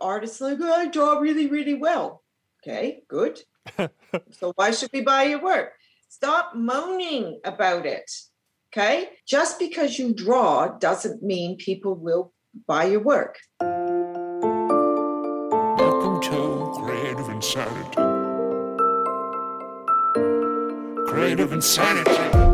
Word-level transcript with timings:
artists 0.00 0.40
like, 0.40 0.58
oh, 0.60 0.72
I 0.72 0.86
draw 0.88 1.18
really, 1.18 1.46
really 1.46 1.74
well. 1.74 2.22
Okay, 2.62 3.02
good. 3.08 3.40
so 4.30 4.52
why 4.56 4.70
should 4.70 4.90
we 4.92 5.00
buy 5.02 5.24
your 5.24 5.42
work? 5.42 5.72
Stop 6.08 6.54
moaning 6.54 7.40
about 7.44 7.86
it. 7.86 8.10
Okay, 8.72 9.10
just 9.26 9.58
because 9.58 9.98
you 9.98 10.14
draw 10.14 10.78
doesn't 10.78 11.22
mean 11.22 11.56
people 11.56 11.94
will 11.94 12.32
buy 12.66 12.84
your 12.84 13.00
work. 13.00 13.38
Welcome 15.78 16.20
to 16.22 16.72
Creative 16.84 17.28
Insanity. 17.28 17.96
Creative 21.10 21.52
Insanity. 21.52 22.49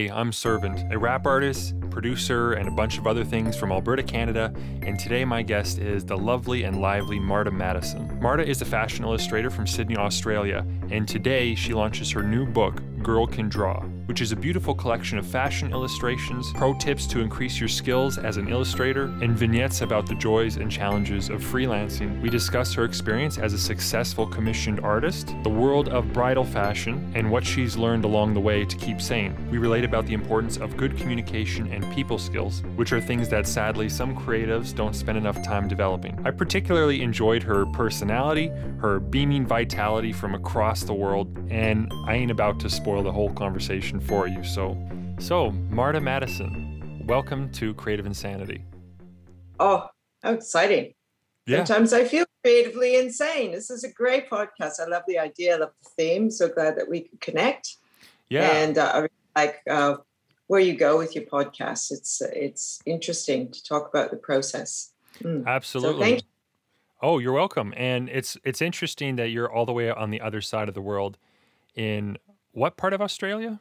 Hey, 0.00 0.08
I'm 0.08 0.32
Servant, 0.32 0.90
a 0.90 0.98
rap 0.98 1.26
artist, 1.26 1.78
producer, 1.90 2.54
and 2.54 2.66
a 2.66 2.70
bunch 2.70 2.96
of 2.96 3.06
other 3.06 3.22
things 3.22 3.54
from 3.54 3.70
Alberta, 3.70 4.02
Canada, 4.02 4.50
and 4.80 4.98
today 4.98 5.26
my 5.26 5.42
guest 5.42 5.76
is 5.76 6.06
the 6.06 6.16
lovely 6.16 6.62
and 6.62 6.80
lively 6.80 7.20
Marta 7.20 7.50
Madison. 7.50 8.18
Marta 8.18 8.42
is 8.42 8.62
a 8.62 8.64
fashion 8.64 9.04
illustrator 9.04 9.50
from 9.50 9.66
Sydney, 9.66 9.98
Australia, 9.98 10.64
and 10.90 11.06
today 11.06 11.54
she 11.54 11.74
launches 11.74 12.10
her 12.12 12.22
new 12.22 12.46
book, 12.46 12.80
Girl 13.02 13.26
Can 13.26 13.50
Draw, 13.50 13.84
which 14.10 14.20
is 14.20 14.32
a 14.32 14.36
beautiful 14.36 14.74
collection 14.74 15.18
of 15.18 15.24
fashion 15.24 15.70
illustrations, 15.70 16.52
pro 16.54 16.74
tips 16.74 17.06
to 17.06 17.20
increase 17.20 17.60
your 17.60 17.68
skills 17.68 18.18
as 18.18 18.38
an 18.38 18.48
illustrator, 18.48 19.04
and 19.22 19.38
vignettes 19.38 19.82
about 19.82 20.04
the 20.04 20.16
joys 20.16 20.56
and 20.56 20.68
challenges 20.68 21.28
of 21.28 21.40
freelancing. 21.40 22.20
We 22.20 22.28
discuss 22.28 22.74
her 22.74 22.84
experience 22.84 23.38
as 23.38 23.52
a 23.52 23.58
successful 23.58 24.26
commissioned 24.26 24.80
artist, 24.80 25.32
the 25.44 25.48
world 25.48 25.90
of 25.90 26.12
bridal 26.12 26.44
fashion, 26.44 27.12
and 27.14 27.30
what 27.30 27.46
she's 27.46 27.76
learned 27.76 28.04
along 28.04 28.34
the 28.34 28.40
way 28.40 28.64
to 28.64 28.76
keep 28.78 29.00
sane. 29.00 29.32
We 29.48 29.58
relate 29.58 29.84
about 29.84 30.06
the 30.06 30.14
importance 30.14 30.56
of 30.56 30.76
good 30.76 30.96
communication 30.96 31.72
and 31.72 31.88
people 31.94 32.18
skills, 32.18 32.64
which 32.74 32.92
are 32.92 33.00
things 33.00 33.28
that 33.28 33.46
sadly 33.46 33.88
some 33.88 34.16
creatives 34.16 34.74
don't 34.74 34.96
spend 34.96 35.18
enough 35.18 35.40
time 35.44 35.68
developing. 35.68 36.18
I 36.24 36.32
particularly 36.32 37.00
enjoyed 37.00 37.44
her 37.44 37.64
personality, 37.66 38.50
her 38.80 38.98
beaming 38.98 39.46
vitality 39.46 40.12
from 40.12 40.34
across 40.34 40.82
the 40.82 40.94
world, 40.94 41.38
and 41.48 41.92
I 42.08 42.14
ain't 42.14 42.32
about 42.32 42.58
to 42.58 42.68
spoil 42.68 43.04
the 43.04 43.12
whole 43.12 43.32
conversation 43.32 43.99
for 44.06 44.26
you. 44.26 44.42
So, 44.44 44.76
so 45.18 45.50
Marta 45.50 46.00
Madison, 46.00 47.02
welcome 47.06 47.50
to 47.52 47.74
Creative 47.74 48.06
Insanity. 48.06 48.64
Oh, 49.58 49.86
how 50.22 50.32
exciting! 50.32 50.94
Yeah. 51.46 51.64
Sometimes 51.64 51.92
I 51.92 52.04
feel 52.04 52.24
creatively 52.42 52.96
insane. 52.96 53.52
This 53.52 53.70
is 53.70 53.84
a 53.84 53.92
great 53.92 54.30
podcast. 54.30 54.80
I 54.80 54.86
love 54.86 55.02
the 55.08 55.18
idea. 55.18 55.56
I 55.56 55.58
love 55.58 55.72
the 55.82 55.90
theme. 55.90 56.30
So 56.30 56.48
glad 56.48 56.76
that 56.76 56.88
we 56.88 57.00
could 57.00 57.20
connect. 57.20 57.76
Yeah, 58.28 58.50
and 58.50 58.78
uh, 58.78 58.90
I 58.94 58.98
really 58.98 59.10
like 59.36 59.60
uh, 59.68 59.96
where 60.46 60.60
you 60.60 60.74
go 60.74 60.98
with 60.98 61.14
your 61.14 61.24
podcast. 61.24 61.90
It's 61.90 62.22
it's 62.34 62.80
interesting 62.86 63.50
to 63.50 63.64
talk 63.64 63.88
about 63.88 64.10
the 64.10 64.16
process. 64.16 64.92
Mm. 65.22 65.46
Absolutely. 65.46 66.18
So 66.18 66.24
oh, 67.02 67.18
you're 67.18 67.32
welcome. 67.32 67.74
And 67.76 68.08
it's 68.08 68.36
it's 68.44 68.62
interesting 68.62 69.16
that 69.16 69.28
you're 69.28 69.50
all 69.50 69.66
the 69.66 69.72
way 69.72 69.90
on 69.90 70.10
the 70.10 70.20
other 70.20 70.40
side 70.40 70.68
of 70.68 70.74
the 70.74 70.82
world 70.82 71.18
in 71.74 72.18
what 72.52 72.76
part 72.76 72.92
of 72.92 73.00
Australia? 73.00 73.60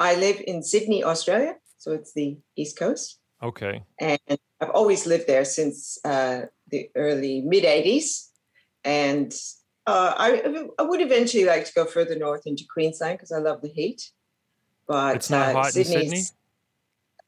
I 0.00 0.14
live 0.14 0.42
in 0.46 0.62
Sydney, 0.62 1.04
Australia. 1.04 1.56
So 1.76 1.92
it's 1.92 2.12
the 2.14 2.38
East 2.56 2.78
Coast. 2.78 3.18
Okay. 3.42 3.84
And 4.00 4.18
I've 4.60 4.70
always 4.70 5.06
lived 5.06 5.26
there 5.26 5.44
since 5.44 5.98
uh, 6.04 6.42
the 6.68 6.90
early 6.96 7.42
mid 7.42 7.64
80s. 7.64 8.28
And 8.82 9.32
uh, 9.86 10.14
I, 10.16 10.66
I 10.78 10.82
would 10.82 11.02
eventually 11.02 11.44
like 11.44 11.66
to 11.66 11.72
go 11.74 11.84
further 11.84 12.18
north 12.18 12.46
into 12.46 12.64
Queensland 12.72 13.18
because 13.18 13.32
I 13.32 13.38
love 13.38 13.60
the 13.60 13.68
heat. 13.68 14.10
But 14.88 15.16
it's 15.16 15.30
not 15.30 15.50
uh, 15.50 15.52
hot 15.52 15.76
in 15.76 15.84
Sydney. 15.84 16.22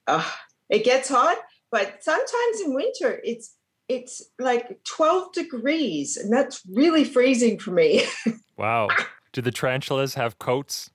Uh, 0.06 0.28
it 0.68 0.84
gets 0.84 1.08
hot, 1.08 1.36
but 1.70 2.02
sometimes 2.02 2.60
in 2.64 2.74
winter 2.74 3.20
it's 3.22 3.54
it's 3.88 4.22
like 4.38 4.82
12 4.84 5.32
degrees, 5.32 6.16
and 6.16 6.32
that's 6.32 6.62
really 6.72 7.04
freezing 7.04 7.58
for 7.58 7.72
me. 7.72 8.04
wow. 8.56 8.88
Do 9.32 9.42
the 9.42 9.50
tarantulas 9.50 10.14
have 10.14 10.38
coats? 10.38 10.90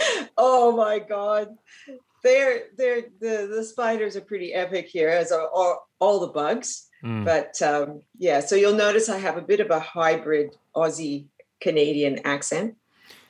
Oh 0.36 0.72
my 0.74 0.98
god. 0.98 1.48
They're 2.22 2.64
they're 2.76 3.02
the 3.20 3.48
the 3.54 3.64
spiders 3.64 4.16
are 4.16 4.20
pretty 4.22 4.54
epic 4.54 4.88
here 4.88 5.08
as 5.08 5.32
are 5.32 5.48
all, 5.48 5.88
all 5.98 6.20
the 6.20 6.28
bugs. 6.28 6.88
Mm. 7.04 7.24
But 7.24 7.60
um, 7.62 8.02
yeah, 8.18 8.40
so 8.40 8.56
you'll 8.56 8.74
notice 8.74 9.08
I 9.08 9.18
have 9.18 9.36
a 9.36 9.42
bit 9.42 9.60
of 9.60 9.70
a 9.70 9.80
hybrid 9.80 10.56
Aussie 10.76 11.26
Canadian 11.60 12.20
accent, 12.24 12.76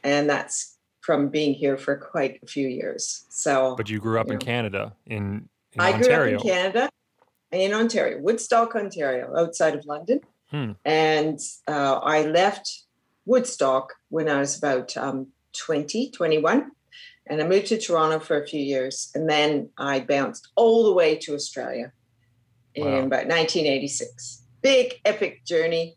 and 0.03 0.29
that's 0.29 0.77
from 1.01 1.29
being 1.29 1.55
here 1.55 1.77
for 1.77 1.97
quite 1.97 2.41
a 2.43 2.47
few 2.47 2.69
years. 2.69 3.25
So, 3.29 3.75
but 3.77 3.89
you 3.89 4.01
grew 4.01 4.19
up 4.19 4.27
you 4.27 4.35
in 4.35 4.39
know, 4.39 4.45
Canada, 4.45 4.93
in, 5.07 5.49
in 5.73 5.81
I 5.81 5.93
Ontario. 5.93 6.39
grew 6.39 6.39
up 6.39 6.45
in 6.45 6.51
Canada, 6.51 6.91
in 7.53 7.73
Ontario, 7.73 8.19
Woodstock, 8.21 8.75
Ontario, 8.75 9.33
outside 9.37 9.75
of 9.75 9.85
London, 9.87 10.21
hmm. 10.51 10.73
and 10.85 11.39
uh, 11.69 12.01
I 12.03 12.23
left 12.23 12.85
Woodstock 13.25 13.95
when 14.09 14.29
I 14.29 14.41
was 14.41 14.59
about 14.59 14.97
um, 14.97 15.29
20, 15.59 16.11
21. 16.11 16.71
And 17.27 17.41
I 17.41 17.47
moved 17.47 17.67
to 17.67 17.79
Toronto 17.79 18.19
for 18.19 18.41
a 18.41 18.47
few 18.47 18.61
years. 18.61 19.11
And 19.15 19.29
then 19.29 19.71
I 19.79 20.01
bounced 20.01 20.49
all 20.57 20.85
the 20.85 20.93
way 20.93 21.17
to 21.19 21.35
Australia 21.35 21.93
in 22.75 22.87
about 22.87 23.27
1986. 23.27 24.43
Big, 24.63 24.95
epic 25.05 25.45
journey. 25.45 25.97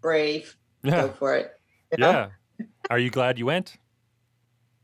Brave. 0.00 0.56
Yeah. 0.82 1.02
Go 1.02 1.08
for 1.10 1.36
it. 1.36 1.52
You 1.92 1.98
know? 1.98 2.30
Yeah. 2.58 2.66
Are 2.90 2.98
you 2.98 3.10
glad 3.10 3.38
you 3.38 3.46
went? 3.46 3.76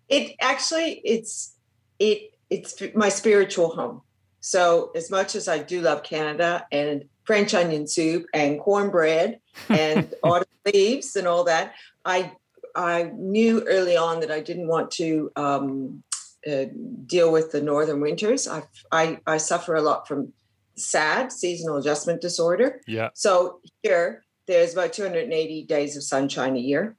It 0.09 0.34
actually, 0.41 1.00
it's, 1.04 1.54
it, 1.98 2.32
it's 2.50 2.81
my 2.94 3.09
spiritual 3.09 3.75
home. 3.75 4.03
So 4.41 4.91
as 4.94 5.10
much 5.10 5.34
as 5.34 5.48
I 5.48 5.59
do 5.59 5.81
love 5.81 6.03
Canada 6.03 6.66
and 6.70 7.04
French 7.25 7.54
onion 7.54 7.87
soup 7.87 8.26
and 8.32 8.60
cornbread 8.60 9.41
and 9.69 10.14
autumn 10.22 10.48
leaves 10.66 11.16
and 11.16 11.26
all 11.26 11.44
that. 11.44 11.75
I 12.04 12.32
I 12.75 13.12
knew 13.15 13.65
early 13.69 13.97
on 13.97 14.21
that 14.21 14.31
I 14.31 14.41
didn't 14.41 14.69
want 14.69 14.91
to 14.93 15.31
um, 15.37 16.03
uh, 16.47 16.65
deal 17.07 17.33
with 17.33 17.53
the 17.53 17.62
northern 17.62 18.01
winters. 18.01 18.49
I, 18.49 18.65
I 18.91 19.19
I 19.27 19.37
suffer 19.39 19.75
a 19.75 19.83
lot 19.83 20.09
from 20.09 20.33
SAD, 20.77 21.33
seasonal 21.33 21.77
adjustment 21.77 22.21
disorder. 22.21 22.81
Yeah. 22.87 23.11
So 23.15 23.61
here 23.83 24.25
there's 24.47 24.73
about 24.73 24.93
280 24.93 25.65
days 25.65 25.97
of 25.97 26.03
sunshine 26.03 26.57
a 26.57 26.61
year. 26.61 26.97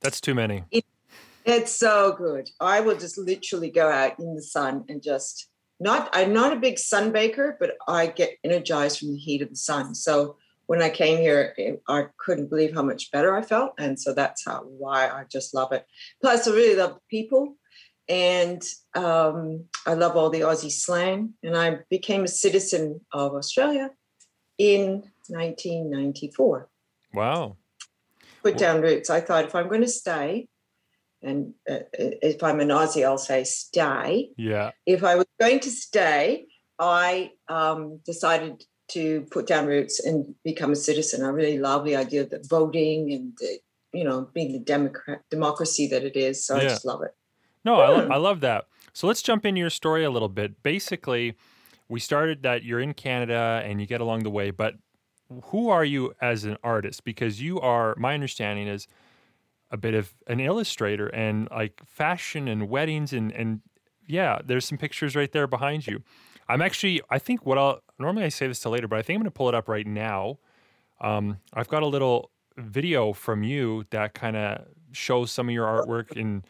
That's 0.00 0.20
too 0.20 0.34
many. 0.34 0.64
It, 0.70 0.84
it's 1.44 1.72
so 1.72 2.14
good. 2.16 2.50
I 2.60 2.80
will 2.80 2.96
just 2.96 3.18
literally 3.18 3.70
go 3.70 3.88
out 3.88 4.18
in 4.18 4.34
the 4.34 4.42
sun 4.42 4.84
and 4.88 5.02
just 5.02 5.48
not 5.80 6.10
I'm 6.12 6.32
not 6.32 6.52
a 6.52 6.60
big 6.60 6.76
sunbaker, 6.76 7.54
but 7.58 7.76
I 7.86 8.08
get 8.08 8.36
energized 8.44 8.98
from 8.98 9.12
the 9.12 9.18
heat 9.18 9.42
of 9.42 9.50
the 9.50 9.56
sun. 9.56 9.94
So 9.94 10.36
when 10.68 10.82
I 10.82 10.90
came 10.90 11.16
here, 11.16 11.54
I 11.88 12.04
couldn't 12.18 12.50
believe 12.50 12.74
how 12.74 12.82
much 12.82 13.10
better 13.10 13.34
I 13.34 13.40
felt, 13.40 13.72
and 13.78 13.98
so 13.98 14.12
that's 14.12 14.44
how 14.44 14.64
why 14.64 15.08
I 15.08 15.24
just 15.24 15.54
love 15.54 15.72
it. 15.72 15.86
Plus, 16.20 16.46
I 16.46 16.50
really 16.50 16.76
love 16.76 16.92
the 16.94 17.00
people, 17.08 17.56
and 18.06 18.62
um, 18.94 19.64
I 19.86 19.94
love 19.94 20.14
all 20.14 20.28
the 20.28 20.42
Aussie 20.42 20.70
slang. 20.70 21.32
And 21.42 21.56
I 21.56 21.78
became 21.88 22.22
a 22.22 22.28
citizen 22.28 23.00
of 23.14 23.32
Australia 23.32 23.90
in 24.58 25.04
1994. 25.28 26.68
Wow! 27.14 27.56
Put 28.42 28.58
down 28.58 28.82
roots. 28.82 29.08
I 29.08 29.22
thought 29.22 29.46
if 29.46 29.54
I'm 29.54 29.68
going 29.68 29.80
to 29.80 29.88
stay, 29.88 30.48
and 31.22 31.54
uh, 31.68 31.78
if 31.94 32.42
I'm 32.42 32.60
an 32.60 32.68
Aussie, 32.68 33.06
I'll 33.06 33.16
say 33.16 33.44
stay. 33.44 34.32
Yeah. 34.36 34.72
If 34.84 35.02
I 35.02 35.14
was 35.14 35.26
going 35.40 35.60
to 35.60 35.70
stay, 35.70 36.44
I 36.78 37.30
um, 37.48 38.00
decided 38.04 38.62
to 38.88 39.26
put 39.30 39.46
down 39.46 39.66
roots 39.66 40.00
and 40.00 40.34
become 40.44 40.72
a 40.72 40.76
citizen. 40.76 41.24
I 41.24 41.28
really 41.28 41.58
love 41.58 41.84
the 41.84 41.96
idea 41.96 42.22
of 42.22 42.30
the 42.30 42.44
voting 42.48 43.12
and 43.12 43.32
the, 43.38 43.58
you 43.92 44.04
know 44.04 44.28
being 44.34 44.52
the 44.52 44.58
democrat 44.58 45.22
democracy 45.30 45.86
that 45.88 46.04
it 46.04 46.16
is. 46.16 46.44
So 46.44 46.56
yeah. 46.56 46.62
I 46.62 46.64
just 46.64 46.84
love 46.84 47.02
it. 47.02 47.14
No, 47.64 47.80
I, 47.80 47.88
lo- 47.88 48.06
hmm. 48.06 48.12
I 48.12 48.16
love 48.16 48.40
that. 48.40 48.66
So 48.92 49.06
let's 49.06 49.22
jump 49.22 49.46
into 49.46 49.60
your 49.60 49.70
story 49.70 50.04
a 50.04 50.10
little 50.10 50.28
bit. 50.28 50.62
Basically, 50.62 51.36
we 51.88 52.00
started 52.00 52.42
that 52.42 52.64
you're 52.64 52.80
in 52.80 52.94
Canada 52.94 53.62
and 53.64 53.80
you 53.80 53.86
get 53.86 54.00
along 54.00 54.24
the 54.24 54.30
way, 54.30 54.50
but 54.50 54.74
who 55.44 55.68
are 55.68 55.84
you 55.84 56.14
as 56.20 56.44
an 56.44 56.56
artist? 56.62 57.04
Because 57.04 57.40
you 57.40 57.60
are, 57.60 57.94
my 57.98 58.14
understanding 58.14 58.66
is 58.66 58.86
a 59.70 59.76
bit 59.76 59.94
of 59.94 60.14
an 60.26 60.40
illustrator 60.40 61.08
and 61.08 61.48
like 61.50 61.82
fashion 61.86 62.48
and 62.48 62.68
weddings 62.68 63.12
and 63.12 63.30
and 63.32 63.60
yeah, 64.06 64.38
there's 64.42 64.64
some 64.64 64.78
pictures 64.78 65.14
right 65.14 65.30
there 65.32 65.46
behind 65.46 65.86
you. 65.86 66.02
I'm 66.48 66.62
actually 66.62 67.02
I 67.10 67.18
think 67.18 67.44
what 67.44 67.58
I'll 67.58 67.80
normally 67.98 68.24
I 68.24 68.28
say 68.28 68.46
this 68.46 68.60
to 68.60 68.68
later, 68.68 68.88
but 68.88 68.98
I 68.98 69.02
think 69.02 69.16
I'm 69.16 69.22
going 69.22 69.30
to 69.30 69.36
pull 69.36 69.48
it 69.48 69.54
up 69.54 69.68
right 69.68 69.86
now. 69.86 70.38
Um, 71.00 71.38
I've 71.52 71.68
got 71.68 71.82
a 71.82 71.86
little 71.86 72.30
video 72.56 73.12
from 73.12 73.42
you 73.42 73.84
that 73.90 74.14
kind 74.14 74.36
of 74.36 74.66
shows 74.92 75.30
some 75.30 75.48
of 75.48 75.52
your 75.52 75.66
artwork 75.66 76.16
and 76.16 76.44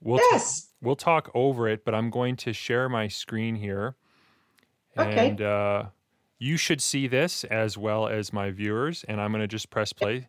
we'll 0.00 0.18
yes. 0.30 0.62
t- 0.62 0.66
we'll 0.80 0.96
talk 0.96 1.30
over 1.34 1.68
it, 1.68 1.84
but 1.84 1.94
I'm 1.94 2.10
going 2.10 2.36
to 2.36 2.52
share 2.52 2.88
my 2.88 3.08
screen 3.08 3.56
here. 3.56 3.96
Okay. 4.96 5.28
And 5.28 5.42
uh, 5.42 5.84
you 6.38 6.56
should 6.56 6.80
see 6.80 7.06
this 7.06 7.44
as 7.44 7.76
well 7.76 8.08
as 8.08 8.32
my 8.32 8.50
viewers 8.50 9.04
and 9.08 9.20
I'm 9.20 9.32
going 9.32 9.42
to 9.42 9.48
just 9.48 9.70
press 9.70 9.92
play. 9.92 10.28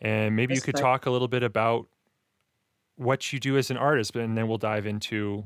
And 0.00 0.34
maybe 0.34 0.54
you 0.54 0.60
could 0.60 0.76
talk 0.76 1.06
a 1.06 1.10
little 1.10 1.28
bit 1.28 1.44
about 1.44 1.86
what 2.96 3.32
you 3.32 3.38
do 3.38 3.56
as 3.56 3.70
an 3.70 3.76
artist, 3.76 4.14
and 4.16 4.36
then 4.36 4.48
we'll 4.48 4.58
dive 4.58 4.86
into 4.86 5.44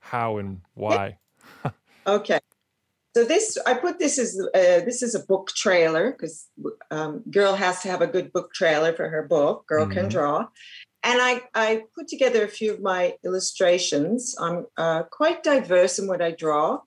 how 0.00 0.38
and 0.38 0.60
why. 0.74 1.18
Okay. 2.06 2.40
So 3.16 3.24
this, 3.24 3.56
I 3.64 3.74
put 3.74 4.00
this 4.00 4.18
as 4.18 4.36
uh, 4.40 4.84
this 4.84 5.00
is 5.00 5.14
a 5.14 5.24
book 5.24 5.48
trailer 5.54 6.10
because 6.12 6.48
um, 6.90 7.22
girl 7.30 7.54
has 7.54 7.80
to 7.82 7.88
have 7.88 8.02
a 8.02 8.08
good 8.08 8.32
book 8.32 8.52
trailer 8.52 8.92
for 8.92 9.08
her 9.08 9.22
book. 9.22 9.66
Girl 9.68 9.86
can 9.86 10.06
Mhm. 10.06 10.10
draw, 10.10 10.38
and 11.04 11.22
I 11.22 11.42
I 11.54 11.82
put 11.94 12.08
together 12.08 12.42
a 12.42 12.48
few 12.48 12.72
of 12.74 12.82
my 12.82 13.16
illustrations. 13.24 14.34
I'm 14.40 14.66
uh, 14.76 15.04
quite 15.04 15.44
diverse 15.44 16.00
in 16.00 16.08
what 16.08 16.22
I 16.22 16.32
draw. 16.32 16.80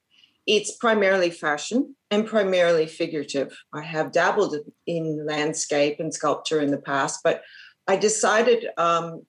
It's 0.45 0.75
primarily 0.75 1.29
fashion 1.31 1.95
and 2.11 2.27
primarily 2.27 2.87
figurative. 2.87 3.57
I 3.73 3.83
have 3.83 4.11
dabbled 4.11 4.55
in 4.85 5.25
landscape 5.25 5.99
and 5.99 6.13
sculpture 6.13 6.61
in 6.61 6.71
the 6.71 6.81
past, 6.81 7.21
but 7.23 7.41
I 7.87 7.95
decided 7.95 8.67
um, 8.77 9.25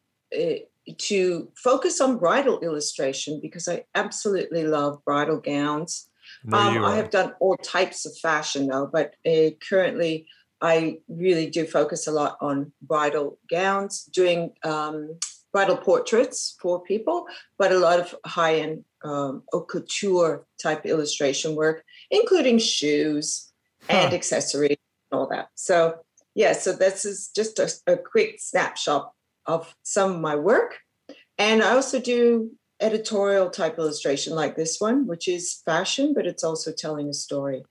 to 0.96 1.50
focus 1.56 2.00
on 2.00 2.19
bridal 2.19 2.61
illustration 2.61 3.40
because 3.40 3.69
I 3.69 3.85
absolutely 3.94 4.64
love 4.64 5.05
bridal 5.05 5.38
gowns. 5.38 6.08
There 6.44 6.58
Um, 6.58 6.85
I 6.85 6.96
have 6.96 7.11
done 7.11 7.35
all 7.40 7.56
types 7.56 8.06
of 8.06 8.17
fashion 8.19 8.69
though, 8.69 8.88
but 8.90 9.14
uh, 9.26 9.50
currently 9.69 10.26
I 10.61 10.99
really 11.08 11.49
do 11.50 11.67
focus 11.67 12.06
a 12.06 12.12
lot 12.12 12.37
on 12.40 12.73
bridal 12.82 13.38
gowns, 13.49 14.05
doing 14.05 14.52
um, 14.64 15.19
bridal 15.52 15.76
portraits 15.76 16.56
for 16.61 16.82
people, 16.82 17.26
but 17.58 17.73
a 17.73 17.79
lot 17.79 18.00
of 18.00 18.14
high 18.26 18.56
end 18.56 18.85
um, 19.05 19.43
haute 19.52 19.69
couture 19.69 20.46
type 20.61 20.85
illustration 20.85 21.55
work, 21.55 21.85
including 22.11 22.58
shoes 22.58 23.52
and 23.88 24.12
accessories 24.12 24.76
and 25.11 25.20
all 25.20 25.29
that. 25.29 25.49
So, 25.55 26.00
yeah, 26.35 26.52
so 26.52 26.73
this 26.73 27.05
is 27.05 27.31
just 27.35 27.58
a, 27.58 27.70
a 27.93 27.96
quick 27.96 28.37
snapshot 28.38 29.12
of 29.49 29.75
some 29.83 30.12
of 30.12 30.21
my 30.21 30.37
work. 30.37 30.79
And 31.39 31.62
I 31.62 31.71
also 31.73 31.99
do 31.99 32.53
editorial 32.81 33.50
type 33.50 33.79
illustration 33.79 34.35
like 34.35 34.55
this 34.55 34.77
one, 34.79 35.06
which 35.06 35.27
is 35.27 35.62
fashion, 35.65 36.12
but 36.15 36.27
it's 36.27 36.45
also 36.45 36.71
telling 36.71 37.09
a 37.09 37.15
story, 37.15 37.65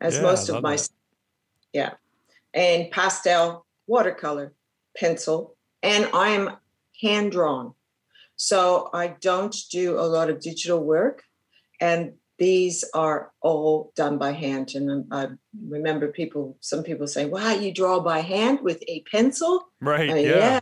as 0.00 0.14
Yeah, 0.14 0.22
most 0.22 0.48
of 0.48 0.62
my, 0.62 0.76
that. 0.76 0.88
yeah, 1.72 1.90
and 2.54 2.90
pastel, 2.90 3.66
watercolor, 3.86 4.54
pencil, 4.96 5.56
and 5.82 6.08
I 6.14 6.30
am 6.30 6.56
hand 7.02 7.32
drawn. 7.32 7.74
So 8.36 8.88
I 8.94 9.16
don't 9.20 9.54
do 9.70 9.98
a 9.98 10.06
lot 10.16 10.30
of 10.30 10.40
digital 10.40 10.82
work, 10.82 11.22
and 11.80 12.14
these 12.38 12.84
are 12.92 13.32
all 13.40 13.92
done 13.96 14.18
by 14.18 14.32
hand. 14.32 14.74
And 14.74 15.06
I 15.10 15.28
remember 15.68 16.08
people, 16.08 16.56
some 16.60 16.82
people 16.82 17.06
say, 17.06 17.24
"Wow, 17.24 17.52
you 17.52 17.72
draw 17.72 18.00
by 18.00 18.20
hand 18.20 18.60
with 18.60 18.82
a 18.88 19.02
pencil?" 19.10 19.68
Right. 19.80 20.10
Uh, 20.10 20.14
yeah. 20.14 20.36
yeah. 20.36 20.60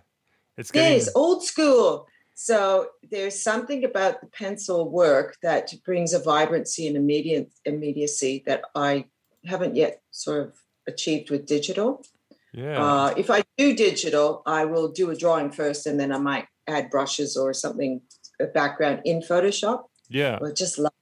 It's 0.57 0.71
It 0.71 0.75
getting 0.75 0.99
is 0.99 1.11
old 1.15 1.45
school. 1.45 2.07
So 2.35 2.89
there's 3.11 3.41
something 3.41 3.85
about 3.85 4.21
the 4.21 4.27
pencil 4.27 4.91
work 4.91 5.37
that 5.43 5.73
brings 5.85 6.13
a 6.13 6.19
vibrancy 6.19 6.87
and 6.89 6.97
immediate 6.97 7.53
immediacy 7.65 8.43
that 8.47 8.63
I 8.75 9.07
haven't 9.47 9.77
yet 9.77 10.03
sort 10.11 10.41
of 10.41 10.55
achieved 10.87 11.31
with 11.31 11.47
digital. 11.47 12.05
yeah. 12.53 12.83
Uh, 12.83 13.15
if 13.17 13.31
I 13.31 13.43
do 13.57 13.75
digital, 13.75 14.43
I 14.47 14.65
will 14.65 14.89
do 14.89 15.11
a 15.11 15.17
drawing 15.17 15.51
first, 15.51 15.87
and 15.87 15.99
then 15.99 16.13
I 16.13 16.19
might 16.19 16.47
add 16.67 16.91
brushes 16.91 17.37
or 17.37 17.53
something 17.53 18.01
a 18.41 18.47
background 18.47 19.03
in 19.05 19.21
Photoshop. 19.21 19.85
yeah. 20.09 20.39
But 20.41 20.57
just 20.57 20.79
love 20.79 20.93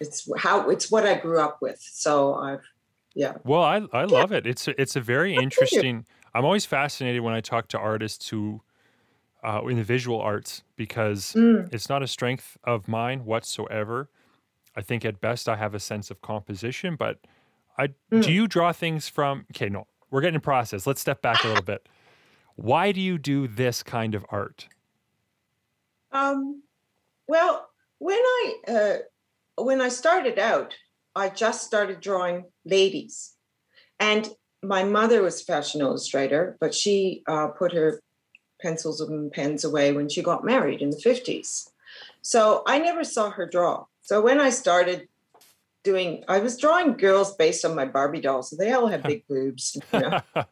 it's 0.00 0.28
how 0.38 0.70
it's 0.70 0.90
what 0.90 1.06
I 1.06 1.14
grew 1.14 1.40
up 1.40 1.58
with. 1.60 1.80
So 1.80 2.34
I've 2.34 2.64
yeah. 3.14 3.34
Well, 3.44 3.62
I 3.62 3.80
I 3.92 4.04
love 4.04 4.32
it. 4.32 4.46
It's 4.46 4.68
a, 4.68 4.80
it's 4.80 4.96
a 4.96 5.00
very 5.00 5.34
interesting. 5.34 6.04
I'm 6.34 6.44
always 6.44 6.66
fascinated 6.66 7.22
when 7.22 7.34
I 7.34 7.40
talk 7.40 7.68
to 7.68 7.78
artists 7.78 8.28
who 8.28 8.62
uh, 9.44 9.62
in 9.68 9.76
the 9.76 9.84
visual 9.84 10.20
arts 10.20 10.64
because 10.76 11.36
Mm, 11.36 11.70
it's 11.70 11.88
not 11.88 12.02
a 12.02 12.06
strength 12.08 12.56
of 12.64 12.88
mine 12.88 13.24
whatsoever. 13.24 14.10
I 14.76 14.82
think 14.82 15.04
at 15.04 15.20
best 15.20 15.48
I 15.48 15.56
have 15.56 15.74
a 15.74 15.80
sense 15.80 16.10
of 16.10 16.22
composition, 16.22 16.96
but 16.96 17.20
I 17.78 17.90
do 18.20 18.30
Mm. 18.30 18.32
you 18.32 18.48
draw 18.48 18.72
things 18.72 19.08
from? 19.08 19.46
Okay, 19.52 19.68
no, 19.68 19.86
we're 20.10 20.22
getting 20.22 20.36
in 20.36 20.40
process. 20.42 20.86
Let's 20.86 21.00
step 21.00 21.22
back 21.22 21.44
a 21.44 21.48
little 21.48 21.62
bit. 21.62 21.88
Why 22.56 22.92
do 22.92 23.00
you 23.00 23.18
do 23.18 23.48
this 23.48 23.82
kind 23.82 24.14
of 24.14 24.26
art? 24.30 24.68
Um, 26.10 26.62
well, 27.28 27.70
when 27.98 28.18
I 28.18 28.56
uh, 28.68 28.98
when 29.62 29.80
I 29.82 29.88
started 29.90 30.38
out, 30.38 30.76
I 31.14 31.30
just 31.30 31.66
started 31.66 32.00
drawing 32.00 32.52
ladies, 32.64 33.36
and 34.00 34.28
my 34.66 34.84
mother 34.84 35.22
was 35.22 35.40
a 35.40 35.44
fashion 35.44 35.80
illustrator, 35.80 36.56
but 36.60 36.74
she 36.74 37.22
uh, 37.28 37.48
put 37.48 37.72
her 37.72 38.00
pencils 38.60 39.00
and 39.00 39.30
pens 39.30 39.64
away 39.64 39.92
when 39.92 40.08
she 40.08 40.22
got 40.22 40.44
married 40.44 40.80
in 40.80 40.90
the 40.90 40.98
fifties. 40.98 41.70
So 42.22 42.62
I 42.66 42.78
never 42.78 43.04
saw 43.04 43.30
her 43.30 43.46
draw. 43.46 43.84
So 44.02 44.20
when 44.20 44.40
I 44.40 44.50
started 44.50 45.08
doing, 45.82 46.24
I 46.28 46.38
was 46.38 46.56
drawing 46.56 46.96
girls 46.96 47.36
based 47.36 47.64
on 47.64 47.74
my 47.74 47.84
Barbie 47.84 48.20
dolls. 48.20 48.50
So 48.50 48.56
they 48.56 48.72
all 48.72 48.86
had 48.86 49.02
big 49.02 49.26
boobs. 49.28 49.76
You 49.92 50.00
know? 50.00 50.20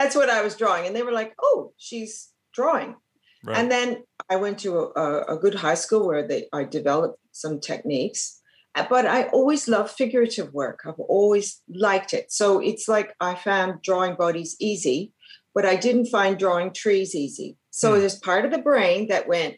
That's 0.00 0.16
what 0.16 0.30
I 0.30 0.42
was 0.42 0.56
drawing, 0.56 0.86
and 0.86 0.96
they 0.96 1.02
were 1.02 1.12
like, 1.12 1.34
"Oh, 1.40 1.72
she's 1.76 2.30
drawing." 2.52 2.96
right. 3.44 3.58
And 3.58 3.70
then 3.70 4.02
I 4.28 4.36
went 4.36 4.58
to 4.60 4.78
a, 4.78 5.00
a, 5.00 5.36
a 5.36 5.38
good 5.38 5.54
high 5.54 5.74
school 5.74 6.06
where 6.06 6.26
they 6.26 6.46
I 6.52 6.64
developed 6.64 7.18
some 7.32 7.60
techniques. 7.60 8.40
But 8.74 9.06
I 9.06 9.24
always 9.28 9.68
loved 9.68 9.90
figurative 9.92 10.52
work. 10.52 10.80
I've 10.86 10.98
always 10.98 11.62
liked 11.68 12.12
it. 12.12 12.32
So 12.32 12.58
it's 12.58 12.88
like 12.88 13.14
I 13.20 13.34
found 13.36 13.82
drawing 13.82 14.16
bodies 14.16 14.56
easy, 14.58 15.12
but 15.54 15.64
I 15.64 15.76
didn't 15.76 16.06
find 16.06 16.38
drawing 16.38 16.72
trees 16.72 17.14
easy. 17.14 17.56
So 17.70 17.94
Hmm. 17.94 18.00
there's 18.00 18.18
part 18.18 18.44
of 18.44 18.50
the 18.50 18.58
brain 18.58 19.08
that 19.08 19.28
went, 19.28 19.56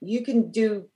you 0.00 0.24
can 0.24 0.50
do 0.50 0.88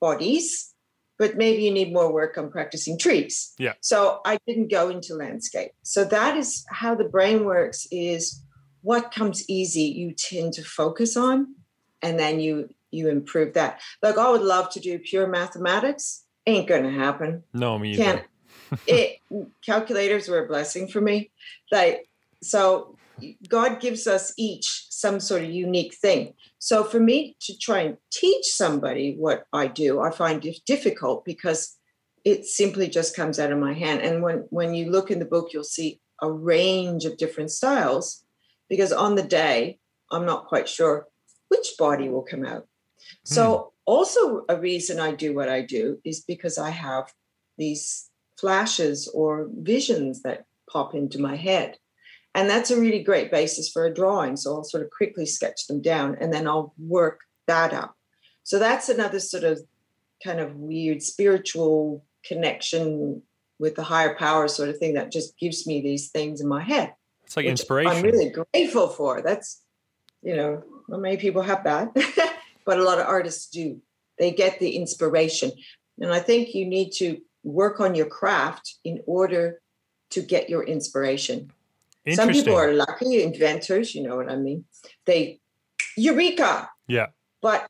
bodies, 0.00 0.74
but 1.18 1.36
maybe 1.36 1.62
you 1.64 1.70
need 1.70 1.92
more 1.92 2.12
work 2.12 2.38
on 2.38 2.50
practicing 2.50 2.98
trees. 2.98 3.52
Yeah. 3.58 3.74
So 3.80 4.20
I 4.24 4.38
didn't 4.46 4.70
go 4.70 4.88
into 4.88 5.14
landscape. 5.14 5.72
So 5.82 6.04
that 6.04 6.36
is 6.36 6.64
how 6.70 6.94
the 6.94 7.04
brain 7.08 7.44
works 7.44 7.86
is 7.90 8.42
what 8.82 9.12
comes 9.12 9.48
easy 9.50 9.82
you 9.82 10.12
tend 10.14 10.54
to 10.54 10.62
focus 10.62 11.16
on 11.16 11.54
and 12.02 12.18
then 12.18 12.40
you 12.40 12.70
you 12.90 13.08
improve 13.10 13.52
that. 13.52 13.82
Like 14.02 14.16
I 14.16 14.30
would 14.30 14.40
love 14.40 14.70
to 14.70 14.80
do 14.80 14.98
pure 14.98 15.26
mathematics. 15.26 16.24
Ain't 16.48 16.66
gonna 16.66 16.90
happen. 16.90 17.44
no, 17.52 17.78
me. 17.78 17.96
Can't 17.96 18.24
it 18.86 19.18
calculators 19.64 20.28
were 20.28 20.44
a 20.44 20.48
blessing 20.48 20.88
for 20.88 21.00
me. 21.00 21.30
Like 21.70 22.08
so 22.42 22.96
God 23.48 23.80
gives 23.80 24.06
us 24.06 24.32
each 24.36 24.86
some 24.90 25.20
sort 25.20 25.42
of 25.42 25.50
unique 25.50 25.94
thing. 25.94 26.34
So 26.58 26.84
for 26.84 27.00
me 27.00 27.36
to 27.40 27.56
try 27.58 27.80
and 27.80 27.96
teach 28.12 28.46
somebody 28.46 29.16
what 29.16 29.44
I 29.52 29.66
do, 29.66 30.00
I 30.00 30.10
find 30.10 30.44
it 30.44 30.58
difficult 30.66 31.24
because 31.24 31.76
it 32.24 32.46
simply 32.46 32.88
just 32.88 33.16
comes 33.16 33.38
out 33.38 33.52
of 33.52 33.58
my 33.58 33.72
hand. 33.72 34.02
And 34.02 34.22
when 34.22 34.46
when 34.50 34.74
you 34.74 34.90
look 34.90 35.10
in 35.10 35.18
the 35.18 35.24
book, 35.24 35.50
you'll 35.52 35.64
see 35.64 36.00
a 36.20 36.30
range 36.30 37.04
of 37.04 37.16
different 37.16 37.50
styles 37.50 38.24
because 38.68 38.92
on 38.92 39.14
the 39.14 39.22
day, 39.22 39.78
I'm 40.10 40.26
not 40.26 40.46
quite 40.46 40.68
sure 40.68 41.06
which 41.48 41.74
body 41.78 42.08
will 42.08 42.22
come 42.22 42.44
out. 42.44 42.66
So 43.24 43.44
hmm. 43.46 43.77
Also 43.88 44.44
a 44.50 44.60
reason 44.60 45.00
I 45.00 45.12
do 45.12 45.34
what 45.34 45.48
I 45.48 45.62
do 45.62 45.98
is 46.04 46.20
because 46.20 46.58
I 46.58 46.68
have 46.68 47.10
these 47.56 48.10
flashes 48.38 49.08
or 49.08 49.48
visions 49.50 50.20
that 50.22 50.44
pop 50.70 50.94
into 50.94 51.18
my 51.18 51.36
head. 51.36 51.78
And 52.34 52.50
that's 52.50 52.70
a 52.70 52.78
really 52.78 53.02
great 53.02 53.30
basis 53.30 53.70
for 53.70 53.86
a 53.86 53.94
drawing. 53.94 54.36
So 54.36 54.54
I'll 54.54 54.64
sort 54.64 54.84
of 54.84 54.90
quickly 54.90 55.24
sketch 55.24 55.66
them 55.66 55.80
down 55.80 56.18
and 56.20 56.30
then 56.32 56.46
I'll 56.46 56.74
work 56.78 57.20
that 57.46 57.72
up. 57.72 57.94
So 58.44 58.58
that's 58.58 58.90
another 58.90 59.20
sort 59.20 59.44
of 59.44 59.58
kind 60.22 60.38
of 60.38 60.54
weird 60.56 61.02
spiritual 61.02 62.04
connection 62.26 63.22
with 63.58 63.74
the 63.74 63.82
higher 63.82 64.14
power 64.14 64.48
sort 64.48 64.68
of 64.68 64.76
thing 64.76 64.94
that 64.94 65.10
just 65.10 65.38
gives 65.38 65.66
me 65.66 65.80
these 65.80 66.10
things 66.10 66.42
in 66.42 66.46
my 66.46 66.62
head. 66.62 66.92
It's 67.24 67.38
like 67.38 67.46
inspiration. 67.46 67.90
I'm 67.90 68.02
really 68.02 68.30
grateful 68.30 68.88
for. 68.88 69.22
That's, 69.22 69.62
you 70.22 70.36
know, 70.36 70.62
not 70.88 71.00
many 71.00 71.16
people 71.16 71.40
have 71.40 71.64
that, 71.64 71.88
but 72.68 72.78
a 72.78 72.84
lot 72.84 72.98
of 72.98 73.06
artists 73.06 73.48
do. 73.48 73.80
They 74.18 74.30
get 74.30 74.60
the 74.60 74.76
inspiration. 74.76 75.52
And 75.98 76.12
I 76.12 76.20
think 76.20 76.54
you 76.54 76.66
need 76.66 76.90
to 76.96 77.18
work 77.42 77.80
on 77.80 77.94
your 77.94 78.04
craft 78.04 78.74
in 78.84 79.00
order 79.06 79.62
to 80.10 80.20
get 80.20 80.50
your 80.50 80.64
inspiration. 80.64 81.50
Some 82.12 82.28
people 82.28 82.54
are 82.54 82.74
lucky 82.74 83.22
inventors, 83.22 83.94
you 83.94 84.02
know 84.02 84.16
what 84.16 84.30
I 84.30 84.36
mean? 84.36 84.66
They, 85.06 85.40
eureka! 85.96 86.68
yeah. 86.88 87.06
But 87.40 87.66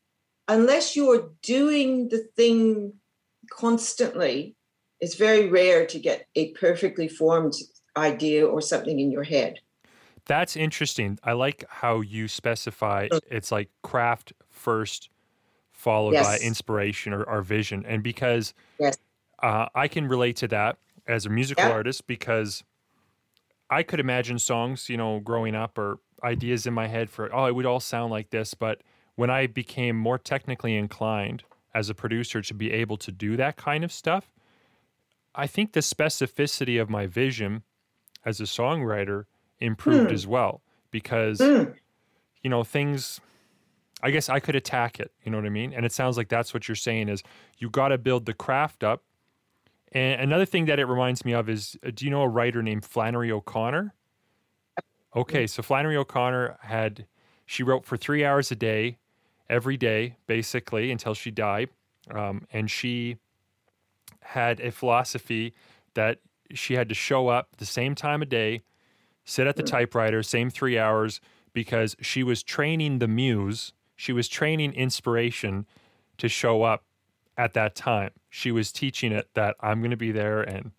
unless 0.49 0.97
you're 0.97 1.31
doing 1.43 2.09
the 2.09 2.27
thing 2.35 2.95
constantly, 3.53 4.57
it's 5.01 5.15
very 5.15 5.49
rare 5.49 5.87
to 5.87 5.99
get 6.01 6.27
a 6.35 6.51
perfectly 6.55 7.07
formed 7.07 7.55
idea 7.97 8.45
or 8.45 8.61
something 8.61 8.99
in 8.99 9.13
your 9.13 9.23
head. 9.25 9.61
That's 10.29 10.57
interesting. 10.57 11.19
I 11.25 11.33
like 11.33 11.65
how 11.69 12.03
you 12.03 12.29
specify 12.29 13.09
mm. 13.09 13.21
it's 13.31 13.51
like 13.51 13.71
craft 13.83 14.33
first, 14.59 15.11
followed 15.73 16.19
by 16.19 16.39
inspiration 16.39 17.13
or, 17.15 17.25
or 17.25 17.43
vision. 17.43 17.85
And 17.87 18.03
because 18.03 18.55
Yes. 18.79 18.99
uh, 19.43 19.69
I 19.75 19.89
can 19.89 20.09
relate 20.09 20.37
to 20.37 20.49
that 20.49 20.79
as 21.07 21.27
a 21.27 21.31
musical 21.31 21.69
Yeah. 21.69 21.75
artist, 21.75 22.07
because 22.07 22.65
I 23.71 23.83
could 23.83 24.01
imagine 24.01 24.39
songs, 24.39 24.89
you 24.89 24.97
know, 24.97 25.21
growing 25.21 25.55
up 25.55 25.77
or 25.79 25.99
ideas 26.25 26.67
in 26.67 26.75
my 26.75 26.87
head 26.87 27.11
for, 27.11 27.33
oh, 27.35 27.47
it 27.47 27.55
would 27.55 27.67
all 27.67 27.81
sound 27.81 28.11
like 28.11 28.31
this. 28.31 28.55
But 28.55 28.83
when 29.15 29.31
I 29.31 29.47
became 29.47 29.97
more 29.97 30.19
technically 30.19 30.75
inclined 30.77 31.45
as 31.75 31.91
a 31.91 31.95
producer 31.95 32.41
to 32.43 32.55
be 32.55 32.73
able 32.73 32.97
to 32.99 33.13
do 33.13 33.37
that 33.37 33.57
kind 33.57 33.85
of 33.85 33.93
stuff, 33.93 34.33
I 35.35 35.47
think 35.47 35.73
the 35.73 35.81
specificity 35.81 36.81
of 36.81 36.91
my 36.91 37.07
vision 37.07 37.63
as 38.25 38.41
a 38.41 38.45
songwriter 38.45 39.27
improved 39.61 40.11
Hmm. 40.11 40.15
as 40.15 40.27
well 40.27 40.63
because 40.91 41.41
Mm. 41.41 41.75
you 42.43 42.51
know 42.51 42.65
things 42.65 43.21
I 44.03 44.11
guess 44.11 44.29
I 44.29 44.41
could 44.41 44.55
attack 44.55 45.01
it, 45.01 45.13
you 45.25 45.31
know 45.31 45.39
what 45.39 45.47
I 45.47 45.51
mean? 45.51 45.73
And 45.73 45.85
it 45.85 45.93
sounds 45.93 46.17
like 46.17 46.29
that's 46.29 46.55
what 46.55 46.69
you're 46.69 46.77
saying 46.77 47.09
is 47.09 47.23
you 47.59 47.69
got 47.69 47.89
to 47.89 47.99
build 47.99 48.27
the 48.27 48.35
craft 48.35 48.85
up. 48.85 49.03
And 49.91 50.21
another 50.21 50.45
thing 50.45 50.67
that 50.67 50.79
it 50.79 50.85
reminds 50.85 51.25
me 51.25 51.33
of 51.33 51.49
is 51.49 51.77
uh, 51.85 51.91
do 51.95 52.05
you 52.05 52.11
know 52.11 52.23
a 52.23 52.29
writer 52.29 52.63
named 52.63 52.85
Flannery 52.85 53.33
O'Connor? 53.33 53.95
Okay, 55.17 55.47
so 55.47 55.63
Flannery 55.63 55.97
O'Connor 55.97 56.59
had 56.63 57.07
she 57.47 57.63
wrote 57.63 57.85
for 57.85 57.97
3 57.97 58.25
hours 58.25 58.51
a 58.53 58.57
day 58.57 58.99
every 59.49 59.77
day 59.77 60.17
basically 60.27 60.91
until 60.93 61.15
she 61.15 61.31
died. 61.31 61.71
Um, 62.11 62.47
and 62.53 62.71
she 62.71 63.17
had 64.21 64.61
a 64.61 64.71
philosophy 64.71 65.55
that 65.95 66.19
she 66.55 66.75
had 66.75 66.89
to 66.89 66.95
show 66.95 67.29
up 67.29 67.57
the 67.57 67.67
same 67.67 67.95
time 67.95 68.23
of 68.23 68.29
day, 68.29 68.63
sit 69.25 69.47
at 69.47 69.57
the 69.57 69.63
typewriter, 69.63 70.23
same 70.23 70.51
three 70.51 70.79
hours, 70.79 71.21
because 71.53 71.97
she 72.01 72.23
was 72.23 72.43
training 72.43 72.99
the 72.99 73.09
muse, 73.09 73.73
she 73.99 74.13
was 74.13 74.29
training 74.29 74.73
inspiration 74.75 75.67
to 76.19 76.29
show 76.29 76.63
up 76.63 76.85
at 77.37 77.53
that 77.55 77.75
time. 77.75 78.13
She 78.31 78.53
was 78.53 78.71
teaching 78.71 79.11
it 79.11 79.29
that 79.35 79.57
I'm 79.61 79.81
going 79.81 79.91
to 79.91 79.97
be 79.97 80.13
there 80.13 80.41
and 80.41 80.71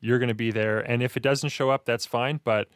you're 0.00 0.18
going 0.18 0.28
to 0.28 0.34
be 0.34 0.50
there, 0.50 0.80
and 0.80 1.02
if 1.02 1.16
it 1.16 1.22
doesn't 1.22 1.48
show 1.48 1.70
up, 1.70 1.86
that's 1.86 2.04
fine. 2.04 2.40
But 2.44 2.68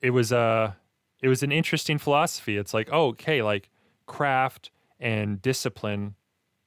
it 0.00 0.10
was 0.10 0.30
a, 0.30 0.76
it 1.20 1.26
was 1.26 1.42
an 1.42 1.50
interesting 1.50 1.98
philosophy. 1.98 2.56
It's 2.56 2.72
like, 2.72 2.90
oh, 2.92 3.08
okay, 3.08 3.42
like 3.42 3.70
craft 4.06 4.70
and 5.00 5.42
discipline 5.42 6.14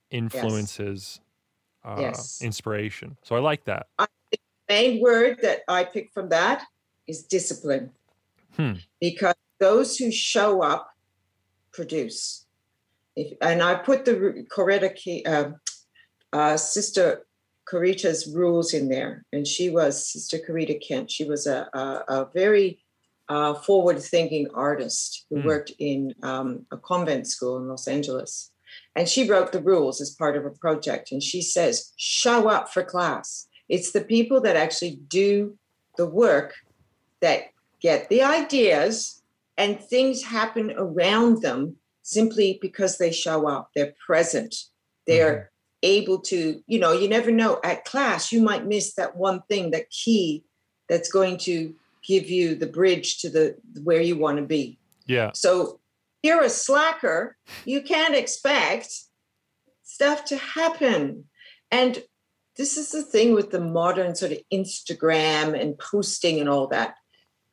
influences 0.09 1.21
uh, 1.85 1.95
Yes. 1.99 2.41
inspiration. 2.41 3.17
So 3.23 3.35
I 3.35 3.39
like 3.39 3.63
that. 3.65 3.87
I, 3.97 4.07
the 4.31 4.39
main 4.67 5.01
word 5.01 5.37
that 5.43 5.59
I 5.69 5.85
pick 5.85 6.11
from 6.11 6.27
that 6.29 6.63
is 7.07 7.23
discipline. 7.23 7.91
Hmm. 8.57 8.73
Because 8.99 9.35
those 9.59 9.95
who 9.95 10.11
show 10.11 10.63
up 10.63 10.90
produce. 11.73 12.45
If, 13.15 13.37
and 13.41 13.61
I 13.61 13.75
put 13.75 14.05
the 14.05 14.45
Coretta, 14.49 14.91
uh, 15.25 15.51
uh, 16.33 16.57
Sister 16.57 17.25
Corita's 17.71 18.33
rules 18.33 18.73
in 18.73 18.89
there. 18.89 19.25
And 19.33 19.47
she 19.47 19.69
was 19.69 20.11
Sister 20.11 20.37
Corita 20.37 20.79
Kent. 20.85 21.11
She 21.11 21.25
was 21.25 21.47
a, 21.47 21.67
a, 21.73 22.03
a 22.07 22.29
very 22.33 22.79
uh, 23.29 23.53
forward 23.53 24.01
thinking 24.01 24.47
artist 24.53 25.25
who 25.29 25.39
Hmm. 25.39 25.47
worked 25.47 25.71
in 25.79 26.13
um, 26.23 26.65
a 26.71 26.77
convent 26.77 27.27
school 27.27 27.57
in 27.57 27.67
Los 27.67 27.87
Angeles. 27.87 28.51
And 28.95 29.07
she 29.07 29.29
wrote 29.29 29.51
the 29.51 29.61
rules 29.61 30.01
as 30.01 30.11
part 30.11 30.35
of 30.37 30.45
a 30.45 30.49
project. 30.49 31.11
And 31.11 31.21
she 31.21 31.41
says, 31.41 31.93
show 31.97 32.49
up 32.49 32.69
for 32.73 32.83
class. 32.83 33.47
It's 33.69 33.91
the 33.91 34.01
people 34.01 34.41
that 34.41 34.55
actually 34.55 34.99
do 35.07 35.57
the 35.97 36.07
work 36.07 36.55
that 37.21 37.43
get 37.81 38.09
the 38.09 38.23
ideas 38.23 39.20
and 39.57 39.79
things 39.79 40.23
happen 40.23 40.73
around 40.77 41.41
them 41.41 41.75
simply 42.03 42.59
because 42.61 42.97
they 42.97 43.11
show 43.11 43.47
up. 43.47 43.69
They're 43.75 43.93
present. 44.05 44.55
They're 45.07 45.33
mm-hmm. 45.33 45.47
able 45.83 46.19
to, 46.21 46.61
you 46.67 46.79
know, 46.79 46.93
you 46.93 47.07
never 47.07 47.31
know. 47.31 47.59
At 47.63 47.85
class, 47.85 48.31
you 48.31 48.41
might 48.41 48.65
miss 48.65 48.95
that 48.95 49.15
one 49.15 49.41
thing, 49.49 49.71
that 49.71 49.89
key 49.89 50.43
that's 50.89 51.11
going 51.11 51.37
to 51.39 51.73
give 52.07 52.29
you 52.29 52.55
the 52.55 52.67
bridge 52.67 53.19
to 53.19 53.29
the 53.29 53.55
where 53.83 54.01
you 54.01 54.17
want 54.17 54.37
to 54.37 54.43
be. 54.43 54.79
Yeah. 55.05 55.31
So 55.33 55.79
you're 56.23 56.43
a 56.43 56.49
slacker, 56.49 57.37
you 57.65 57.81
can't 57.81 58.15
expect 58.15 58.91
stuff 59.83 60.25
to 60.25 60.37
happen. 60.37 61.25
And 61.69 62.03
this 62.57 62.77
is 62.77 62.91
the 62.91 63.03
thing 63.03 63.33
with 63.33 63.51
the 63.51 63.59
modern 63.61 64.15
sort 64.15 64.31
of 64.31 64.39
Instagram 64.53 65.59
and 65.59 65.77
posting 65.77 66.39
and 66.39 66.49
all 66.49 66.67
that. 66.67 66.95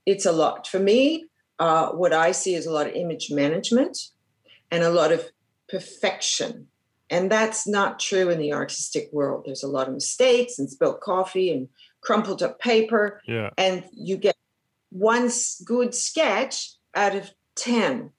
It's 0.07 0.27
a 0.27 0.33
lot. 0.33 0.67
For 0.67 0.79
me, 0.79 1.27
uh, 1.59 1.91
what 1.91 2.13
I 2.13 2.33
see 2.33 2.55
is 2.55 2.67
a 2.67 2.73
lot 2.73 2.87
of 2.87 2.95
image 2.95 3.31
management 3.31 3.99
and 4.71 4.83
a 4.83 4.91
lot 4.91 5.13
of 5.13 5.29
perfection. 5.69 6.69
And 7.11 7.31
that's 7.31 7.67
not 7.67 7.99
true 8.01 8.29
in 8.31 8.39
the 8.39 8.53
artistic 8.53 9.09
world. 9.13 9.45
There's 9.47 9.63
a 9.63 9.69
lot 9.69 9.89
of 9.89 9.95
mistakes 9.95 10.59
and 10.59 10.71
spilled 10.71 11.01
coffee 11.01 11.51
and 11.51 11.69
crumpled 12.01 12.43
up 12.43 12.59
paper 12.61 13.23
Yeah. 13.27 13.51
and 13.57 13.85
you 13.93 14.17
get 14.17 14.37
one 14.91 15.31
good 15.65 15.95
sketch 15.95 16.73
out 16.95 17.15
of 17.17 17.31
10. 17.57 18.11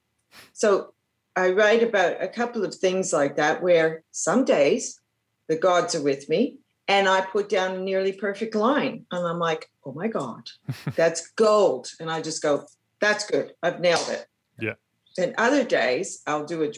So 0.52 0.92
I 1.36 1.50
write 1.50 1.82
about 1.82 2.22
a 2.22 2.28
couple 2.28 2.64
of 2.64 2.74
things 2.74 3.12
like 3.12 3.36
that 3.36 3.62
where 3.62 4.02
some 4.10 4.44
days 4.44 5.00
the 5.48 5.56
gods 5.56 5.94
are 5.94 6.02
with 6.02 6.28
me 6.28 6.58
and 6.88 7.08
I 7.08 7.20
put 7.22 7.48
down 7.48 7.76
a 7.76 7.80
nearly 7.80 8.12
perfect 8.12 8.54
line 8.54 9.06
and 9.10 9.26
I'm 9.26 9.38
like, 9.38 9.70
oh 9.84 9.92
my 9.92 10.08
God, 10.08 10.50
that's 10.96 11.30
gold. 11.30 11.88
And 12.00 12.10
I 12.10 12.20
just 12.20 12.42
go, 12.42 12.66
that's 13.00 13.26
good. 13.26 13.54
I've 13.62 13.80
nailed 13.80 14.08
it. 14.08 14.26
Yeah. 14.58 14.74
And 15.18 15.34
other 15.38 15.64
days 15.64 16.22
I'll 16.26 16.44
do 16.44 16.62
a 16.62 16.72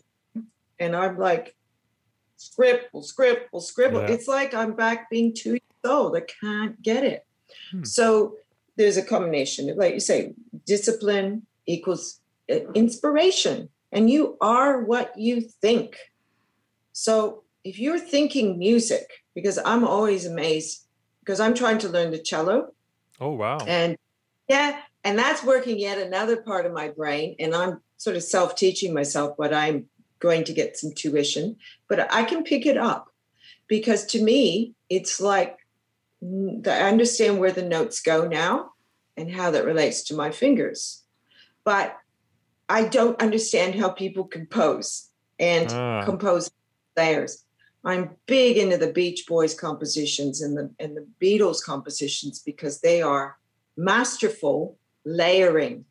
and 0.78 0.96
I'm 0.96 1.18
like, 1.18 1.54
scribble, 2.36 3.02
scribble, 3.02 3.60
scribble. 3.60 4.00
Yeah. 4.00 4.12
It's 4.12 4.26
like 4.26 4.52
I'm 4.54 4.74
back 4.74 5.10
being 5.10 5.32
two 5.34 5.52
years 5.52 5.84
old. 5.84 6.16
I 6.16 6.22
can't 6.40 6.80
get 6.82 7.04
it. 7.04 7.24
Hmm. 7.70 7.84
So 7.84 8.36
there's 8.76 8.96
a 8.96 9.04
combination 9.04 9.70
of, 9.70 9.76
like 9.76 9.94
you 9.94 10.00
say, 10.00 10.34
discipline 10.66 11.46
equals 11.66 12.20
uh, 12.50 12.60
inspiration, 12.74 13.68
and 13.92 14.10
you 14.10 14.36
are 14.40 14.82
what 14.82 15.16
you 15.16 15.40
think. 15.40 15.96
So 16.92 17.44
if 17.64 17.78
you're 17.78 17.98
thinking 17.98 18.58
music, 18.58 19.06
because 19.34 19.58
I'm 19.64 19.84
always 19.84 20.26
amazed, 20.26 20.86
because 21.20 21.38
I'm 21.38 21.54
trying 21.54 21.78
to 21.78 21.88
learn 21.88 22.10
the 22.10 22.18
cello, 22.18 22.72
Oh 23.20 23.32
wow. 23.32 23.58
and 23.66 23.96
yeah, 24.48 24.80
and 25.04 25.18
that's 25.18 25.42
working 25.42 25.78
yet 25.78 25.98
another 25.98 26.36
part 26.42 26.66
of 26.66 26.72
my 26.72 26.88
brain. 26.88 27.36
And 27.38 27.54
I'm 27.54 27.80
sort 27.96 28.16
of 28.16 28.22
self 28.22 28.54
teaching 28.56 28.94
myself, 28.94 29.36
but 29.36 29.52
I'm 29.52 29.86
going 30.20 30.44
to 30.44 30.52
get 30.52 30.76
some 30.76 30.92
tuition. 30.92 31.56
But 31.88 32.12
I 32.12 32.24
can 32.24 32.44
pick 32.44 32.66
it 32.66 32.76
up 32.76 33.08
because 33.68 34.04
to 34.06 34.22
me, 34.22 34.74
it's 34.88 35.20
like 35.20 35.58
mm, 36.22 36.66
I 36.66 36.88
understand 36.88 37.38
where 37.38 37.52
the 37.52 37.62
notes 37.64 38.00
go 38.00 38.26
now 38.26 38.72
and 39.16 39.30
how 39.30 39.50
that 39.50 39.64
relates 39.64 40.04
to 40.04 40.14
my 40.14 40.30
fingers. 40.30 41.02
But 41.64 41.96
I 42.68 42.84
don't 42.84 43.20
understand 43.20 43.74
how 43.74 43.90
people 43.90 44.24
compose 44.24 45.08
and 45.38 45.68
Ah. 45.70 46.04
compose 46.04 46.50
layers. 46.96 47.44
I'm 47.84 48.10
big 48.26 48.56
into 48.56 48.78
the 48.78 48.92
Beach 48.92 49.26
Boys 49.26 49.54
compositions 49.54 50.40
and 50.40 50.56
the 50.56 50.70
and 50.78 50.96
the 50.96 51.06
Beatles 51.20 51.62
compositions 51.62 52.38
because 52.38 52.80
they 52.80 53.02
are 53.02 53.36
masterful 53.76 54.78
layering, 55.04 55.84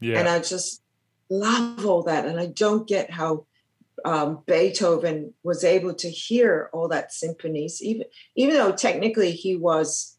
Yeah. 0.00 0.18
and 0.18 0.28
I 0.28 0.38
just 0.40 0.82
love 1.30 1.84
all 1.84 2.02
that. 2.04 2.26
And 2.26 2.38
I 2.38 2.46
don't 2.46 2.86
get 2.86 3.10
how 3.10 3.46
um, 4.04 4.42
Beethoven 4.46 5.34
was 5.42 5.64
able 5.64 5.94
to 5.94 6.08
hear 6.08 6.70
all 6.72 6.88
that 6.88 7.12
symphonies, 7.12 7.82
even 7.82 8.04
even 8.36 8.54
though 8.54 8.72
technically 8.72 9.32
he 9.32 9.56
was, 9.56 10.16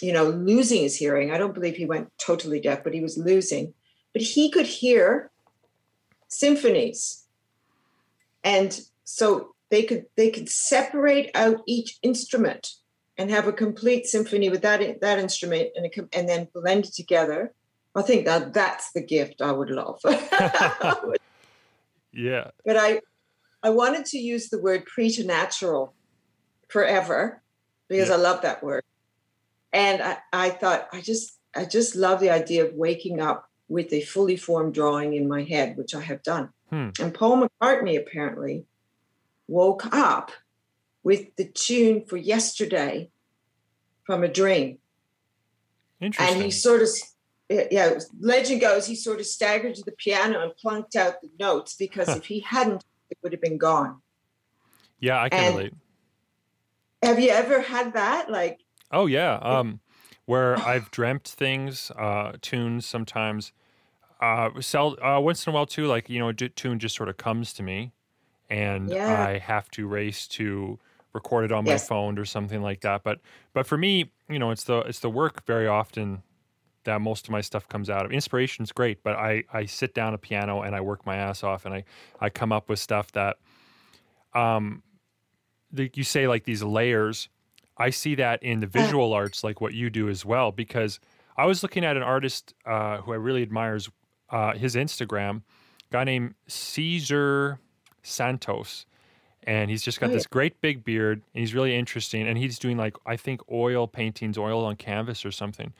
you 0.00 0.12
know, 0.12 0.28
losing 0.28 0.82
his 0.82 0.96
hearing. 0.96 1.30
I 1.30 1.38
don't 1.38 1.54
believe 1.54 1.76
he 1.76 1.86
went 1.86 2.10
totally 2.18 2.60
deaf, 2.60 2.84
but 2.84 2.94
he 2.94 3.00
was 3.00 3.16
losing. 3.16 3.74
But 4.12 4.22
he 4.22 4.50
could 4.50 4.66
hear 4.66 5.30
symphonies, 6.28 7.24
and 8.44 8.78
so 9.04 9.54
they 9.70 9.82
could 9.82 10.06
they 10.16 10.30
could 10.30 10.48
separate 10.48 11.30
out 11.34 11.62
each 11.66 11.98
instrument 12.02 12.74
and 13.16 13.30
have 13.30 13.46
a 13.46 13.52
complete 13.52 14.06
symphony 14.06 14.50
with 14.50 14.62
that 14.62 15.00
that 15.00 15.18
instrument 15.18 15.70
and 15.74 15.86
it, 15.86 16.08
and 16.12 16.28
then 16.28 16.48
blend 16.52 16.86
it 16.86 16.94
together. 16.94 17.54
I 17.94 18.02
think 18.02 18.24
that 18.24 18.54
that's 18.54 18.92
the 18.92 19.02
gift 19.02 19.42
I 19.42 19.52
would 19.52 19.70
love. 19.70 20.00
yeah. 22.12 22.50
but 22.64 22.76
I 22.76 23.00
I 23.62 23.70
wanted 23.70 24.06
to 24.06 24.18
use 24.18 24.48
the 24.48 24.60
word 24.60 24.84
preternatural 24.86 25.94
forever 26.68 27.42
because 27.88 28.08
Yeah. 28.08 28.14
I 28.14 28.18
love 28.18 28.42
that 28.42 28.62
word. 28.62 28.84
And 29.72 30.02
I, 30.02 30.18
I 30.32 30.50
thought 30.50 30.88
I 30.92 31.00
just 31.00 31.38
I 31.54 31.64
just 31.64 31.94
love 31.94 32.20
the 32.20 32.30
idea 32.30 32.64
of 32.64 32.74
waking 32.74 33.20
up 33.20 33.48
with 33.68 33.92
a 33.92 34.02
fully 34.02 34.36
formed 34.36 34.74
drawing 34.74 35.14
in 35.14 35.28
my 35.28 35.42
head, 35.42 35.76
which 35.76 35.94
I 35.94 36.00
have 36.00 36.22
done. 36.22 36.50
Hmm. 36.70 36.90
And 37.00 37.14
Paul 37.14 37.46
McCartney 37.46 37.98
apparently 37.98 38.64
woke 39.48 39.86
up 39.94 40.30
with 41.02 41.34
the 41.36 41.44
tune 41.44 42.04
for 42.06 42.16
yesterday 42.16 43.10
from 44.04 44.24
a 44.24 44.28
dream. 44.28 44.78
Interesting. 46.00 46.34
And 46.34 46.44
he 46.44 46.50
sort 46.50 46.82
of, 46.82 46.88
yeah, 47.70 47.98
legend 48.20 48.60
goes, 48.60 48.86
he 48.86 48.94
sort 48.94 49.20
of 49.20 49.26
staggered 49.26 49.74
to 49.76 49.82
the 49.84 49.92
piano 49.92 50.40
and 50.42 50.54
plunked 50.56 50.96
out 50.96 51.20
the 51.20 51.30
notes 51.38 51.74
because 51.74 52.08
if 52.08 52.24
he 52.26 52.40
hadn't, 52.40 52.84
it 53.10 53.18
would 53.22 53.32
have 53.32 53.40
been 53.42 53.58
gone. 53.58 54.00
yeah, 55.00 55.20
I 55.20 55.28
can 55.28 55.44
and- 55.44 55.56
relate. 55.56 55.74
Have 57.02 57.18
you 57.18 57.30
ever 57.30 57.60
had 57.60 57.94
that? 57.94 58.30
Like, 58.30 58.60
Oh 58.90 59.06
yeah. 59.06 59.34
Um, 59.42 59.80
where 60.26 60.56
I've 60.58 60.90
dreamt 60.90 61.26
things, 61.26 61.90
uh, 61.98 62.32
tunes 62.40 62.86
sometimes. 62.86 63.52
Uh, 64.20 64.50
sell 64.60 64.96
uh, 65.04 65.18
once 65.18 65.44
in 65.46 65.50
a 65.50 65.54
while 65.54 65.66
too. 65.66 65.86
Like 65.86 66.08
you 66.08 66.20
know, 66.20 66.28
a 66.28 66.32
tune 66.34 66.78
just 66.78 66.94
sort 66.94 67.08
of 67.08 67.16
comes 67.16 67.52
to 67.54 67.62
me. 67.62 67.92
and 68.48 68.88
Yeah. 68.90 69.26
I 69.26 69.38
have 69.38 69.68
to 69.72 69.88
race 69.88 70.28
to 70.28 70.78
record 71.12 71.44
it 71.46 71.52
on 71.52 71.64
my 71.64 71.76
phone 71.78 72.18
or 72.18 72.24
something 72.24 72.62
like 72.62 72.82
that. 72.82 73.02
But 73.02 73.18
but 73.52 73.66
for 73.66 73.76
me, 73.76 74.12
you 74.28 74.38
know, 74.38 74.50
it's 74.52 74.64
the 74.64 74.78
it's 74.80 75.00
the 75.00 75.10
work 75.10 75.44
very 75.44 75.66
often 75.66 76.22
that 76.84 77.00
most 77.00 77.26
of 77.26 77.30
my 77.30 77.40
stuff 77.40 77.68
comes 77.68 77.88
out 77.90 78.04
of. 78.04 78.12
Inspiration's 78.12 78.72
great, 78.72 79.02
but 79.02 79.16
I 79.16 79.44
I 79.52 79.66
sit 79.66 79.94
down 79.94 80.14
a 80.14 80.18
piano 80.18 80.62
and 80.62 80.74
I 80.74 80.80
work 80.80 81.06
my 81.06 81.16
ass 81.16 81.42
off 81.42 81.64
and 81.66 81.74
I 81.74 81.84
I 82.20 82.30
come 82.30 82.52
up 82.52 82.68
with 82.68 82.78
stuff 82.78 83.12
that 83.12 83.36
um 84.34 84.82
the, 85.72 85.90
you 85.94 86.04
say 86.04 86.28
like 86.28 86.44
these 86.44 86.62
layers. 86.62 87.28
I 87.78 87.90
see 87.90 88.14
that 88.16 88.42
in 88.42 88.60
the 88.60 88.66
visual 88.66 89.12
arts 89.12 89.42
like 89.42 89.60
what 89.60 89.72
you 89.72 89.88
do 89.90 90.08
as 90.08 90.24
well 90.24 90.52
because 90.52 91.00
I 91.36 91.46
was 91.46 91.62
looking 91.62 91.84
at 91.84 91.96
an 91.96 92.02
artist 92.02 92.54
uh, 92.66 92.98
who 92.98 93.12
I 93.12 93.16
really 93.16 93.42
admires 93.42 93.90
uh, 94.30 94.52
his 94.54 94.74
Instagram, 94.74 95.42
guy 95.90 96.04
named 96.04 96.34
Cesar 96.46 97.58
Santos, 98.02 98.86
and 99.44 99.70
he's 99.70 99.82
just 99.82 99.98
got 99.98 100.10
this 100.10 100.26
great 100.26 100.60
big 100.60 100.84
beard, 100.84 101.22
and 101.34 101.40
he's 101.40 101.54
really 101.54 101.74
interesting, 101.74 102.26
and 102.28 102.38
he's 102.38 102.58
doing 102.58 102.76
like 102.76 102.96
I 103.06 103.16
think 103.16 103.40
oil 103.50 103.86
paintings, 103.86 104.38
oil 104.38 104.64
on 104.64 104.76
canvas 104.76 105.24
or 105.24 105.30
something, 105.30 105.72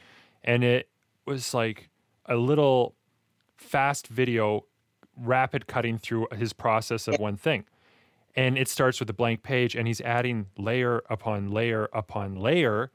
and 0.42 0.64
it 0.64 0.88
was 1.26 1.54
like 1.54 1.90
a 2.26 2.36
little 2.36 2.94
fast 3.56 4.08
video, 4.08 4.64
rapid 5.16 5.66
cutting 5.66 5.98
through 5.98 6.28
his 6.32 6.52
process 6.52 7.08
of 7.08 7.18
one 7.18 7.36
thing. 7.36 7.64
And 8.34 8.56
it 8.56 8.68
starts 8.68 8.98
with 8.98 9.10
a 9.10 9.12
blank 9.12 9.42
page, 9.42 9.76
and 9.76 9.86
he's 9.86 10.00
adding 10.00 10.46
layer 10.56 11.02
upon 11.10 11.50
layer 11.50 11.88
upon 11.92 12.36
layer. 12.36 12.90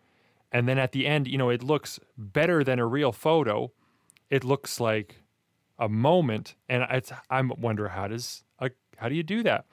And 0.51 0.67
then 0.67 0.79
at 0.79 0.93
the 0.93 1.05
end, 1.05 1.27
you 1.27 1.38
know, 1.38 1.50
it 1.50 1.62
looks 1.62 2.00
better 2.17 2.63
than 2.63 2.79
a 2.79 2.86
real 2.86 3.12
photo. 3.12 3.72
It 4.29 4.43
looks 4.43 4.79
like 4.79 5.22
a 5.77 5.88
moment, 5.88 6.55
and 6.67 6.86
it's 6.89 7.12
I'm 7.29 7.51
wonder 7.57 7.89
how 7.89 8.07
does 8.07 8.43
a, 8.60 8.72
how 8.98 9.10
do 9.10 9.15
you 9.15 9.24
do 9.24 9.43
that? 9.43 9.65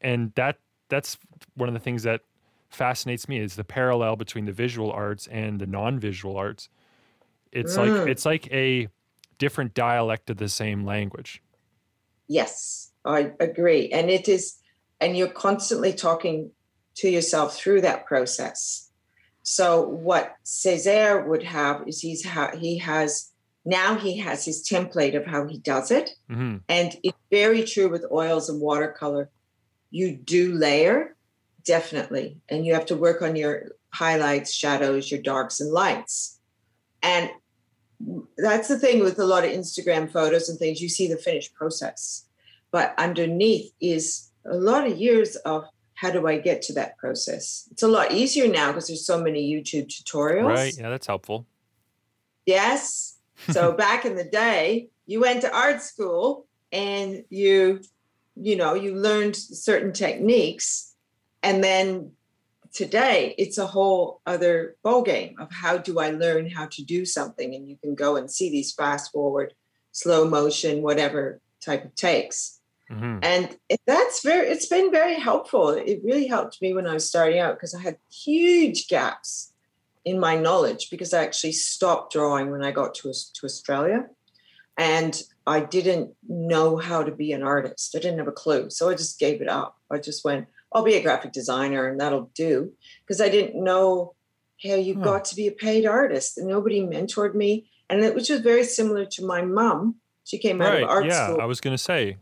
And 0.00 0.32
that 0.34 0.58
that's 0.88 1.18
one 1.54 1.68
of 1.68 1.74
the 1.74 1.80
things 1.80 2.02
that 2.02 2.20
fascinates 2.68 3.28
me 3.28 3.38
is 3.38 3.56
the 3.56 3.64
parallel 3.64 4.16
between 4.16 4.44
the 4.44 4.52
visual 4.52 4.92
arts 4.92 5.26
and 5.28 5.60
the 5.60 5.66
non-visual 5.66 6.36
arts. 6.36 6.68
It's 7.52 7.76
like 7.76 7.92
Mm. 7.92 8.08
it's 8.08 8.26
like 8.26 8.52
a 8.52 8.88
different 9.38 9.74
dialect 9.74 10.30
of 10.30 10.36
the 10.38 10.48
same 10.48 10.84
language. 10.84 11.42
Yes, 12.28 12.92
I 13.04 13.32
agree. 13.38 13.90
And 13.90 14.10
it 14.10 14.28
is, 14.28 14.56
and 15.00 15.16
you're 15.16 15.28
constantly 15.28 15.92
talking 15.92 16.50
to 16.96 17.08
yourself 17.08 17.56
through 17.56 17.82
that 17.82 18.06
process. 18.06 18.90
So 19.42 19.82
what 19.82 20.34
Cesar 20.42 21.28
would 21.28 21.44
have 21.44 21.86
is 21.86 22.00
he's 22.00 22.24
ha- 22.26 22.56
he 22.56 22.78
has 22.78 23.30
now 23.64 23.96
he 23.96 24.18
has 24.18 24.44
his 24.44 24.66
template 24.68 25.16
of 25.16 25.26
how 25.26 25.46
he 25.46 25.58
does 25.58 25.90
it, 25.90 26.10
hmm 26.28 26.56
and 26.68 26.96
it's 27.02 27.18
very 27.30 27.62
true 27.64 27.88
with 27.88 28.04
oils 28.10 28.48
and 28.48 28.60
watercolor. 28.60 29.30
You 29.90 30.16
do 30.16 30.52
layer 30.52 31.16
definitely, 31.64 32.38
and 32.48 32.66
you 32.66 32.74
have 32.74 32.86
to 32.86 32.96
work 32.96 33.22
on 33.22 33.36
your 33.36 33.72
highlights, 33.92 34.52
shadows, 34.52 35.10
your 35.10 35.22
darks 35.22 35.60
and 35.60 35.72
lights, 35.72 36.35
and 37.06 37.30
that's 38.36 38.66
the 38.66 38.78
thing 38.78 39.00
with 39.00 39.18
a 39.20 39.24
lot 39.24 39.44
of 39.44 39.50
Instagram 39.50 40.10
photos 40.10 40.48
and 40.48 40.58
things. 40.58 40.82
You 40.82 40.88
see 40.88 41.06
the 41.06 41.16
finished 41.16 41.54
process, 41.54 42.26
but 42.72 42.94
underneath 42.98 43.72
is 43.80 44.30
a 44.44 44.56
lot 44.56 44.86
of 44.86 44.98
years 44.98 45.36
of 45.36 45.64
how 45.94 46.10
do 46.10 46.26
I 46.26 46.38
get 46.38 46.62
to 46.62 46.74
that 46.74 46.98
process. 46.98 47.68
It's 47.70 47.84
a 47.84 47.88
lot 47.88 48.12
easier 48.12 48.48
now 48.48 48.68
because 48.68 48.88
there's 48.88 49.06
so 49.06 49.22
many 49.22 49.50
YouTube 49.50 49.86
tutorials. 49.86 50.48
Right. 50.48 50.76
Yeah, 50.76 50.90
that's 50.90 51.06
helpful. 51.06 51.46
Yes. 52.44 53.16
So 53.50 53.72
back 53.84 54.04
in 54.04 54.16
the 54.16 54.24
day, 54.24 54.88
you 55.06 55.20
went 55.20 55.42
to 55.42 55.56
art 55.56 55.80
school 55.80 56.46
and 56.72 57.24
you, 57.30 57.80
you 58.34 58.56
know, 58.56 58.74
you 58.74 58.96
learned 58.96 59.36
certain 59.36 59.92
techniques, 59.92 60.92
and 61.42 61.62
then 61.62 62.10
today 62.72 63.34
it's 63.38 63.58
a 63.58 63.66
whole 63.66 64.20
other 64.26 64.76
ball 64.82 65.02
game 65.02 65.36
of 65.38 65.50
how 65.52 65.76
do 65.78 65.98
I 65.98 66.10
learn 66.10 66.50
how 66.50 66.66
to 66.66 66.82
do 66.82 67.04
something, 67.04 67.54
and 67.54 67.68
you 67.68 67.76
can 67.76 67.94
go 67.94 68.16
and 68.16 68.30
see 68.30 68.50
these 68.50 68.72
fast 68.72 69.12
forward, 69.12 69.54
slow 69.92 70.28
motion, 70.28 70.82
whatever 70.82 71.40
type 71.60 71.84
of 71.84 71.94
takes. 71.94 72.60
Hmm 72.88 73.18
and 73.22 73.56
that's 73.86 74.22
very 74.22 74.46
it's 74.46 74.66
been 74.66 74.90
very 74.92 75.16
helpful. 75.16 75.70
It 75.70 76.00
really 76.04 76.26
helped 76.28 76.62
me 76.62 76.72
when 76.72 76.86
i 76.86 76.94
was 76.94 77.08
starting 77.08 77.40
out 77.40 77.56
because 77.56 77.74
i 77.74 77.80
had 77.80 77.98
huge 78.10 78.88
gaps 78.88 79.52
in 80.04 80.20
my 80.20 80.36
knowledge 80.36 80.88
because 80.90 81.12
i 81.12 81.22
actually 81.22 81.52
stopped 81.52 82.12
drawing 82.12 82.50
when 82.50 82.64
i 82.64 82.70
got 82.70 82.94
to, 82.96 83.12
to 83.12 83.44
australia. 83.44 84.06
And 84.78 85.20
i 85.46 85.58
didn't 85.60 86.14
know 86.28 86.76
how 86.76 87.02
to 87.02 87.12
be 87.12 87.32
an 87.32 87.42
artist. 87.42 87.94
I 87.96 88.00
didn't 88.00 88.18
have 88.18 88.28
a 88.28 88.42
clue. 88.44 88.70
So 88.70 88.88
i 88.88 88.94
just 88.94 89.18
gave 89.18 89.40
it 89.40 89.48
up. 89.48 89.76
I 89.90 89.98
just 89.98 90.24
went 90.24 90.46
i'll 90.72 90.84
be 90.84 90.94
a 90.94 91.02
graphic 91.02 91.32
designer 91.32 91.86
and 91.88 92.00
that'll 92.00 92.30
do 92.34 92.72
because 93.04 93.20
i 93.20 93.28
didn't 93.28 93.62
know 93.62 94.14
hey 94.56 94.80
you've 94.80 94.98
Huh. 94.98 95.04
got 95.04 95.24
to 95.26 95.36
be 95.36 95.46
a 95.46 95.52
paid 95.52 95.86
artist 95.86 96.38
and 96.38 96.46
nobody 96.48 96.80
mentored 96.80 97.34
me 97.34 97.68
and 97.90 98.02
it 98.04 98.14
which 98.14 98.28
was 98.30 98.40
very 98.40 98.64
similar 98.64 99.04
to 99.06 99.24
my 99.24 99.42
mom 99.42 99.96
she 100.24 100.38
came 100.38 100.60
out 100.60 100.74
of 100.82 100.88
art 100.88 101.06
Yeah, 101.06 101.26
school 101.28 101.40
I 101.40 101.44
was 101.44 101.60
gonna 101.60 101.78
say. 101.78 102.16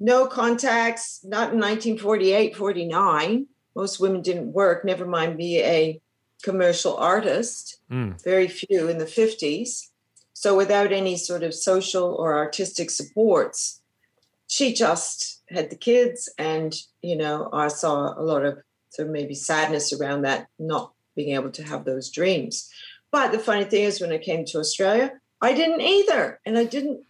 no 0.00 0.26
contacts, 0.26 1.20
not 1.24 1.52
in 1.52 1.60
1948, 1.60 2.56
49. 2.56 3.46
Most 3.76 4.00
women 4.00 4.22
didn't 4.22 4.52
work, 4.52 4.84
never 4.84 5.06
mind 5.06 5.36
be 5.38 5.60
a 5.60 6.00
commercial 6.42 6.96
artist, 6.96 7.78
Mm. 7.90 8.20
very 8.22 8.48
few 8.48 8.88
in 8.88 8.98
the 8.98 9.06
50s. 9.06 9.90
So, 10.32 10.56
without 10.56 10.92
any 10.92 11.16
sort 11.16 11.42
of 11.44 11.54
social 11.54 12.12
or 12.14 12.36
artistic 12.36 12.90
supports, 12.90 13.80
she 14.48 14.74
just 14.74 15.42
had 15.54 15.70
the 15.70 15.76
kids. 15.76 16.28
And, 16.38 16.74
you 17.02 17.16
know, 17.16 17.48
I 17.52 17.68
saw 17.68 18.18
a 18.18 18.22
lot 18.22 18.44
of 18.44 18.58
sort 18.90 19.08
of 19.08 19.12
maybe 19.12 19.34
sadness 19.34 19.92
around 19.92 20.22
that, 20.22 20.48
not 20.58 20.92
being 21.16 21.34
able 21.34 21.50
to 21.50 21.62
have 21.62 21.84
those 21.84 22.10
dreams. 22.10 22.70
But 23.10 23.32
the 23.32 23.38
funny 23.38 23.64
thing 23.64 23.84
is, 23.84 24.00
when 24.00 24.12
I 24.12 24.18
came 24.18 24.44
to 24.46 24.58
Australia, 24.58 25.12
I 25.40 25.52
didn't 25.52 25.80
either. 25.80 26.40
And 26.44 26.58
I 26.58 26.64
didn't 26.64 27.00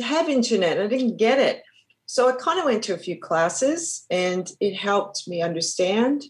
have 0.00 0.28
internet, 0.28 0.80
I 0.80 0.86
didn't 0.86 1.16
get 1.16 1.38
it. 1.38 1.62
So 2.06 2.28
I 2.28 2.32
kind 2.32 2.58
of 2.58 2.64
went 2.64 2.82
to 2.84 2.94
a 2.94 2.98
few 2.98 3.18
classes 3.18 4.04
and 4.10 4.50
it 4.58 4.74
helped 4.74 5.28
me 5.28 5.42
understand. 5.42 6.24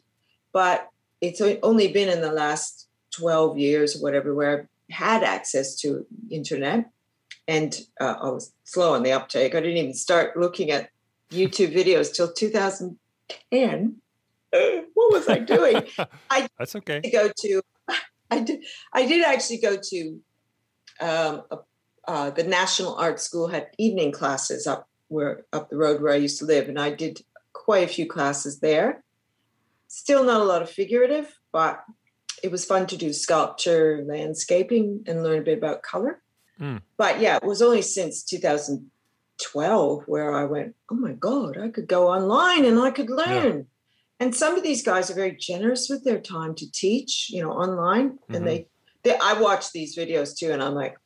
But 0.53 0.89
it's 1.21 1.41
only 1.63 1.89
been 1.93 2.09
in 2.09 2.21
the 2.21 2.33
last 2.33 2.89
12 3.13 3.59
years 3.59 3.97
or 3.97 4.03
whatever 4.03 4.35
where 4.35 4.61
I've 4.61 4.67
had 4.91 5.23
access 5.23 5.77
to 5.77 6.07
internet. 6.31 6.91
And 7.49 7.79
uh, 8.01 8.17
I 8.21 8.29
was 8.29 8.53
slow 8.65 8.95
on 8.95 9.03
the 9.03 9.13
uptake. 9.13 9.55
I 9.55 9.61
didn't 9.61 9.79
even 9.79 9.95
start 9.95 10.37
looking 10.37 10.71
at 10.71 10.91
YouTube 11.31 11.75
videos 11.75 12.13
till 12.13 12.33
2010. 12.33 13.97
what 14.51 15.13
was 15.13 15.29
I 15.29 15.39
doing? 15.39 15.83
That's 16.59 16.77
okay. 16.77 17.01
to 17.01 17.11
go 17.11 17.31
to 17.37 17.63
I 18.31 18.41
did 18.41 18.65
I 18.93 19.07
did 19.07 19.25
actually 19.25 19.59
go 19.59 19.77
to 19.77 20.21
um, 21.01 21.43
uh, 22.07 22.31
the 22.31 22.45
National 22.45 22.95
Art 22.97 23.21
School 23.21 23.49
had 23.49 23.69
evening 23.79 24.13
classes 24.13 24.67
up 24.67 24.89
where 25.09 25.45
up 25.53 25.71
the 25.71 25.77
road 25.77 26.01
where 26.01 26.13
I 26.13 26.17
used 26.17 26.39
to 26.39 26.45
live, 26.45 26.69
and 26.69 26.79
I 26.79 26.91
did 26.91 27.23
quite 27.53 27.85
a 27.85 27.93
few 27.93 28.07
classes 28.07 28.61
there. 28.61 29.03
Still 29.89 30.25
not 30.25 30.41
a 30.41 30.45
lot 30.45 30.63
of 30.63 30.71
figurative, 30.71 31.39
but 31.53 31.83
it 32.43 32.51
was 32.51 32.65
fun 32.65 32.87
to 32.87 32.97
do 32.97 33.13
sculpture, 33.13 34.05
landscaping, 34.07 35.05
and 35.07 35.23
learn 35.23 35.41
a 35.41 35.43
bit 35.43 35.59
about 35.59 35.83
color. 35.83 36.23
Mm. 36.61 36.83
But 36.97 37.21
yeah, 37.21 37.37
it 37.37 37.45
was 37.45 37.63
only 37.63 37.83
since 37.83 38.23
2012 39.41 40.05
where 40.07 40.35
I 40.35 40.45
went, 40.45 40.75
oh 40.91 40.95
my 40.95 41.13
God, 41.13 41.59
I 41.59 41.69
could 41.69 41.89
go 41.89 42.09
online 42.09 42.65
and 42.65 42.79
I 42.79 42.91
could 42.91 43.11
learn. 43.11 43.67
And 44.19 44.35
some 44.35 44.57
of 44.57 44.63
these 44.63 44.83
guys 44.83 45.11
are 45.11 45.15
very 45.15 45.35
generous 45.35 45.89
with 45.89 46.05
their 46.05 46.21
time 46.21 46.55
to 46.57 46.71
teach, 46.71 47.31
you 47.31 47.43
know, 47.43 47.53
online. 47.53 48.19
Mhm. 48.29 48.37
And 48.37 48.47
they, 48.47 48.67
they, 49.03 49.17
I 49.17 49.41
watch 49.41 49.73
these 49.73 49.97
videos 49.97 50.37
too, 50.37 50.53
and 50.53 50.63
I'm 50.63 50.75
like, 50.75 50.97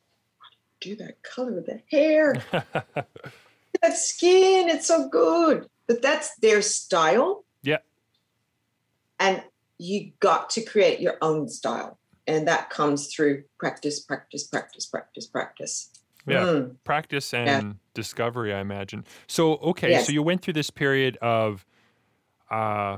do 0.81 0.95
do 0.95 1.05
that 1.05 1.23
color 1.23 1.57
of 1.57 1.65
the 1.65 1.81
hair, 1.89 2.35
that 2.51 3.97
skin? 3.97 4.69
It's 4.69 4.87
so 4.87 5.07
good. 5.07 5.67
But 5.87 6.01
that's 6.01 6.35
their 6.37 6.61
style. 6.61 7.45
Yeah. 7.63 7.77
And 9.19 9.43
you 9.77 10.11
got 10.19 10.49
to 10.51 10.61
create 10.61 10.99
your 10.99 11.17
own 11.21 11.47
style. 11.47 11.97
And 12.27 12.47
that 12.47 12.69
comes 12.69 13.13
through 13.13 13.43
practice, 13.59 13.99
practice, 13.99 14.45
practice, 14.45 14.85
practice, 14.85 15.27
practice. 15.27 15.91
Yeah. 16.27 16.43
Mm. 16.45 16.75
Practice 16.83 17.33
and 17.33 17.75
discovery, 17.93 18.53
I 18.53 18.59
imagine. 18.59 19.05
So 19.27 19.53
okay, 19.57 19.91
Yes. 19.91 20.07
so 20.07 20.11
you 20.11 20.23
went 20.23 20.41
through 20.41 20.53
this 20.53 20.69
period 20.69 21.17
of 21.21 21.65
uh 22.49 22.97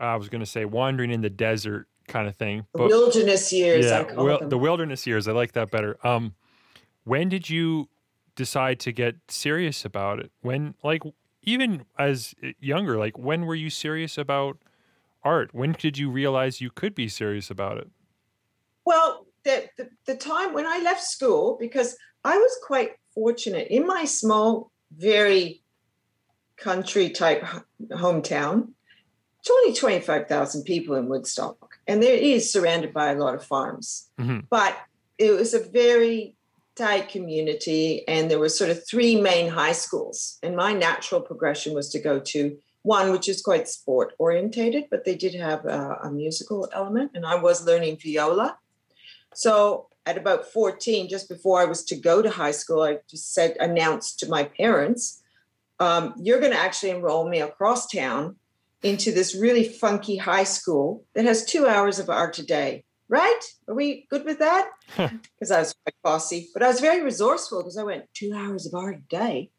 I 0.00 0.16
was 0.16 0.28
gonna 0.28 0.46
say 0.46 0.64
wandering 0.64 1.10
in 1.10 1.20
the 1.20 1.30
desert 1.30 1.86
kind 2.08 2.26
of 2.28 2.36
thing. 2.36 2.66
The 2.74 2.82
wilderness 2.86 3.52
years, 3.52 3.90
I 3.90 3.98
yeah, 4.00 4.04
call 4.04 4.24
wil- 4.24 4.38
them. 4.40 4.48
the 4.48 4.58
wilderness 4.58 5.06
years. 5.06 5.28
I 5.28 5.32
like 5.32 5.52
that 5.52 5.70
better. 5.70 5.96
Um, 6.06 6.34
when 7.04 7.28
did 7.28 7.48
you 7.50 7.88
decide 8.34 8.80
to 8.80 8.92
get 8.92 9.16
serious 9.28 9.84
about 9.84 10.18
it? 10.18 10.30
When, 10.40 10.74
like, 10.82 11.02
even 11.42 11.84
as 11.98 12.34
younger, 12.60 12.98
like, 12.98 13.18
when 13.18 13.46
were 13.46 13.54
you 13.54 13.70
serious 13.70 14.18
about 14.18 14.58
art? 15.22 15.54
When 15.54 15.72
did 15.72 15.98
you 15.98 16.10
realize 16.10 16.60
you 16.60 16.70
could 16.70 16.94
be 16.94 17.08
serious 17.08 17.50
about 17.50 17.78
it? 17.78 17.88
Well, 18.84 19.26
the, 19.44 19.68
the, 19.76 19.88
the 20.06 20.16
time 20.16 20.52
when 20.54 20.66
I 20.66 20.78
left 20.80 21.02
school, 21.02 21.56
because 21.60 21.96
I 22.24 22.38
was 22.38 22.56
quite 22.64 22.92
fortunate 23.14 23.68
in 23.68 23.86
my 23.86 24.04
small, 24.04 24.70
very 24.96 25.62
country 26.56 27.10
type 27.10 27.44
hometown. 27.90 28.68
It's 29.40 29.50
only 29.50 29.74
25,000 29.74 30.62
people 30.64 30.94
in 30.94 31.08
Woodstock, 31.08 31.78
and 31.88 32.02
there 32.02 32.14
is 32.16 32.52
surrounded 32.52 32.92
by 32.92 33.10
a 33.10 33.18
lot 33.18 33.34
of 33.34 33.44
farms. 33.44 34.08
Mhm. 34.18 34.46
But 34.48 34.76
it 35.18 35.32
was 35.32 35.52
a 35.52 35.58
very 35.58 36.36
tight 36.76 37.08
community, 37.08 38.06
and 38.06 38.30
there 38.30 38.38
were 38.38 38.48
sort 38.48 38.70
of 38.70 38.86
three 38.86 39.20
main 39.20 39.48
high 39.48 39.72
schools. 39.72 40.38
And 40.42 40.56
my 40.56 40.72
natural 40.72 41.20
progression 41.20 41.74
was 41.74 41.88
to 41.90 41.98
go 41.98 42.20
to 42.20 42.56
one, 42.82 43.12
which 43.12 43.28
is 43.28 43.42
quite 43.42 43.68
sport 43.68 44.14
orientated, 44.18 44.84
but 44.90 45.04
they 45.04 45.14
did 45.14 45.34
have 45.34 45.64
a, 45.64 45.98
a 46.04 46.10
musical 46.10 46.68
element, 46.72 47.12
and 47.14 47.26
I 47.26 47.36
was 47.36 47.66
learning 47.66 47.98
viola. 47.98 48.58
So 49.34 49.88
at 50.06 50.18
about 50.18 50.46
14, 50.46 51.08
just 51.08 51.28
before 51.28 51.60
I 51.60 51.64
was 51.64 51.84
to 51.84 51.96
go 51.96 52.22
to 52.22 52.30
high 52.30 52.50
school, 52.50 52.82
I 52.82 52.98
just 53.08 53.34
said, 53.34 53.56
announced 53.60 54.18
to 54.20 54.28
my 54.28 54.44
parents, 54.44 55.22
um, 55.78 56.14
you're 56.18 56.40
going 56.40 56.52
to 56.52 56.58
actually 56.58 56.90
enroll 56.90 57.28
me 57.28 57.40
across 57.40 57.88
town 57.88 58.36
into 58.82 59.12
this 59.12 59.34
really 59.34 59.64
funky 59.64 60.16
high 60.16 60.44
school 60.44 61.04
that 61.14 61.24
has 61.24 61.44
two 61.44 61.66
hours 61.66 61.98
of 61.98 62.10
art 62.10 62.38
a 62.38 62.44
day. 62.44 62.84
Right? 63.08 63.40
Are 63.68 63.74
we 63.74 64.06
good 64.08 64.24
with 64.24 64.38
that? 64.38 64.70
Because 64.96 65.50
I 65.50 65.58
was 65.58 65.74
quite 65.84 65.94
bossy, 66.02 66.48
but 66.54 66.62
I 66.62 66.68
was 66.68 66.80
very 66.80 67.02
resourceful 67.02 67.58
because 67.58 67.76
I 67.76 67.82
went 67.82 68.06
two 68.14 68.32
hours 68.34 68.64
of 68.64 68.74
art 68.74 68.96
a 68.96 69.00
day. 69.00 69.50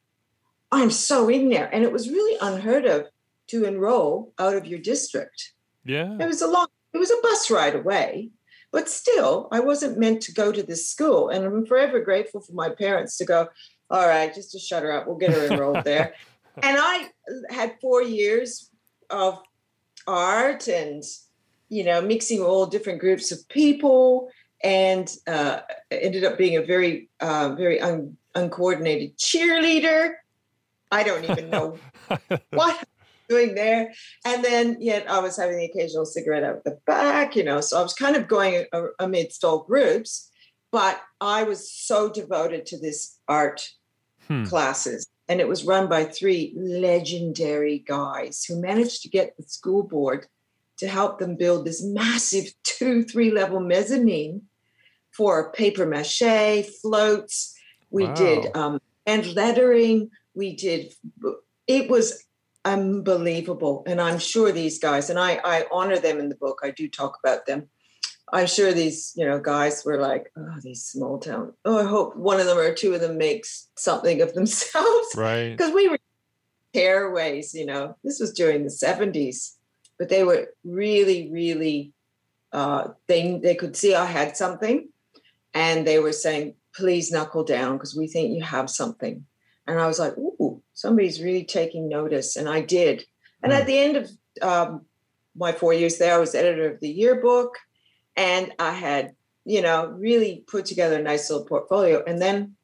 I'm 0.71 0.89
so 0.89 1.29
in 1.29 1.49
there. 1.49 1.69
And 1.71 1.84
it 1.84 1.91
was 1.91 2.10
really 2.10 2.36
unheard 2.41 2.86
of 2.86 3.06
to 3.49 3.65
enroll 3.65 4.34
out 4.39 4.56
of 4.56 4.65
your 4.65 4.79
district. 4.79 5.53
Yeah. 5.86 6.17
It 6.19 6.25
was 6.25 6.41
a 6.41 6.47
long, 6.47 6.67
it 6.93 6.97
was 6.97 7.12
a 7.12 7.21
bus 7.21 7.51
ride 7.51 7.75
away, 7.75 8.32
but 8.73 8.89
still, 8.89 9.47
I 9.51 9.59
wasn't 9.59 9.99
meant 9.99 10.21
to 10.23 10.33
go 10.33 10.51
to 10.51 10.63
this 10.63 10.89
school. 10.89 11.29
And 11.29 11.45
I'm 11.45 11.65
forever 11.65 12.01
grateful 12.01 12.41
for 12.41 12.53
my 12.53 12.69
parents 12.69 13.17
to 13.17 13.25
go, 13.25 13.47
all 13.91 14.07
right, 14.07 14.33
just 14.33 14.51
to 14.53 14.59
shut 14.59 14.81
her 14.81 14.91
up, 14.91 15.05
we'll 15.05 15.15
get 15.15 15.31
her 15.31 15.45
enrolled 15.45 15.86
there. 15.86 16.15
And 16.62 16.77
I 16.79 17.09
had 17.49 17.79
four 17.81 18.03
years 18.03 18.69
of 19.09 19.41
art 20.05 20.67
and, 20.67 21.01
you 21.67 21.83
know, 21.83 21.99
mixing 21.99 22.43
all 22.43 22.67
different 22.67 22.99
groups 22.99 23.31
of 23.31 23.39
people 23.49 24.29
and 24.63 25.12
uh, 25.25 25.62
ended 25.89 26.23
up 26.23 26.38
being 26.38 26.55
a 26.57 26.62
very, 26.62 27.09
uh, 27.21 27.55
very 27.57 27.81
un- 27.81 28.17
uncoordinated 28.36 29.17
cheerleader. 29.17 30.13
I 30.91 31.01
don't 31.01 31.23
even 31.27 31.49
know 31.49 31.79
what 32.51 32.88
doing 33.29 33.55
there. 33.55 33.93
And 34.25 34.43
then 34.43 34.77
yet 34.79 35.09
I 35.09 35.19
was 35.19 35.38
having 35.38 35.57
the 35.57 35.65
occasional 35.65 36.05
cigarette 36.05 36.43
out 36.43 36.63
the 36.63 36.79
back, 36.86 37.36
you 37.36 37.43
know, 37.43 37.62
so 37.62 37.79
I 37.79 37.83
was 37.83 37.93
kind 37.93 38.15
of 38.15 38.27
going 38.27 38.65
amidst 38.99 39.43
all 39.43 39.63
groups, 39.63 40.29
but 40.71 41.01
I 41.21 41.43
was 41.43 41.71
so 41.71 42.09
devoted 42.09 42.65
to 42.67 42.79
this 42.79 43.19
art 43.27 43.69
Hmm. 44.27 44.45
classes. 44.45 45.07
And 45.27 45.39
it 45.39 45.47
was 45.47 45.63
run 45.65 45.88
by 45.88 46.05
three 46.05 46.53
legendary 46.55 47.79
guys 47.79 48.43
who 48.43 48.62
managed 48.62 49.01
to 49.03 49.09
get 49.09 49.36
the 49.38 49.43
school 49.43 49.83
board 49.83 50.27
to 50.77 50.88
help 50.88 51.19
them 51.19 51.36
build 51.36 51.65
this 51.65 51.83
massive 51.83 52.53
two, 52.63 53.03
three 53.03 53.31
level 53.31 53.59
mezzanine 53.59 54.43
for 55.12 55.51
paper 55.51 55.86
mache, 55.86 56.65
floats. 56.81 57.57
We 57.89 58.07
did 58.07 58.55
um, 58.55 58.81
and 59.05 59.25
lettering. 59.36 60.09
We 60.33 60.55
did, 60.55 60.93
it 61.67 61.89
was 61.89 62.23
unbelievable. 62.65 63.84
And 63.88 63.99
I'm 64.02 64.19
sure 64.19 64.52
these 64.52 64.80
guys, 64.80 65.10
and 65.10 65.19
I, 65.19 65.39
I 65.43 65.65
honor 65.71 65.99
them 65.99 66.19
in 66.19 66.30
the 66.30 66.36
book, 66.36 66.60
I 66.63 66.71
do 66.71 66.88
talk 66.88 67.17
about 67.23 67.45
them. 67.45 67.67
I'm 68.32 68.47
sure 68.47 68.73
these, 68.73 69.13
you 69.15 69.26
know, 69.26 69.39
guys 69.39 69.84
were 69.86 69.99
like, 69.99 70.32
oh, 70.38 70.56
these 70.62 70.84
small 70.84 71.19
town. 71.19 71.54
Oh, 71.65 71.80
I 71.80 71.84
hope 71.88 72.15
one 72.15 72.39
of 72.39 72.45
them 72.47 72.58
or 72.58 72.73
two 72.73 72.93
of 72.93 73.02
them 73.02 73.17
makes 73.17 73.67
something 73.76 74.21
of 74.21 74.34
themselves 74.34 75.08
Right. 75.15 75.52
because 75.52 75.73
we 75.73 75.88
were 75.89 75.99
tearaways, 76.73 77.54
you 77.54 77.65
know. 77.65 77.95
This 78.04 78.19
was 78.19 78.34
during 78.34 78.63
the 78.63 78.69
70s, 78.69 79.56
but 79.99 80.10
they 80.10 80.23
were 80.23 80.47
really, 80.63 81.30
really. 81.32 81.93
Uh, 82.52 82.89
they 83.08 83.39
they 83.41 83.56
could 83.56 83.76
see 83.76 83.95
I 83.95 84.06
had 84.06 84.38
something, 84.38 84.89
and 85.56 85.88
they 85.88 85.97
were 85.97 86.12
saying, 86.12 86.54
"Please 86.76 87.12
knuckle 87.12 87.43
down 87.43 87.78
because 87.78 87.95
we 87.95 88.06
think 88.08 88.36
you 88.36 88.43
have 88.43 88.69
something." 88.69 89.26
And 89.65 89.80
I 89.80 89.88
was 89.88 89.97
like, 89.97 90.15
"Ooh, 90.19 90.52
somebody's 90.73 91.21
really 91.21 91.45
taking 91.45 91.88
notice," 91.89 92.36
and 92.36 92.47
I 92.49 92.62
did. 92.62 93.05
And 93.41 93.51
Hmm. 93.51 93.59
at 93.59 93.67
the 93.67 93.77
end 93.77 93.97
of 93.97 94.09
um, 94.41 94.86
my 95.36 95.51
four 95.51 95.73
years 95.73 95.97
there, 95.97 96.15
I 96.15 96.17
was 96.19 96.36
editor 96.36 96.71
of 96.71 96.79
the 96.79 96.89
yearbook, 96.89 97.57
and 98.15 98.53
I 98.59 98.71
had, 98.71 99.15
you 99.45 99.62
know, 99.62 99.88
really 99.88 100.43
put 100.47 100.65
together 100.65 100.99
a 100.99 101.01
nice 101.01 101.29
little 101.29 101.45
portfolio. 101.45 102.03
And 102.05 102.21
then 102.21 102.55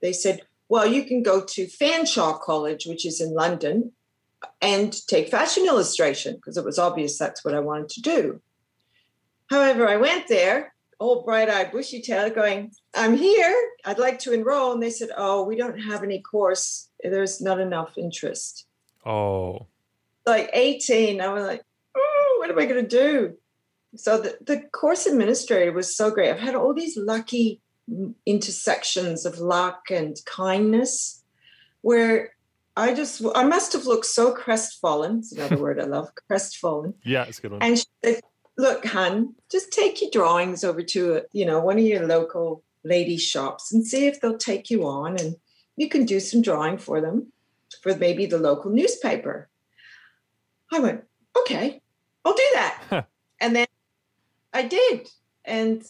they 0.00 0.12
said, 0.12 0.42
well, 0.68 0.86
you 0.86 1.04
can 1.04 1.22
go 1.22 1.42
to 1.44 1.66
Fanshawe 1.66 2.40
College, 2.40 2.86
which 2.86 3.06
is 3.06 3.20
in 3.20 3.34
London, 3.34 3.92
and 4.60 4.94
take 5.06 5.28
fashion 5.28 5.66
illustration 5.66 6.36
because 6.36 6.56
it 6.56 6.64
was 6.64 6.78
obvious 6.78 7.18
that's 7.18 7.44
what 7.44 7.54
I 7.54 7.60
wanted 7.60 7.88
to 7.90 8.02
do. 8.02 8.40
However, 9.50 9.88
I 9.88 9.96
went 9.96 10.28
there, 10.28 10.74
old 11.00 11.24
bright 11.24 11.48
eyed, 11.48 11.72
bushy 11.72 12.00
tailed, 12.00 12.34
going, 12.34 12.72
I'm 12.94 13.16
here. 13.16 13.70
I'd 13.84 13.98
like 13.98 14.18
to 14.20 14.32
enroll. 14.32 14.72
And 14.72 14.82
they 14.82 14.90
said, 14.90 15.10
Oh, 15.16 15.44
we 15.44 15.56
don't 15.56 15.78
have 15.78 16.02
any 16.02 16.20
course. 16.20 16.88
There's 17.04 17.40
not 17.40 17.60
enough 17.60 17.96
interest. 17.96 18.66
Oh. 19.04 19.66
Like 20.26 20.50
18, 20.52 21.20
I 21.20 21.28
was 21.28 21.44
like, 21.44 21.62
Oh, 21.96 22.36
what 22.38 22.50
am 22.50 22.58
I 22.58 22.66
going 22.66 22.82
to 22.82 22.88
do? 22.88 23.36
So 23.96 24.20
the, 24.20 24.36
the 24.40 24.62
course 24.72 25.06
administrator 25.06 25.72
was 25.72 25.96
so 25.96 26.10
great. 26.10 26.30
I've 26.30 26.40
had 26.40 26.54
all 26.54 26.74
these 26.74 26.96
lucky 26.96 27.60
intersections 28.26 29.26
of 29.26 29.38
luck 29.38 29.90
and 29.90 30.16
kindness 30.24 31.22
where 31.82 32.30
I 32.76 32.94
just, 32.94 33.22
I 33.34 33.44
must 33.44 33.72
have 33.72 33.86
looked 33.86 34.06
so 34.06 34.32
crestfallen. 34.32 35.18
It's 35.18 35.32
another 35.32 35.58
word 35.58 35.80
I 35.80 35.84
love, 35.84 36.10
crestfallen. 36.28 36.94
Yeah, 37.04 37.24
it's 37.24 37.38
a 37.38 37.42
good 37.42 37.52
one. 37.52 37.62
And 37.62 37.78
she 37.78 37.84
said, 38.04 38.20
"Look, 38.56 38.84
hun, 38.84 39.34
just 39.50 39.72
take 39.72 40.00
your 40.00 40.10
drawings 40.10 40.64
over 40.64 40.82
to 40.82 41.16
uh, 41.16 41.20
you 41.32 41.46
know 41.46 41.60
one 41.60 41.78
of 41.78 41.84
your 41.84 42.06
local 42.06 42.64
lady 42.82 43.16
shops 43.16 43.72
and 43.72 43.86
see 43.86 44.06
if 44.06 44.20
they'll 44.20 44.38
take 44.38 44.70
you 44.70 44.86
on, 44.86 45.20
and 45.20 45.36
you 45.76 45.88
can 45.88 46.04
do 46.04 46.20
some 46.20 46.42
drawing 46.42 46.78
for 46.78 47.00
them 47.00 47.32
for 47.82 47.96
maybe 47.96 48.26
the 48.26 48.38
local 48.38 48.70
newspaper." 48.70 49.48
I 50.72 50.80
went, 50.80 51.04
"Okay, 51.36 51.82
I'll 52.24 52.34
do 52.34 52.50
that," 52.54 53.06
and 53.40 53.54
then 53.56 53.66
I 54.52 54.62
did, 54.62 55.08
and 55.44 55.84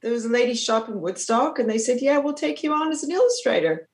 there 0.00 0.12
was 0.12 0.24
a 0.24 0.28
lady 0.28 0.54
shop 0.54 0.88
in 0.88 1.00
Woodstock, 1.00 1.58
and 1.58 1.68
they 1.68 1.78
said, 1.78 2.00
"Yeah, 2.00 2.18
we'll 2.18 2.34
take 2.34 2.62
you 2.62 2.72
on 2.72 2.90
as 2.92 3.02
an 3.02 3.10
illustrator." 3.10 3.88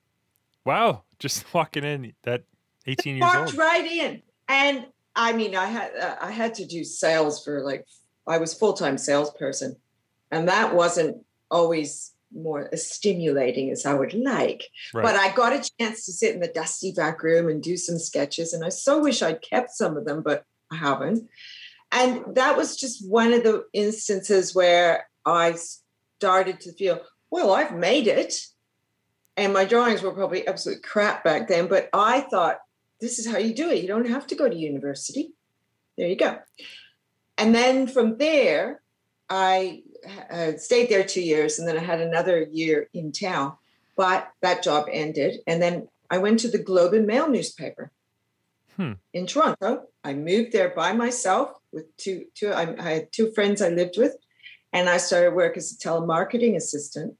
Wow. 0.65 1.03
Just 1.19 1.53
walking 1.53 1.83
in 1.83 2.13
that 2.23 2.43
18 2.87 3.17
years 3.17 3.23
old 3.23 3.35
Walked 3.35 3.51
old. 3.51 3.59
right 3.59 3.85
in, 3.85 4.21
and 4.47 4.85
I 5.15 5.33
mean, 5.33 5.55
I 5.55 5.65
had 5.65 5.95
uh, 5.95 6.15
I 6.21 6.31
had 6.31 6.53
to 6.55 6.65
do 6.65 6.83
sales 6.83 7.43
for 7.43 7.61
like 7.63 7.85
I 8.27 8.37
was 8.37 8.53
full 8.53 8.73
time 8.73 8.97
salesperson, 8.97 9.75
and 10.31 10.47
that 10.47 10.73
wasn't 10.73 11.25
always 11.51 12.11
more 12.33 12.69
as 12.71 12.89
stimulating 12.89 13.71
as 13.71 13.85
I 13.85 13.93
would 13.93 14.13
like. 14.13 14.67
Right. 14.93 15.03
But 15.03 15.15
I 15.15 15.33
got 15.33 15.53
a 15.53 15.69
chance 15.79 16.05
to 16.05 16.11
sit 16.11 16.33
in 16.33 16.39
the 16.39 16.47
dusty 16.47 16.91
back 16.91 17.23
room 17.23 17.49
and 17.49 17.61
do 17.61 17.77
some 17.77 17.97
sketches, 17.97 18.53
and 18.53 18.63
I 18.63 18.69
so 18.69 19.01
wish 19.01 19.21
I'd 19.21 19.41
kept 19.41 19.71
some 19.71 19.97
of 19.97 20.05
them, 20.05 20.21
but 20.21 20.43
I 20.71 20.75
haven't. 20.75 21.27
And 21.91 22.35
that 22.35 22.55
was 22.55 22.75
just 22.75 23.07
one 23.07 23.33
of 23.33 23.43
the 23.43 23.65
instances 23.73 24.53
where 24.53 25.09
I 25.25 25.55
started 26.19 26.59
to 26.61 26.73
feel, 26.73 27.01
well, 27.31 27.51
I've 27.51 27.73
made 27.73 28.07
it. 28.07 28.39
And 29.37 29.53
my 29.53 29.65
drawings 29.65 30.01
were 30.01 30.11
probably 30.11 30.45
absolute 30.47 30.83
crap 30.83 31.23
back 31.23 31.47
then, 31.47 31.67
but 31.67 31.89
I 31.93 32.21
thought, 32.21 32.59
this 32.99 33.17
is 33.17 33.25
how 33.25 33.37
you 33.37 33.53
do 33.53 33.69
it. 33.69 33.81
You 33.81 33.87
don't 33.87 34.09
have 34.09 34.27
to 34.27 34.35
go 34.35 34.49
to 34.49 34.55
university. 34.55 35.31
There 35.97 36.07
you 36.07 36.17
go. 36.17 36.37
And 37.37 37.55
then 37.55 37.87
from 37.87 38.17
there, 38.17 38.81
I 39.29 39.83
uh, 40.31 40.57
stayed 40.57 40.89
there 40.89 41.03
two 41.03 41.21
years, 41.21 41.59
and 41.59 41.67
then 41.67 41.77
I 41.77 41.81
had 41.81 42.01
another 42.01 42.41
year 42.51 42.89
in 42.93 43.11
town. 43.11 43.53
But 43.95 44.31
that 44.41 44.63
job 44.63 44.87
ended, 44.91 45.41
and 45.45 45.61
then 45.61 45.89
I 46.09 46.19
went 46.19 46.39
to 46.41 46.49
the 46.49 46.63
Globe 46.63 46.93
and 46.93 47.05
Mail 47.05 47.29
newspaper 47.29 47.91
Hmm. 48.75 48.93
in 49.13 49.27
Toronto. 49.27 49.87
I 50.05 50.13
moved 50.13 50.53
there 50.53 50.69
by 50.69 50.93
myself 50.93 51.51
with 51.73 51.95
two 51.97 52.25
two. 52.33 52.51
I, 52.51 52.75
I 52.79 52.89
had 52.93 53.11
two 53.11 53.31
friends 53.31 53.61
I 53.61 53.69
lived 53.69 53.97
with, 53.97 54.15
and 54.71 54.87
I 54.87 54.97
started 54.97 55.33
work 55.33 55.57
as 55.57 55.73
a 55.73 55.77
telemarketing 55.77 56.55
assistant. 56.55 57.17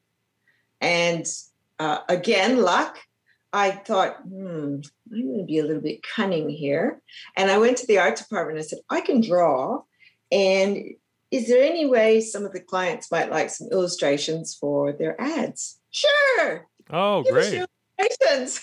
And 0.80 1.26
uh, 1.78 2.00
again, 2.08 2.62
luck. 2.62 2.98
I 3.52 3.72
thought, 3.72 4.18
hmm, 4.22 4.82
I'm 5.12 5.24
going 5.24 5.40
to 5.40 5.44
be 5.44 5.58
a 5.58 5.64
little 5.64 5.82
bit 5.82 6.04
cunning 6.04 6.50
here. 6.50 7.02
And 7.36 7.50
I 7.50 7.58
went 7.58 7.78
to 7.78 7.88
the 7.88 7.98
art 7.98 8.16
department. 8.16 8.60
I 8.60 8.62
said, 8.62 8.80
I 8.90 9.02
can 9.02 9.22
draw. 9.22 9.82
And 10.32 10.94
is 11.32 11.48
there 11.48 11.64
any 11.64 11.86
way 11.86 12.22
some 12.22 12.46
of 12.46 12.54
the 12.54 12.60
clients 12.60 13.12
might 13.12 13.30
like 13.30 13.50
some 13.50 13.68
illustrations 13.72 14.56
for 14.60 14.92
their 14.94 15.20
ads? 15.22 15.80
Sure. 15.92 16.68
oh, 16.90 17.24
Give 17.24 17.34
great. 17.34 17.66
illustrations. 18.00 18.62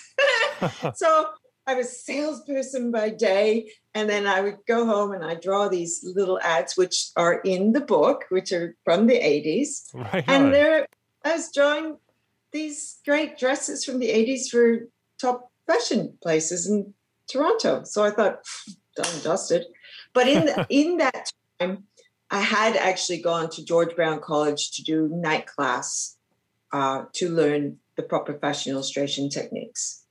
so 0.95 1.27
I 1.65 1.75
was 1.75 1.87
a 1.87 1.89
salesperson 1.89 2.91
by 2.91 3.09
day, 3.09 3.71
and 3.93 4.09
then 4.09 4.25
I 4.27 4.41
would 4.41 4.57
go 4.67 4.85
home 4.85 5.11
and 5.11 5.23
I 5.23 5.35
draw 5.35 5.67
these 5.67 6.01
little 6.03 6.39
ads, 6.41 6.77
which 6.77 7.09
are 7.15 7.39
in 7.41 7.73
the 7.73 7.81
book, 7.81 8.25
which 8.29 8.51
are 8.51 8.75
from 8.83 9.07
the 9.07 9.19
80s. 9.19 9.93
right. 9.93 10.23
And 10.27 10.53
there 10.53 10.87
I 11.23 11.33
was 11.33 11.51
drawing 11.53 11.97
these 12.53 12.99
great 13.05 13.37
dresses 13.37 13.83
from 13.83 13.99
the 13.99 14.09
80s 14.09 14.49
for 14.49 14.87
top 15.19 15.51
fashion 15.67 16.17
places. 16.21 16.69
in 16.69 16.93
Toronto. 17.29 17.83
So 17.83 18.03
I 18.03 18.11
thought, 18.11 18.39
done 18.95 19.21
dusted. 19.23 19.65
But 20.13 20.27
in 20.27 20.45
the, 20.45 20.65
in 20.69 20.97
that 20.97 21.31
time, 21.59 21.83
I 22.29 22.41
had 22.41 22.75
actually 22.75 23.21
gone 23.21 23.49
to 23.51 23.63
George 23.63 23.95
Brown 23.95 24.19
College 24.19 24.71
to 24.71 24.83
do 24.83 25.07
night 25.07 25.45
class 25.45 26.17
uh, 26.73 27.05
to 27.13 27.29
learn 27.29 27.77
the 27.95 28.03
proper 28.03 28.33
fashion 28.33 28.73
illustration 28.73 29.29
techniques. 29.29 30.03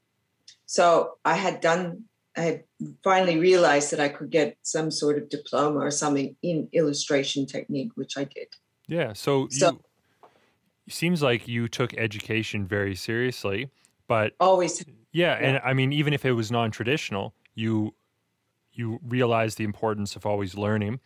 So 0.64 1.18
I 1.24 1.34
had 1.34 1.60
done, 1.60 2.04
I 2.36 2.40
had 2.40 2.64
finally 3.04 3.38
realized 3.38 3.90
that 3.92 4.00
I 4.00 4.08
could 4.08 4.30
get 4.30 4.56
some 4.62 4.90
sort 4.90 5.18
of 5.18 5.28
diploma 5.28 5.78
or 5.78 5.90
something 5.90 6.36
in 6.42 6.68
illustration 6.72 7.46
technique, 7.46 7.90
which 7.94 8.16
I 8.16 8.24
did. 8.24 8.48
Yeah. 8.88 9.12
So, 9.12 9.48
So- 9.50 9.72
you 9.72 9.80
it 10.86 10.92
seems 10.92 11.22
like 11.22 11.48
you 11.48 11.68
took 11.68 11.94
education 11.94 12.66
very 12.66 12.94
seriously, 12.94 13.70
but 14.06 14.34
Always, 14.38 14.84
yeah, 15.12 15.32
and 15.34 15.60
I 15.64 15.72
mean, 15.72 15.92
even 15.92 16.12
if 16.12 16.24
it 16.24 16.32
was 16.32 16.50
non-traditional, 16.50 17.34
you 17.54 17.94
you 18.72 19.00
realize 19.02 19.54
the 19.54 19.64
importance 19.64 20.16
of 20.16 20.26
always 20.26 20.54
learning. 20.54 21.00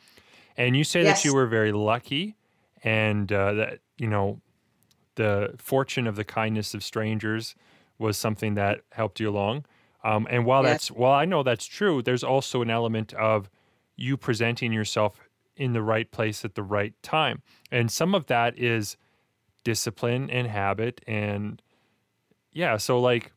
And 0.61 0.77
you 0.77 0.85
say 0.85 1.03
that 1.05 1.25
you 1.25 1.35
were 1.35 1.47
very 1.47 1.73
lucky, 1.73 2.37
and 2.85 3.33
uh, 3.33 3.53
that 3.55 3.79
you 3.99 4.07
know 4.07 4.41
the 5.15 5.55
fortune 5.59 6.07
of 6.07 6.17
the 6.17 6.25
kindness 6.25 6.75
of 6.75 6.83
strangers 6.85 7.55
was 7.99 8.17
something 8.17 8.55
that 8.55 8.81
helped 8.93 9.21
you 9.21 9.29
along. 9.29 9.65
Um, 10.05 10.27
and 10.31 10.47
while 10.47 10.63
Yes. 10.63 10.71
that's 10.71 10.91
while 10.91 11.13
I 11.13 11.25
know 11.25 11.43
that's 11.43 11.67
true, 11.67 12.03
there's 12.03 12.25
also 12.25 12.63
an 12.63 12.71
element 12.71 13.13
of 13.15 13.51
you 13.97 14.17
presenting 14.17 14.73
yourself 14.73 15.21
in 15.57 15.73
the 15.73 15.83
right 15.83 16.11
place 16.11 16.45
at 16.45 16.55
the 16.55 16.63
right 16.63 16.95
time, 17.03 17.43
and 17.71 17.91
some 17.91 18.15
of 18.15 18.27
that 18.27 18.59
is 18.59 18.97
discipline 19.63 20.31
and 20.31 20.47
habit 20.49 21.03
and 21.07 21.61
yeah 22.51 22.79
so 22.79 22.99
like 22.99 23.31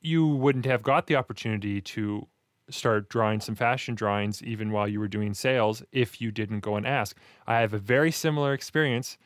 you 0.00 0.26
wouldn't 0.28 0.64
have 0.64 0.82
got 0.82 1.08
the 1.08 1.16
opportunity 1.16 1.80
to 1.80 2.26
start 2.70 3.08
drawing 3.08 3.40
some 3.40 3.54
fashion 3.54 3.94
drawings 3.94 4.42
even 4.42 4.70
while 4.72 4.88
you 4.88 5.00
were 5.00 5.08
doing 5.08 5.34
sales 5.34 5.82
if 5.92 6.20
you 6.20 6.30
didn't 6.30 6.60
go 6.60 6.76
and 6.76 6.86
ask 6.86 7.16
i 7.46 7.60
have 7.60 7.72
a 7.74 7.78
very 7.78 8.10
similar 8.10 8.52
experience 8.52 9.18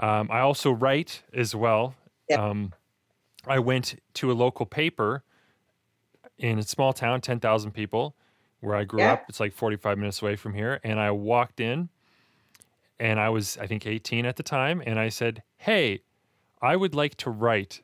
um, 0.00 0.28
i 0.30 0.40
also 0.40 0.70
write 0.70 1.22
as 1.32 1.54
well 1.54 1.94
Yeah. 2.28 2.36
um, 2.36 2.72
i 3.46 3.58
went 3.58 3.96
to 4.14 4.30
a 4.30 4.34
local 4.34 4.66
paper 4.66 5.24
in 6.38 6.58
a 6.58 6.62
small 6.62 6.92
town 6.92 7.20
10000 7.20 7.72
people 7.72 8.16
where 8.60 8.76
i 8.76 8.84
grew 8.84 9.00
Yeah. 9.00 9.12
up 9.12 9.24
it's 9.28 9.40
like 9.40 9.52
45 9.52 9.98
minutes 9.98 10.22
away 10.22 10.36
from 10.36 10.54
here 10.54 10.80
and 10.84 11.00
i 11.00 11.10
walked 11.10 11.60
in 11.60 11.88
and 12.98 13.18
I 13.18 13.28
was, 13.30 13.56
I 13.56 13.66
think, 13.66 13.86
18 13.86 14.26
at 14.26 14.36
the 14.36 14.42
time. 14.42 14.82
And 14.84 14.98
I 14.98 15.08
said, 15.08 15.42
Hey, 15.56 16.02
I 16.60 16.76
would 16.76 16.94
like 16.94 17.16
to 17.18 17.30
write. 17.30 17.82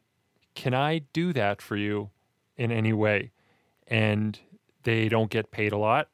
Can 0.55 0.75
I 0.75 1.01
do 1.13 1.33
that 1.33 1.63
for 1.63 1.77
you 1.77 2.11
in 2.57 2.71
any 2.71 2.93
way? 2.93 3.33
And 3.87 4.39
they 4.87 5.09
don't 5.09 5.31
get 5.31 5.51
paid 5.51 5.73
a 5.73 5.77
lot 5.77 6.09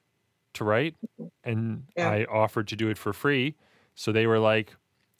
to 0.54 0.64
write. 0.64 0.96
And 1.44 1.84
Yeah. 1.96 2.08
I 2.08 2.24
offered 2.24 2.66
to 2.68 2.76
do 2.76 2.88
it 2.88 2.96
for 2.98 3.12
free. 3.12 3.54
So 3.94 4.10
they 4.12 4.26
were 4.26 4.38
like, 4.38 4.74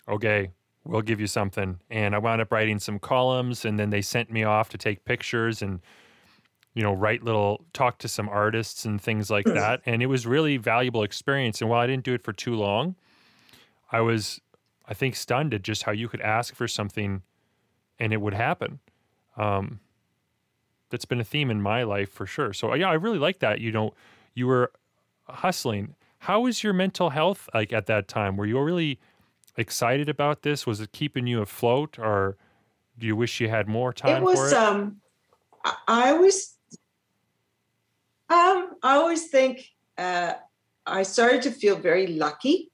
Okay, 0.08 0.50
we'll 0.84 1.02
give 1.02 1.20
you 1.20 1.26
something. 1.28 1.78
And 1.90 2.14
I 2.14 2.18
wound 2.18 2.40
up 2.40 2.50
writing 2.50 2.78
some 2.80 2.98
columns. 2.98 3.64
And 3.64 3.78
then 3.78 3.90
they 3.90 4.02
sent 4.02 4.32
me 4.32 4.42
off 4.42 4.68
to 4.70 4.78
take 4.78 5.04
pictures 5.04 5.62
and, 5.62 5.80
you 6.74 6.82
know, 6.82 6.92
write 6.92 7.22
little, 7.22 7.64
talk 7.72 7.98
to 7.98 8.08
some 8.08 8.28
artists 8.28 8.84
and 8.84 9.00
things 9.00 9.30
like 9.30 9.44
that. 9.44 9.82
And 9.86 10.02
it 10.02 10.06
was 10.06 10.26
really 10.26 10.56
valuable 10.56 11.02
experience. 11.02 11.60
And 11.60 11.70
while 11.70 11.80
I 11.80 11.86
didn't 11.86 12.04
do 12.04 12.14
it 12.14 12.22
for 12.22 12.32
too 12.32 12.54
long, 12.54 12.96
I 13.92 14.00
was, 14.00 14.40
I 14.86 14.94
think, 14.94 15.14
stunned 15.14 15.52
at 15.54 15.62
just 15.62 15.82
how 15.84 15.92
you 15.92 16.08
could 16.08 16.22
ask 16.22 16.54
for 16.54 16.66
something 16.66 17.22
and 17.98 18.12
it 18.12 18.20
would 18.22 18.34
happen. 18.34 18.80
Um, 19.36 19.80
that's 20.92 21.06
been 21.06 21.20
a 21.20 21.24
theme 21.24 21.50
in 21.50 21.62
my 21.62 21.82
life 21.82 22.12
for 22.12 22.26
sure. 22.26 22.52
So 22.52 22.72
yeah, 22.74 22.90
I 22.90 22.92
really 22.92 23.18
like 23.18 23.38
that. 23.40 23.60
You 23.60 23.72
know, 23.72 23.94
you 24.34 24.46
were 24.46 24.70
hustling. 25.26 25.96
How 26.18 26.42
was 26.42 26.62
your 26.62 26.74
mental 26.74 27.10
health 27.10 27.48
like 27.54 27.72
at 27.72 27.86
that 27.86 28.06
time? 28.06 28.36
Were 28.36 28.44
you 28.44 28.60
really 28.60 29.00
excited 29.56 30.10
about 30.10 30.42
this? 30.42 30.66
Was 30.66 30.80
it 30.80 30.92
keeping 30.92 31.26
you 31.26 31.40
afloat, 31.40 31.98
or 31.98 32.36
do 32.98 33.06
you 33.06 33.16
wish 33.16 33.40
you 33.40 33.48
had 33.48 33.66
more 33.68 33.92
time 33.92 34.22
it 34.22 34.26
for 34.26 34.42
was 34.42 34.52
it? 34.52 34.58
um 34.58 34.96
I, 35.64 35.74
I 35.88 36.10
always 36.10 36.56
um 38.28 38.70
i 38.82 38.96
always 38.96 39.28
think 39.28 39.64
uh 39.98 40.34
i 40.86 41.02
started 41.02 41.42
to 41.42 41.50
feel 41.50 41.76
very 41.76 42.06
lucky 42.06 42.70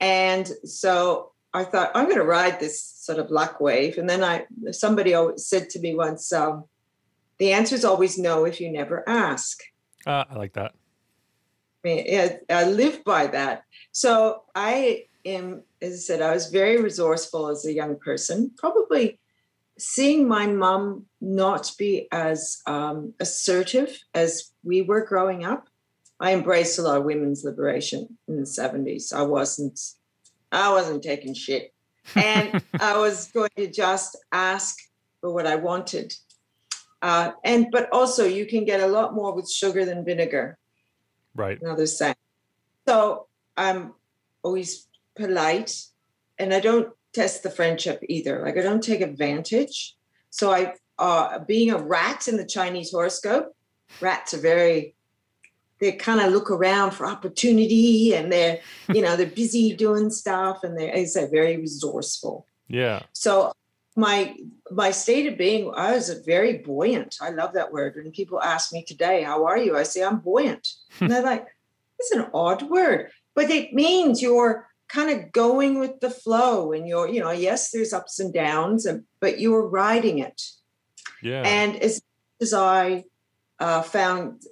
and 0.00 0.50
so 0.64 1.32
i 1.52 1.62
thought 1.62 1.90
i'm 1.94 2.06
going 2.06 2.16
to 2.16 2.24
ride 2.24 2.58
this 2.58 2.82
sort 2.82 3.18
of 3.18 3.30
luck 3.30 3.60
wave 3.60 3.98
and 3.98 4.08
then 4.08 4.24
i 4.24 4.46
somebody 4.70 5.14
always 5.14 5.46
said 5.46 5.68
to 5.70 5.78
me 5.78 5.94
once 5.94 6.32
um 6.32 6.64
the 7.38 7.52
answer 7.52 7.74
is 7.74 7.84
always 7.84 8.18
no 8.18 8.44
if 8.44 8.60
you 8.60 8.70
never 8.70 9.08
ask 9.08 9.60
Uh, 10.06 10.24
I 10.30 10.34
like 10.36 10.54
that. 10.54 10.72
I 11.84 11.88
mean, 11.88 12.38
I 12.50 12.64
live 12.64 13.04
by 13.04 13.26
that. 13.28 13.62
So 13.92 14.42
I 14.54 15.04
am, 15.24 15.62
as 15.80 15.92
I 15.92 15.96
said, 15.96 16.22
I 16.22 16.32
was 16.32 16.50
very 16.50 16.80
resourceful 16.80 17.48
as 17.48 17.64
a 17.64 17.72
young 17.72 17.98
person. 17.98 18.50
Probably 18.56 19.20
seeing 19.78 20.26
my 20.26 20.46
mom 20.46 21.06
not 21.20 21.72
be 21.78 22.08
as 22.10 22.58
um, 22.66 23.14
assertive 23.20 23.96
as 24.14 24.52
we 24.64 24.82
were 24.82 25.04
growing 25.04 25.44
up. 25.44 25.68
I 26.20 26.32
embraced 26.32 26.78
a 26.78 26.82
lot 26.82 26.98
of 26.98 27.04
women's 27.04 27.44
liberation 27.44 28.18
in 28.26 28.40
the 28.40 28.46
seventies. 28.46 29.12
I 29.12 29.22
wasn't, 29.22 29.78
I 30.50 30.72
wasn't 30.72 31.04
taking 31.04 31.32
shit, 31.32 31.72
and 32.16 32.62
I 32.80 32.98
was 32.98 33.30
going 33.30 33.50
to 33.56 33.70
just 33.70 34.16
ask 34.32 34.76
for 35.20 35.32
what 35.32 35.46
I 35.46 35.54
wanted. 35.54 36.12
Uh, 37.00 37.32
and 37.44 37.68
but 37.70 37.88
also, 37.92 38.24
you 38.24 38.46
can 38.46 38.64
get 38.64 38.80
a 38.80 38.86
lot 38.86 39.14
more 39.14 39.34
with 39.34 39.50
sugar 39.50 39.84
than 39.84 40.04
vinegar 40.04 40.58
Right. 41.34 41.60
another 41.62 41.86
saying. 41.86 42.16
So 42.86 43.26
I'm 43.56 43.94
always 44.42 44.88
polite 45.14 45.84
and 46.38 46.52
I 46.52 46.60
don't 46.60 46.92
test 47.12 47.42
the 47.42 47.50
friendship 47.50 48.02
either. 48.08 48.42
Like 48.42 48.56
I 48.56 48.62
don't 48.62 48.82
take 48.82 49.00
advantage. 49.00 49.94
So 50.30 50.52
I 50.52 50.74
uh 50.98 51.38
being 51.40 51.70
a 51.70 51.78
rat 51.78 52.26
in 52.28 52.36
the 52.36 52.46
Chinese 52.46 52.90
horoscope, 52.90 53.54
rats 54.00 54.34
are 54.34 54.40
very 54.40 54.94
they 55.80 55.92
kind 55.92 56.20
of 56.20 56.32
look 56.32 56.50
around 56.50 56.90
for 56.90 57.06
opportunity 57.06 58.14
and 58.14 58.32
they're, 58.32 58.58
you 58.88 59.00
know, 59.00 59.14
they're 59.14 59.26
busy 59.26 59.76
doing 59.76 60.10
stuff 60.10 60.64
and 60.64 60.76
they're, 60.76 60.92
as 60.92 61.16
I 61.16 61.20
said, 61.20 61.30
very 61.30 61.56
resourceful. 61.56 62.46
Yeah. 62.66 63.02
So 63.12 63.52
my 63.98 64.36
my 64.70 64.90
state 64.92 65.26
of 65.26 65.36
being, 65.36 65.72
I 65.74 65.92
was 65.92 66.08
a 66.08 66.22
very 66.22 66.58
buoyant. 66.58 67.16
I 67.20 67.30
love 67.30 67.52
that 67.54 67.72
word. 67.72 67.96
When 67.96 68.12
people 68.12 68.40
ask 68.40 68.72
me 68.72 68.84
today, 68.84 69.24
"How 69.24 69.44
are 69.44 69.58
you?" 69.58 69.76
I 69.76 69.82
say, 69.82 70.02
"I'm 70.04 70.20
buoyant," 70.20 70.68
and 71.00 71.10
they're 71.10 71.22
like, 71.22 71.46
"It's 71.98 72.12
an 72.12 72.26
odd 72.32 72.62
word," 72.70 73.10
but 73.34 73.50
it 73.50 73.74
means 73.74 74.22
you're 74.22 74.68
kind 74.86 75.10
of 75.10 75.32
going 75.32 75.78
with 75.80 76.00
the 76.00 76.10
flow, 76.10 76.72
and 76.72 76.88
you're, 76.88 77.08
you 77.08 77.20
know, 77.20 77.32
yes, 77.32 77.70
there's 77.72 77.92
ups 77.92 78.20
and 78.20 78.32
downs, 78.32 78.86
and, 78.86 79.04
but 79.20 79.38
you're 79.38 79.66
riding 79.66 80.18
it. 80.20 80.40
Yeah. 81.20 81.42
And 81.42 81.76
as 81.76 82.00
as 82.40 82.54
I 82.54 83.04
uh, 83.58 83.82
found, 83.82 84.42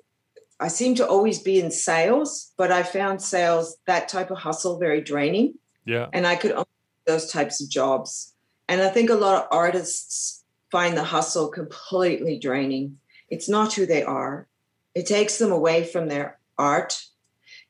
I 0.58 0.68
seem 0.68 0.96
to 0.96 1.06
always 1.06 1.38
be 1.40 1.60
in 1.60 1.70
sales, 1.70 2.52
but 2.58 2.72
I 2.72 2.82
found 2.82 3.22
sales 3.22 3.76
that 3.86 4.08
type 4.08 4.30
of 4.32 4.38
hustle 4.38 4.78
very 4.78 5.00
draining 5.00 5.54
yeah. 5.86 6.08
and 6.12 6.26
I 6.26 6.36
could 6.36 6.52
only 6.52 6.64
do 6.64 7.12
those 7.12 7.30
types 7.30 7.62
of 7.62 7.70
jobs. 7.70 8.34
And 8.68 8.80
I 8.80 8.88
think 8.88 9.10
a 9.10 9.14
lot 9.14 9.42
of 9.42 9.48
artists 9.50 10.44
find 10.70 10.96
the 10.96 11.04
hustle 11.04 11.48
completely 11.48 12.38
draining. 12.38 12.98
It's 13.28 13.48
not 13.48 13.72
who 13.74 13.86
they 13.86 14.02
are. 14.02 14.48
It 14.94 15.06
takes 15.06 15.38
them 15.38 15.52
away 15.52 15.84
from 15.84 16.08
their 16.08 16.38
art. 16.58 17.02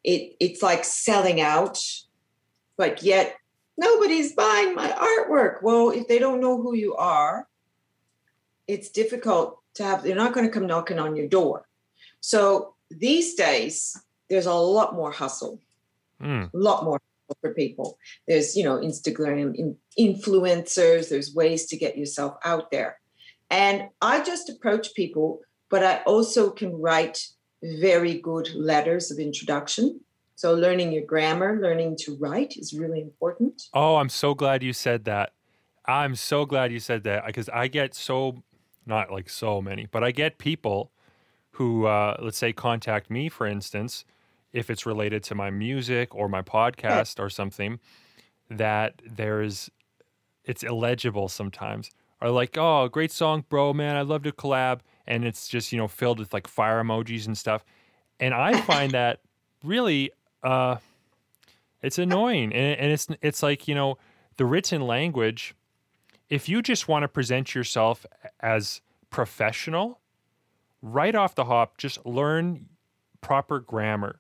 It 0.05 0.37
it's 0.41 0.63
like 0.63 0.85
selling 0.85 1.41
out, 1.41 1.79
but 2.77 3.03
yet 3.03 3.37
nobody's 3.77 4.33
buying 4.33 4.75
my 4.75 4.89
artwork. 4.91 5.63
Well, 5.63 5.91
if 5.91 6.09
they 6.09 6.19
don't 6.19 6.41
know 6.41 6.61
who 6.61 6.75
you 6.75 6.95
are, 6.95 7.49
it's 8.67 8.89
difficult 8.89 9.61
to 9.75 9.85
have. 9.85 10.03
They're 10.03 10.15
not 10.15 10.33
going 10.33 10.47
to 10.47 10.53
come 10.53 10.67
knocking 10.67 10.99
on 10.99 11.17
your 11.17 11.29
door. 11.29 11.67
So 12.21 12.75
these 12.91 13.35
days, 13.35 14.01
there's 14.31 14.47
a 14.47 14.55
lot 14.55 14.95
more 14.95 15.11
hustle 15.13 15.61
Mm. 16.21 16.51
a 16.53 16.57
lot 16.57 16.83
more 16.85 17.01
for 17.41 17.55
people. 17.55 17.99
There's, 18.27 18.57
you 18.57 18.65
know, 18.65 18.79
Instagram 18.79 19.77
influencers, 19.99 21.09
there's 21.09 21.35
ways 21.35 21.67
to 21.67 21.77
get 21.77 21.97
yourself 21.97 22.37
out 22.45 22.71
there. 22.71 22.99
And 23.51 23.89
I 24.01 24.23
just 24.23 24.49
approach 24.51 24.95
people, 24.95 25.41
but 25.71 25.85
I 25.85 26.03
also 26.07 26.51
can 26.51 26.73
write 26.81 27.27
very 27.63 28.19
good 28.19 28.51
letters 28.55 29.11
of 29.11 29.19
introduction. 29.19 30.01
So 30.35 30.53
learning 30.55 30.93
your 30.93 31.05
grammar, 31.05 31.59
learning 31.61 31.97
to 32.01 32.17
write 32.19 32.57
is 32.57 32.75
really 32.75 33.01
important. 33.01 33.63
Oh, 33.73 33.97
I'm 33.97 34.11
so 34.11 34.35
glad 34.35 34.63
you 34.63 34.73
said 34.73 35.05
that. 35.05 35.33
I'm 35.87 36.15
so 36.17 36.45
glad 36.45 36.73
you 36.73 36.81
said 36.81 37.05
that 37.05 37.25
because 37.27 37.49
I 37.49 37.69
get 37.69 37.95
so, 37.95 38.43
not 38.85 39.11
like 39.11 39.31
so 39.31 39.63
many, 39.63 39.87
but 39.91 40.03
I 40.03 40.11
get 40.11 40.39
people 40.39 40.91
who, 41.53 41.87
uh, 41.87 42.17
let's 42.21 42.37
say, 42.37 42.53
contact 42.53 43.09
me, 43.09 43.29
for 43.29 43.47
instance, 43.47 44.05
if 44.53 44.71
it's 44.71 44.87
related 44.87 45.23
to 45.25 45.35
my 45.35 45.51
music 45.51 46.15
or 46.15 46.29
my 46.29 46.43
podcast 46.43 47.21
or 47.21 47.29
something, 47.29 47.79
that 48.51 49.03
there's, 49.05 49.71
it's 50.45 50.63
illegible 50.63 51.29
sometimes. 51.29 51.91
Or 52.21 52.31
like, 52.31 52.57
oh, 52.57 52.89
great 52.89 53.13
song, 53.13 53.45
bro, 53.49 53.73
man, 53.73 53.97
I'd 53.97 54.07
love 54.07 54.23
to 54.23 54.33
collab. 54.33 54.81
and 55.07 55.25
it's 55.25 55.49
just 55.49 55.73
you 55.73 55.79
know 55.79 55.89
filled 55.89 56.19
with 56.19 56.33
like 56.33 56.49
fire 56.49 56.83
emojis 56.83 57.27
and 57.27 57.37
stuff. 57.37 57.65
And 58.19 58.35
I 58.35 58.61
find 58.63 58.93
that 58.93 59.21
really 59.63 60.11
uh, 60.43 60.77
it's 61.83 61.99
annoying, 61.99 62.53
and, 62.53 62.81
and 62.81 62.93
it's 62.93 63.09
it's 63.21 63.43
like 63.43 63.69
you 63.69 63.75
know 63.75 63.99
the 64.37 64.47
written 64.47 64.83
language. 64.83 65.55
If 66.29 66.49
you 66.49 66.61
just 66.63 66.89
want 66.89 67.05
to 67.05 67.09
present 67.09 67.55
yourself 67.55 68.05
as 68.41 68.81
professional, 69.11 70.01
right 70.83 71.15
off 71.15 71.37
the 71.37 71.45
hop, 71.45 71.79
just 71.79 72.05
learn 72.05 72.67
proper 73.21 73.61
grammar 73.61 74.19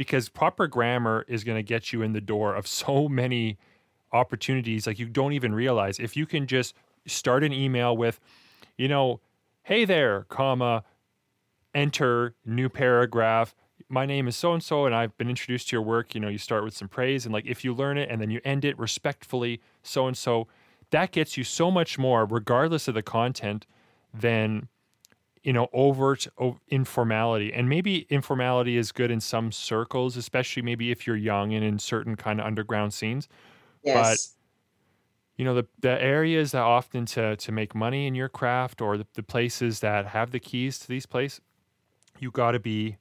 because 0.00 0.30
proper 0.30 0.66
grammar 0.66 1.26
is 1.28 1.44
going 1.44 1.58
to 1.58 1.62
get 1.62 1.92
you 1.92 2.00
in 2.00 2.14
the 2.14 2.22
door 2.22 2.54
of 2.54 2.66
so 2.66 3.06
many 3.06 3.58
opportunities 4.14 4.86
like 4.86 4.98
you 4.98 5.04
don't 5.04 5.34
even 5.34 5.54
realize. 5.54 5.98
If 5.98 6.16
you 6.16 6.24
can 6.24 6.46
just 6.46 6.74
start 7.06 7.44
an 7.44 7.52
email 7.52 7.94
with 7.94 8.18
you 8.78 8.88
know 8.88 9.20
hey 9.64 9.84
there 9.84 10.24
comma 10.30 10.84
enter 11.74 12.34
new 12.46 12.70
paragraph. 12.70 13.54
My 13.90 14.06
name 14.06 14.26
is 14.26 14.38
so 14.38 14.54
and 14.54 14.62
so 14.62 14.86
and 14.86 14.94
i've 14.94 15.18
been 15.18 15.28
introduced 15.28 15.68
to 15.68 15.76
your 15.76 15.82
work. 15.82 16.14
You 16.14 16.22
know 16.22 16.28
you 16.28 16.38
start 16.38 16.64
with 16.64 16.74
some 16.74 16.88
praise 16.88 17.26
and 17.26 17.34
like 17.34 17.44
if 17.44 17.62
you 17.62 17.74
learn 17.74 17.98
it 17.98 18.08
and 18.08 18.22
then 18.22 18.30
you 18.30 18.40
end 18.42 18.64
it 18.64 18.78
respectfully 18.78 19.60
so 19.82 20.06
and 20.06 20.16
so 20.16 20.48
that 20.92 21.12
gets 21.12 21.36
you 21.36 21.44
so 21.44 21.70
much 21.70 21.98
more 21.98 22.24
regardless 22.24 22.88
of 22.88 22.94
the 22.94 23.02
content 23.02 23.66
than 24.14 24.68
you 25.42 25.52
know 25.52 25.68
overt 25.72 26.26
o- 26.38 26.58
informality. 26.68 27.52
And 27.52 27.68
maybe 27.68 28.06
informality 28.10 28.76
is 28.76 28.92
good 28.92 29.10
in 29.10 29.20
some 29.20 29.52
circles 29.52 30.16
especially 30.16 30.62
maybe 30.62 30.90
if 30.90 31.06
you're 31.06 31.16
young 31.16 31.54
and 31.54 31.64
in 31.64 31.78
certain 31.78 32.16
kind 32.16 32.40
of 32.40 32.46
underground 32.46 32.92
scenes. 32.94 33.28
Yes. 33.82 34.34
you 35.36 35.44
know 35.44 35.54
the, 35.54 35.66
the 35.80 36.02
areas 36.02 36.52
that 36.52 36.60
often 36.60 37.06
to 37.06 37.36
to 37.36 37.52
make 37.52 37.74
money 37.74 38.06
in 38.06 38.14
your 38.14 38.28
craft 38.28 38.82
or 38.82 38.98
the, 38.98 39.06
the 39.14 39.22
places 39.22 39.80
that 39.80 40.06
have 40.08 40.32
the 40.32 40.40
keys 40.40 40.78
to 40.80 40.88
these 40.88 41.06
places 41.06 41.40
you 42.18 42.30
got 42.30 42.52
to 42.52 42.58
be 42.60 42.98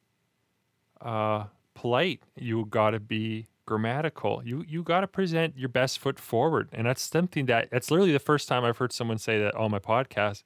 uh 1.01 1.45
polite. 1.79 2.21
You 2.35 2.65
got 2.65 2.91
to 2.91 2.99
be 2.99 3.47
grammatical. 3.65 4.41
You 4.43 4.65
you 4.67 4.83
got 4.83 5.01
to 5.01 5.07
present 5.07 5.57
your 5.57 5.69
best 5.69 5.99
foot 5.99 6.19
forward. 6.19 6.69
And 6.73 6.87
that's 6.87 7.01
something 7.01 7.45
that 7.45 7.69
that's 7.71 7.89
literally 7.89 8.11
the 8.11 8.19
first 8.19 8.47
time 8.47 8.65
i've 8.65 8.77
heard 8.77 8.91
someone 8.91 9.17
say 9.17 9.39
that 9.39 9.55
on 9.55 9.71
my 9.71 9.79
podcast 9.79 10.43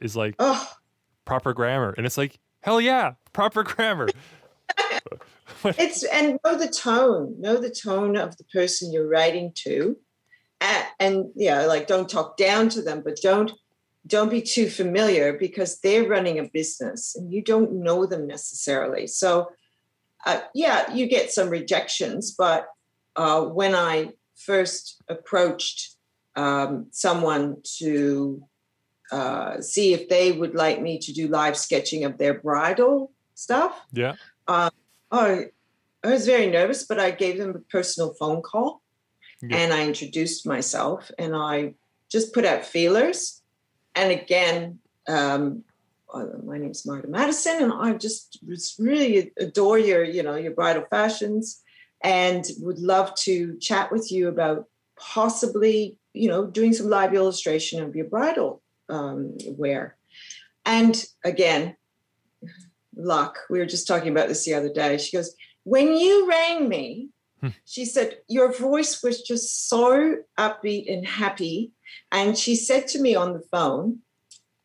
is 0.00 0.16
like 0.16 0.34
oh, 0.38 0.68
proper 1.24 1.52
grammar. 1.52 1.94
And 1.96 2.06
it's 2.06 2.18
like 2.18 2.38
hell 2.60 2.80
yeah 2.80 3.14
proper 3.32 3.62
grammar. 3.62 4.08
It's 5.64 6.04
and 6.04 6.38
know 6.44 6.58
the 6.58 6.68
tone, 6.68 7.36
know 7.38 7.56
the 7.56 7.70
tone 7.70 8.16
of 8.16 8.36
the 8.36 8.44
person 8.44 8.92
you're 8.92 9.08
writing 9.08 9.52
to, 9.56 9.96
and, 10.60 10.86
and 11.00 11.24
yeah, 11.34 11.64
like 11.64 11.86
don't 11.86 12.08
talk 12.08 12.36
down 12.36 12.68
to 12.70 12.82
them, 12.82 13.02
but 13.02 13.18
don't 13.22 13.52
don't 14.06 14.30
be 14.30 14.42
too 14.42 14.68
familiar 14.68 15.32
because 15.32 15.80
they're 15.80 16.06
running 16.06 16.38
a 16.38 16.44
business 16.52 17.16
and 17.16 17.32
you 17.32 17.42
don't 17.42 17.72
know 17.72 18.04
them 18.04 18.26
necessarily. 18.26 19.06
So, 19.06 19.50
uh, 20.26 20.40
yeah, 20.54 20.92
you 20.92 21.06
get 21.06 21.32
some 21.32 21.48
rejections, 21.48 22.34
but 22.36 22.66
uh, 23.16 23.42
when 23.42 23.74
I 23.74 24.10
first 24.36 25.02
approached 25.08 25.96
um, 26.36 26.88
someone 26.90 27.56
to 27.78 28.42
uh, 29.18 29.60
see 29.60 29.88
if 29.96 30.02
they 30.08 30.26
would 30.40 30.54
like 30.64 30.78
me 30.86 30.98
to 30.98 31.10
do 31.12 31.28
live 31.28 31.56
sketching 31.56 32.04
of 32.04 32.12
their 32.18 32.34
bridal 32.46 32.94
stuff, 33.34 33.72
yeah 33.92 34.14
oh, 35.14 35.44
I 36.02 36.08
was 36.08 36.26
very 36.26 36.50
nervous, 36.50 36.84
but 36.84 36.98
I 37.00 37.10
gave 37.10 37.38
them 37.38 37.54
a 37.54 37.60
personal 37.76 38.14
phone 38.14 38.42
call 38.42 38.82
Yeah. 39.42 39.58
and 39.58 39.72
I 39.72 39.86
introduced 39.86 40.46
myself 40.46 41.10
and 41.18 41.34
I 41.34 41.74
just 42.10 42.34
put 42.34 42.44
out 42.44 42.64
feelers. 42.64 43.42
And 43.94 44.12
again, 44.20 44.80
um, 45.08 45.64
uh, 46.12 46.26
my 46.44 46.58
name's 46.58 46.86
Marta 46.86 47.08
Madison, 47.08 47.62
and 47.64 47.72
I 47.72 47.92
just 47.94 48.38
was 48.46 48.76
really 48.78 49.32
adore 49.38 49.78
your, 49.78 50.04
you 50.04 50.22
know, 50.22 50.36
your 50.36 50.52
bridal 50.52 50.84
fashions, 50.88 51.62
and 52.02 52.44
would 52.60 52.78
love 52.78 53.14
to 53.26 53.58
chat 53.58 53.90
with 53.90 54.12
you 54.12 54.28
about 54.28 54.66
possibly, 54.96 55.96
you 56.12 56.28
know, 56.28 56.46
doing 56.46 56.72
some 56.72 56.88
live 56.88 57.14
illustration 57.14 57.82
of 57.82 57.96
your 57.96 58.06
bridal 58.06 58.62
um, 58.88 59.36
wear. 59.46 59.96
And 60.64 61.04
again, 61.24 61.76
luck. 62.96 63.38
We 63.50 63.58
were 63.58 63.66
just 63.66 63.86
talking 63.86 64.10
about 64.10 64.28
this 64.28 64.44
the 64.44 64.54
other 64.54 64.72
day. 64.72 64.98
She 64.98 65.16
goes, 65.16 65.34
When 65.64 65.96
you 65.96 66.28
rang 66.28 66.68
me, 66.68 67.10
Hmm. 67.40 67.48
she 67.66 67.84
said, 67.84 68.18
Your 68.28 68.52
voice 68.56 69.02
was 69.02 69.20
just 69.22 69.68
so 69.68 70.16
upbeat 70.38 70.92
and 70.92 71.06
happy. 71.06 71.72
And 72.10 72.38
she 72.38 72.56
said 72.56 72.86
to 72.88 73.00
me 73.00 73.14
on 73.14 73.32
the 73.34 73.42
phone, 73.50 73.98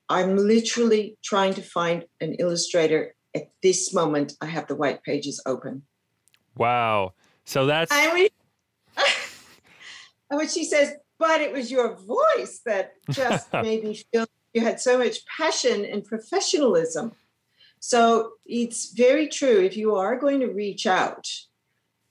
I'm 0.07 0.37
literally 0.37 1.17
trying 1.23 1.53
to 1.55 1.61
find 1.61 2.05
an 2.21 2.35
illustrator. 2.35 3.15
At 3.35 3.51
this 3.61 3.93
moment, 3.93 4.33
I 4.41 4.47
have 4.47 4.65
the 4.67 4.75
white 4.75 5.03
pages 5.03 5.41
open. 5.45 5.83
wow 6.57 7.13
so 7.45 7.65
that's 7.67 7.91
And 7.91 8.13
we, 8.13 8.29
and 10.29 10.37
when 10.37 10.47
she 10.49 10.65
says, 10.65 10.93
but 11.19 11.41
it 11.41 11.51
was 11.51 11.69
your 11.69 11.95
voice 11.95 12.61
that 12.65 12.93
just 13.11 13.51
made 13.53 13.83
me 13.83 14.01
feel 14.11 14.25
you 14.53 14.61
had 14.61 14.79
so 14.79 14.97
much 14.97 15.17
passion 15.25 15.85
and 15.85 16.03
professionalism. 16.03 17.11
So 17.79 18.31
it's 18.45 18.91
very 18.93 19.27
true. 19.27 19.59
If 19.59 19.77
you 19.77 19.95
are 19.95 20.17
going 20.17 20.39
to 20.39 20.47
reach 20.47 20.87
out, 20.87 21.27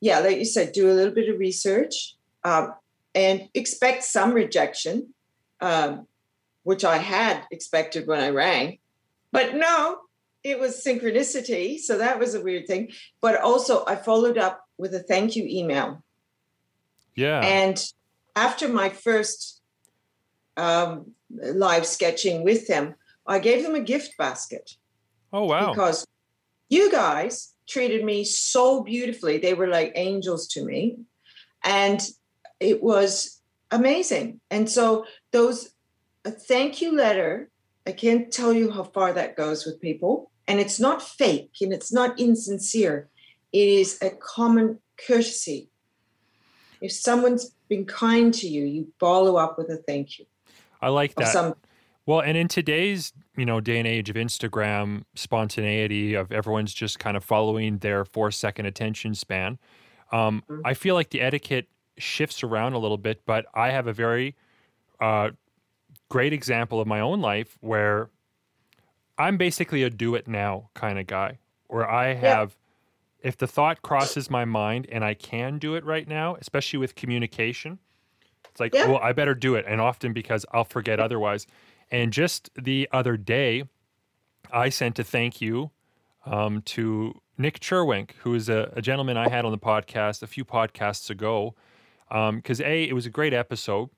yeah, 0.01 0.21
like 0.21 0.39
you 0.39 0.45
said, 0.45 0.73
do 0.73 0.91
a 0.91 0.95
little 0.95 1.13
bit 1.13 1.29
of 1.29 1.39
research 1.39 2.15
um, 2.45 2.75
and 3.15 3.49
expect 3.55 4.05
some 4.05 4.33
rejection, 4.33 5.13
um, 5.61 6.07
which 6.63 6.85
I 6.85 6.99
had 6.99 7.43
expected 7.51 8.07
when 8.07 8.21
I 8.21 8.31
rang. 8.31 8.79
But 9.33 9.57
no, 9.57 9.99
it 10.45 10.61
was 10.61 10.83
synchronicity. 10.83 11.79
So 11.79 11.99
that 11.99 12.19
was 12.19 12.35
a 12.35 12.41
weird 12.41 12.67
thing. 12.67 12.93
But 13.21 13.41
also, 13.41 13.85
I 13.87 13.97
followed 13.97 14.39
up 14.39 14.65
with 14.79 14.95
a 14.95 15.01
thank 15.01 15.35
you 15.35 15.45
email. 15.45 16.03
yeah 17.17 17.41
And 17.41 17.85
after 18.45 18.69
my 18.69 18.89
first 18.89 19.61
um, 20.57 21.13
live 21.31 21.87
sketching 21.87 22.45
with 22.45 22.67
them, 22.67 22.95
I 23.27 23.39
gave 23.39 23.63
them 23.63 23.75
a 23.75 23.81
gift 23.95 24.17
basket 24.17 24.67
oh 25.33 25.45
wow 25.45 25.71
because 25.71 26.07
you 26.69 26.91
guys 26.91 27.55
treated 27.69 28.05
me 28.05 28.25
so 28.25 28.83
beautifully. 28.83 29.39
They 29.39 29.55
were 29.55 29.69
like 29.69 29.93
angels 29.95 30.49
to 30.49 30.65
me. 30.65 30.97
And 31.65 32.01
it 32.61 32.83
was 32.83 33.41
amazing. 33.71 34.41
And 34.51 34.69
so, 34.69 35.05
those, 35.33 35.71
a 36.25 36.31
thank 36.31 36.81
you 36.81 36.97
letter, 36.97 37.51
I 37.87 37.93
can't 37.93 38.33
tell 38.33 38.53
you 38.53 38.71
how 38.71 38.85
far 38.85 39.13
that 39.13 39.37
goes 39.37 39.67
with 39.67 39.81
people. 39.81 40.31
And 40.47 40.59
it's 40.59 40.81
not 40.81 41.03
fake 41.03 41.53
and 41.61 41.73
it's 41.73 41.93
not 41.93 42.19
insincere. 42.19 43.09
It 43.53 43.69
is 43.69 43.99
a 44.03 44.11
common 44.11 44.79
courtesy. 45.07 45.69
If 46.81 46.93
someone's 46.93 47.53
been 47.69 47.85
kind 47.85 48.33
to 48.35 48.49
you, 48.49 48.65
you 48.65 48.89
follow 48.99 49.37
up 49.37 49.59
with 49.59 49.69
a 49.71 49.77
thank 49.77 50.19
you. 50.19 50.27
i 50.81 50.89
like 50.89 51.15
that 51.17 51.33
some 51.33 51.55
Well, 52.07 52.21
and 52.21 52.37
in 52.39 52.49
today's, 52.49 53.13
you 53.37 53.45
know, 53.45 53.61
day 53.61 53.79
and 53.79 53.87
age 53.87 54.09
of 54.09 54.17
Instagram 54.17 55.05
spontaneity 55.15 56.15
of 56.15 56.33
everyone's 56.33 56.73
just 56.73 56.99
kind 56.99 57.17
of 57.17 57.25
following 57.25 57.79
their 57.79 58.05
four 58.05 58.31
second 58.31 58.65
attention 58.67 59.15
span, 59.15 59.59
um, 60.11 60.43
Mhm. 60.49 60.63
I 60.65 60.73
feel 60.75 60.95
like 60.95 61.11
the 61.11 61.21
etiquette 61.21 61.69
shifts 61.99 62.43
around 62.43 62.73
a 62.73 62.79
little 62.79 62.97
bit. 62.97 63.21
But 63.27 63.45
I 63.55 63.71
have 63.71 63.87
a 63.87 63.93
very 63.93 64.35
uh, 65.01 65.31
great 66.09 66.33
example 66.33 66.81
of 66.81 66.87
my 66.89 66.99
own 67.01 67.21
life 67.21 67.59
where 67.61 68.09
I'm 69.19 69.37
basically 69.37 69.83
a 69.83 69.91
do 69.91 70.15
it 70.15 70.27
now 70.27 70.71
kind 70.75 70.99
of 70.99 71.07
guy, 71.07 71.39
where 71.67 71.89
I 71.89 72.15
have, 72.15 72.57
if 73.29 73.37
the 73.37 73.47
thought 73.47 73.83
crosses 73.83 74.31
my 74.31 74.45
mind 74.45 74.87
and 74.91 75.05
I 75.05 75.15
can 75.15 75.59
do 75.59 75.75
it 75.75 75.85
right 75.85 76.09
now, 76.09 76.37
especially 76.41 76.79
with 76.79 76.95
communication, 76.95 77.79
it's 78.51 78.59
like, 78.61 78.75
Yeah. 78.75 78.89
well, 78.89 78.99
I 79.03 79.13
better 79.13 79.35
do 79.35 79.55
it. 79.55 79.65
And 79.69 79.81
often 79.81 80.13
because 80.13 80.45
I'll 80.53 80.65
forget 80.65 80.99
otherwise. 80.99 81.47
And 81.91 82.13
just 82.13 82.51
the 82.57 82.89
other 82.93 83.17
day, 83.17 83.65
I 84.53 84.69
sent 84.71 84.99
a 84.99 85.05
thank 85.05 85.41
you 85.41 85.71
um, 86.27 86.63
to 86.63 87.21
Nick 87.37 87.61
Cherwink, 87.61 88.13
who 88.23 88.35
is 88.35 88.49
a, 88.49 88.73
a 88.75 88.83
gentleman 88.83 89.17
I 89.17 89.29
had 89.29 89.45
on 89.45 89.53
the 89.53 89.59
podcast 89.59 90.23
a 90.23 90.27
few 90.27 90.45
podcasts 90.45 91.11
ago. 91.11 91.55
Because 92.09 92.61
A, 92.63 92.85
it 92.89 92.95
was 92.95 93.05
a 93.07 93.11
great 93.11 93.35
episode, 93.35 93.91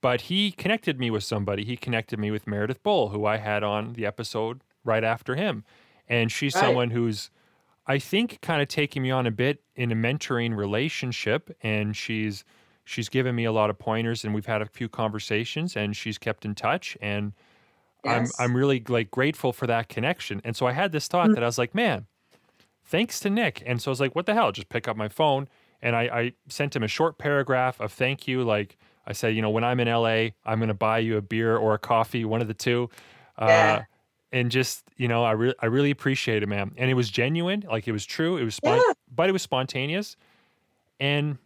but 0.00 0.22
he 0.22 0.52
connected 0.52 0.98
me 1.00 1.10
with 1.10 1.24
somebody. 1.24 1.64
He 1.64 1.76
connected 1.76 2.18
me 2.20 2.30
with 2.30 2.46
Meredith 2.46 2.82
Bull, 2.84 3.08
who 3.08 3.26
I 3.26 3.38
had 3.38 3.64
on 3.64 3.94
the 3.94 4.06
episode 4.06 4.60
right 4.84 5.02
after 5.02 5.34
him. 5.34 5.64
And 6.08 6.30
she's 6.30 6.54
Right. 6.54 6.60
someone 6.60 6.90
who's, 6.90 7.30
I 7.88 7.98
think, 7.98 8.40
kind 8.40 8.60
of 8.60 8.68
taking 8.68 9.02
me 9.02 9.10
on 9.10 9.26
a 9.26 9.30
bit 9.30 9.62
in 9.76 9.92
a 9.92 9.94
mentoring 9.94 10.56
relationship. 10.56 11.56
And 11.62 11.96
she's 11.96 12.44
she's 12.84 13.08
given 13.08 13.34
me 13.34 13.44
a 13.44 13.52
lot 13.52 13.68
of 13.68 13.78
pointers 13.78 14.24
and 14.24 14.32
we've 14.32 14.46
had 14.46 14.62
a 14.62 14.66
few 14.66 14.88
conversations 14.88 15.76
and 15.76 15.96
she's 15.96 16.18
kept 16.18 16.44
in 16.44 16.54
touch 16.54 16.96
and 17.00 17.32
Yes. 18.04 18.32
I'm 18.38 18.50
I'm 18.50 18.56
really 18.56 18.84
like 18.86 19.10
grateful 19.10 19.52
for 19.52 19.66
that 19.66 19.88
connection. 19.88 20.40
And 20.44 20.54
so 20.54 20.66
I 20.66 20.72
had 20.72 20.92
this 20.92 21.08
thought 21.08 21.30
that 21.34 21.42
I 21.42 21.46
was 21.46 21.58
like, 21.58 21.74
man, 21.74 22.06
thanks 22.84 23.18
to 23.20 23.30
Nick. 23.30 23.62
And 23.66 23.82
so 23.82 23.90
I 23.90 23.92
was 23.92 24.00
like, 24.00 24.14
what 24.14 24.26
the 24.26 24.34
hell? 24.34 24.52
Just 24.52 24.68
pick 24.68 24.86
up 24.86 24.96
my 24.96 25.08
phone 25.08 25.48
and 25.82 25.96
I, 25.96 26.02
I 26.02 26.32
sent 26.48 26.76
him 26.76 26.84
a 26.84 26.88
short 26.88 27.18
paragraph 27.18 27.80
of 27.80 27.92
thank 27.92 28.28
you. 28.28 28.44
Like 28.44 28.76
I 29.08 29.12
said, 29.12 29.34
you 29.34 29.42
know, 29.42 29.50
when 29.50 29.64
I'm 29.64 29.80
in 29.80 29.88
LA, 29.88 30.28
I'm 30.44 30.60
gonna 30.60 30.74
buy 30.74 30.98
you 31.00 31.16
a 31.16 31.22
beer 31.22 31.56
or 31.56 31.74
a 31.74 31.78
coffee, 31.78 32.24
one 32.24 32.40
of 32.40 32.46
the 32.48 32.54
two. 32.54 32.90
Uh, 33.36 33.46
Yeah. 33.48 33.84
And 34.36 34.50
just 34.50 34.84
you 34.96 35.08
know, 35.08 35.24
I 35.24 35.32
really 35.32 35.54
I 35.60 35.66
really 35.66 35.90
appreciate 35.90 36.42
it, 36.42 36.48
man. 36.48 36.72
And 36.76 36.90
it 36.90 36.94
was 36.94 37.10
genuine, 37.10 37.64
like 37.70 37.88
it 37.88 37.92
was 37.92 38.04
true. 38.04 38.36
It 38.36 38.44
was 38.44 38.54
spon- 38.54 38.78
Yeah. 38.86 38.92
but 39.14 39.28
it 39.28 39.32
was 39.32 39.42
spontaneous, 39.42 40.16
and 41.00 41.38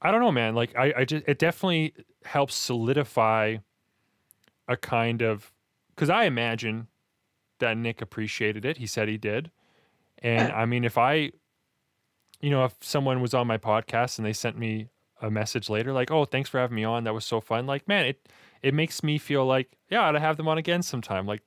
I 0.00 0.10
don't 0.10 0.20
know, 0.20 0.32
man. 0.32 0.54
Like 0.54 0.74
I, 0.76 0.92
I 0.98 1.04
just 1.04 1.24
it 1.26 1.38
definitely 1.38 1.94
helps 2.24 2.54
solidify 2.54 3.56
a 4.68 4.76
kind 4.76 5.22
of 5.22 5.52
because 5.94 6.10
I 6.10 6.24
imagine 6.24 6.88
that 7.58 7.76
Nick 7.76 8.00
appreciated 8.02 8.64
it. 8.64 8.78
He 8.78 8.86
said 8.86 9.08
he 9.08 9.16
did, 9.18 9.50
and 10.18 10.52
I 10.52 10.64
mean, 10.66 10.84
if 10.84 10.98
I, 10.98 11.30
you 12.40 12.50
know, 12.50 12.64
if 12.64 12.74
someone 12.80 13.20
was 13.20 13.34
on 13.34 13.46
my 13.46 13.58
podcast 13.58 14.18
and 14.18 14.26
they 14.26 14.32
sent 14.32 14.58
me 14.58 14.88
a 15.22 15.30
message 15.30 15.70
later, 15.70 15.92
like, 15.92 16.10
"Oh, 16.10 16.24
thanks 16.24 16.50
for 16.50 16.58
having 16.60 16.76
me 16.76 16.84
on. 16.84 17.04
That 17.04 17.14
was 17.14 17.24
so 17.24 17.40
fun." 17.40 17.66
Like, 17.66 17.86
man, 17.88 18.06
it 18.06 18.28
it 18.64 18.72
makes 18.72 19.02
me 19.02 19.18
feel 19.18 19.44
like, 19.44 19.76
yeah, 19.90 20.00
I 20.00 20.08
ought 20.08 20.12
to 20.12 20.20
have 20.20 20.38
them 20.38 20.48
on 20.48 20.56
again 20.56 20.82
sometime. 20.82 21.26
Like, 21.26 21.42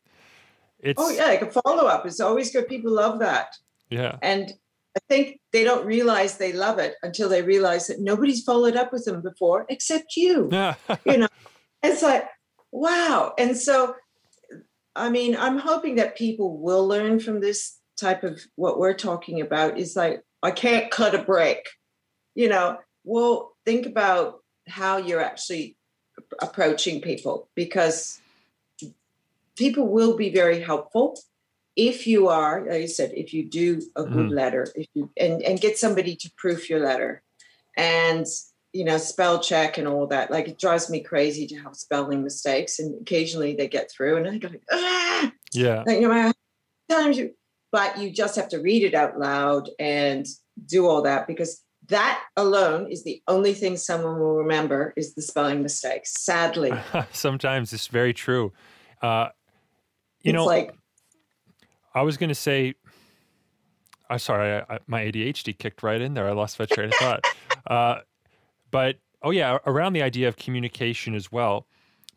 it's 0.80 1.02
Oh 1.02 1.10
yeah, 1.10 1.26
like 1.26 1.42
a 1.42 1.52
follow 1.52 1.88
up 1.88 2.06
is 2.06 2.20
always 2.20 2.52
good. 2.52 2.68
People 2.68 2.92
love 2.92 3.20
that. 3.20 3.56
yeah, 3.90 4.18
And 4.22 4.54
I 4.96 5.00
think 5.10 5.40
they 5.52 5.64
don't 5.64 5.86
realize 5.86 6.38
they 6.38 6.54
love 6.54 6.78
it 6.78 6.94
until 7.02 7.28
they 7.28 7.42
realize 7.42 7.88
that 7.88 8.00
nobody's 8.00 8.44
followed 8.44 8.76
up 8.76 8.94
with 8.94 9.06
them 9.06 9.22
before 9.22 9.66
except 9.70 10.16
you. 10.16 10.48
yeah, 10.52 10.76
you 11.06 11.18
know, 11.18 11.28
it's 11.82 12.04
like, 12.04 12.26
wow. 12.72 13.34
And 13.40 13.58
so, 13.58 13.96
I 14.96 15.10
mean, 15.10 15.36
I'm 15.36 15.58
hoping 15.58 15.96
that 15.96 16.18
people 16.18 16.60
will 16.60 16.88
learn 16.88 17.20
from 17.20 17.40
this 17.40 17.80
type 18.00 18.24
of 18.24 18.40
what 18.56 18.78
we're 18.78 18.94
talking 18.94 19.42
about 19.42 19.80
is 19.80 19.96
like, 19.96 20.22
I 20.44 20.52
can't 20.52 20.92
cut 20.92 21.16
a 21.16 21.24
break. 21.24 21.68
You 22.36 22.50
know, 22.50 22.78
well, 23.04 23.54
think 23.66 23.88
about 23.88 24.36
how 24.68 24.98
you're 24.98 25.22
actually 25.22 25.77
approaching 26.42 27.02
people 27.02 27.50
because 27.56 28.20
people 29.56 29.88
will 29.88 30.16
be 30.16 30.30
very 30.30 30.62
helpful 30.62 31.20
if 31.76 32.08
you 32.08 32.28
are 32.28 32.62
like 32.62 32.72
i 32.72 32.86
said 32.86 33.12
if 33.16 33.34
you 33.34 33.48
do 33.48 33.82
a 33.96 34.04
good 34.04 34.30
Mhm. 34.30 34.36
letter 34.36 34.68
if 34.76 34.88
you 34.94 35.10
and, 35.18 35.42
and 35.44 35.62
get 35.62 35.78
somebody 35.78 36.16
to 36.16 36.32
proof 36.38 36.70
your 36.70 36.80
letter 36.80 37.22
and 37.76 38.26
you 38.74 38.84
know 38.84 38.98
spell 38.98 39.40
check 39.40 39.78
and 39.78 39.88
all 39.88 40.08
that 40.08 40.32
like 40.32 40.48
it 40.48 40.60
drives 40.60 40.90
me 40.90 41.02
crazy 41.02 41.46
to 41.48 41.56
have 41.58 41.76
spelling 41.76 42.24
mistakes 42.24 42.80
and 42.80 43.00
occasionally 43.02 43.56
they 43.56 43.68
get 43.68 43.92
through 43.92 44.18
and 44.18 44.28
i 44.28 44.38
go 44.38 44.48
like, 44.48 44.64
ah! 44.72 45.32
yeah, 45.54 45.84
like 45.86 46.00
no 46.00 46.10
matter 46.10 46.34
how 46.90 46.96
times 46.98 47.18
you 47.18 47.34
but 47.72 47.98
you 48.00 48.10
just 48.10 48.36
have 48.36 48.50
to 48.50 48.60
read 48.60 48.84
it 48.84 48.96
out 48.96 49.20
loud 49.20 49.70
and 49.80 50.26
do 50.66 50.88
all 50.88 51.04
that 51.04 51.28
because 51.28 51.64
that 51.90 52.22
alone 52.36 52.92
is 52.92 53.04
the 53.04 53.22
only 53.28 53.54
thing 53.54 53.78
someone 53.78 54.20
will 54.20 54.36
remember 54.38 54.94
is 54.98 55.16
the 55.16 55.22
spelling 55.22 55.62
mistakes 55.62 56.14
sadly 56.24 56.72
Sometimes 57.12 57.72
it's 57.74 57.88
very 57.88 58.14
true. 58.14 58.52
Uh, 59.02 59.30
you 60.22 60.32
it's 60.32 60.34
know, 60.34 60.46
like 60.46 60.74
I 61.94 62.02
was 62.02 62.18
going 62.18 62.30
to 62.30 62.36
say, 62.36 62.76
I'm 64.10 64.20
sorry, 64.20 64.64
I, 64.70 64.76
I, 64.76 64.80
my 64.88 65.04
ADHD 65.04 65.58
kicked 65.58 65.84
right 65.84 66.00
in 66.02 66.14
there. 66.14 66.28
I 66.28 66.32
lost 66.34 66.60
my 66.60 66.66
train 66.66 66.90
of 66.90 66.96
thought. 66.96 67.24
Uh, 67.68 68.00
but 68.72 68.96
oh 69.24 69.32
yeah, 69.32 69.58
around 69.66 69.92
the 69.92 70.02
idea 70.02 70.30
of 70.30 70.38
communication 70.38 71.14
as 71.14 71.34
well, 71.34 71.68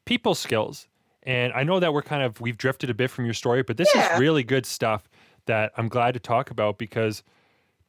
people 0.05 0.37
skills. 0.37 0.87
And 1.25 1.53
I 1.55 1.65
know 1.65 1.81
that 1.81 1.93
we're 1.93 2.03
kind 2.03 2.23
of 2.23 2.41
we've 2.41 2.57
drifted 2.57 2.89
a 2.89 2.95
bit 2.95 3.11
from 3.11 3.25
your 3.25 3.35
story, 3.35 3.65
but 3.65 3.77
this 3.77 3.93
Yeah. 3.93 4.15
is 4.15 4.21
really 4.21 4.45
good 4.45 4.65
stuff 4.65 5.09
that 5.47 5.73
I'm 5.77 5.89
glad 5.89 6.15
to 6.15 6.21
talk 6.21 6.53
about 6.53 6.79
because 6.79 7.25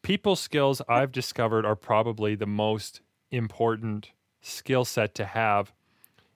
people 0.01 0.35
skills 0.35 0.81
I've 0.87 1.11
discovered 1.11 1.65
are 1.65 1.75
probably 1.75 2.35
the 2.35 2.47
most 2.47 3.01
important 3.29 4.11
skill 4.41 4.85
set 4.85 5.15
to 5.15 5.25
have 5.25 5.73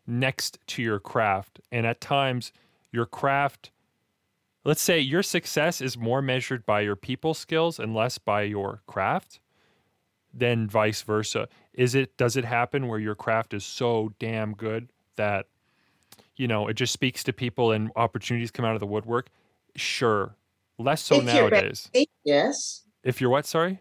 next 0.07 0.59
to 0.67 0.81
your 0.81 0.99
craft. 0.99 1.59
And 1.71 1.85
at 1.85 1.99
times, 1.99 2.51
your 2.91 3.05
craft, 3.05 3.71
let's 4.63 4.81
say 4.81 4.99
your 4.99 5.23
success 5.23 5.81
is 5.81 5.97
more 5.97 6.21
measured 6.21 6.65
by 6.65 6.81
your 6.81 6.95
people 6.95 7.33
skills 7.33 7.79
and 7.79 7.93
less 7.93 8.17
by 8.17 8.43
your 8.43 8.81
craft 8.87 9.39
than 10.33 10.67
vice 10.67 11.01
versa. 11.01 11.47
Is 11.73 11.95
it, 11.95 12.15
does 12.17 12.37
it 12.37 12.45
happen 12.45 12.87
where 12.87 12.99
your 12.99 13.15
craft 13.15 13.53
is 13.53 13.65
so 13.65 14.13
damn 14.19 14.53
good 14.53 14.89
that, 15.15 15.47
you 16.35 16.47
know, 16.47 16.67
it 16.67 16.73
just 16.75 16.93
speaks 16.93 17.23
to 17.23 17.33
people 17.33 17.71
and 17.71 17.91
opportunities 17.95 18.51
come 18.51 18.65
out 18.65 18.73
of 18.73 18.79
the 18.79 18.85
woodwork? 18.85 19.29
Sure. 19.75 20.35
Less 20.77 21.01
so 21.01 21.19
nowadays. 21.19 21.89
yes 22.23 22.84
If 23.05 23.21
you're 23.21 23.29
what, 23.29 23.45
sorry? 23.45 23.79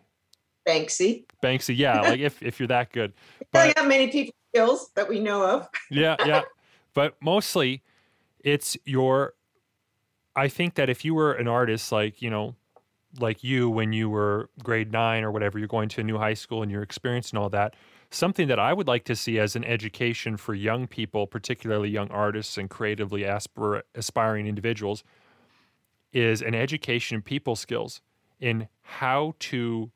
banksy 0.66 1.24
Banksy, 1.42 1.76
yeah, 1.76 2.00
like 2.00 2.20
if, 2.20 2.42
if 2.42 2.58
you're 2.58 2.68
that 2.68 2.92
good. 2.92 3.12
But- 3.52 3.76
how 3.76 3.84
many 3.84 4.08
people 4.08 4.34
skills 4.54 4.90
that 4.94 5.08
we 5.08 5.20
know 5.20 5.44
of. 5.44 5.68
yeah, 5.90 6.16
yeah. 6.24 6.42
But 6.94 7.16
mostly 7.20 7.82
it's 8.40 8.76
your 8.84 9.34
I 10.36 10.48
think 10.48 10.74
that 10.74 10.90
if 10.90 11.04
you 11.04 11.14
were 11.14 11.32
an 11.32 11.48
artist 11.48 11.92
like, 11.92 12.20
you 12.20 12.30
know, 12.30 12.56
like 13.20 13.44
you 13.44 13.70
when 13.70 13.92
you 13.92 14.10
were 14.10 14.50
grade 14.62 14.92
9 14.92 15.22
or 15.22 15.30
whatever, 15.30 15.58
you're 15.58 15.68
going 15.68 15.88
to 15.90 16.00
a 16.00 16.04
new 16.04 16.18
high 16.18 16.34
school 16.34 16.62
and 16.62 16.70
you're 16.70 16.82
experiencing 16.82 17.38
all 17.38 17.48
that, 17.50 17.74
something 18.10 18.48
that 18.48 18.58
I 18.58 18.72
would 18.72 18.88
like 18.88 19.04
to 19.04 19.16
see 19.16 19.38
as 19.38 19.54
an 19.54 19.64
education 19.64 20.36
for 20.36 20.54
young 20.54 20.86
people, 20.86 21.26
particularly 21.26 21.88
young 21.88 22.10
artists 22.10 22.58
and 22.58 22.68
creatively 22.68 23.22
aspir- 23.22 23.82
aspiring 23.94 24.46
individuals 24.46 25.04
is 26.12 26.42
an 26.42 26.54
education 26.54 27.16
in 27.16 27.22
people 27.22 27.56
skills 27.56 28.00
in 28.40 28.68
how 28.82 29.34
to 29.38 29.90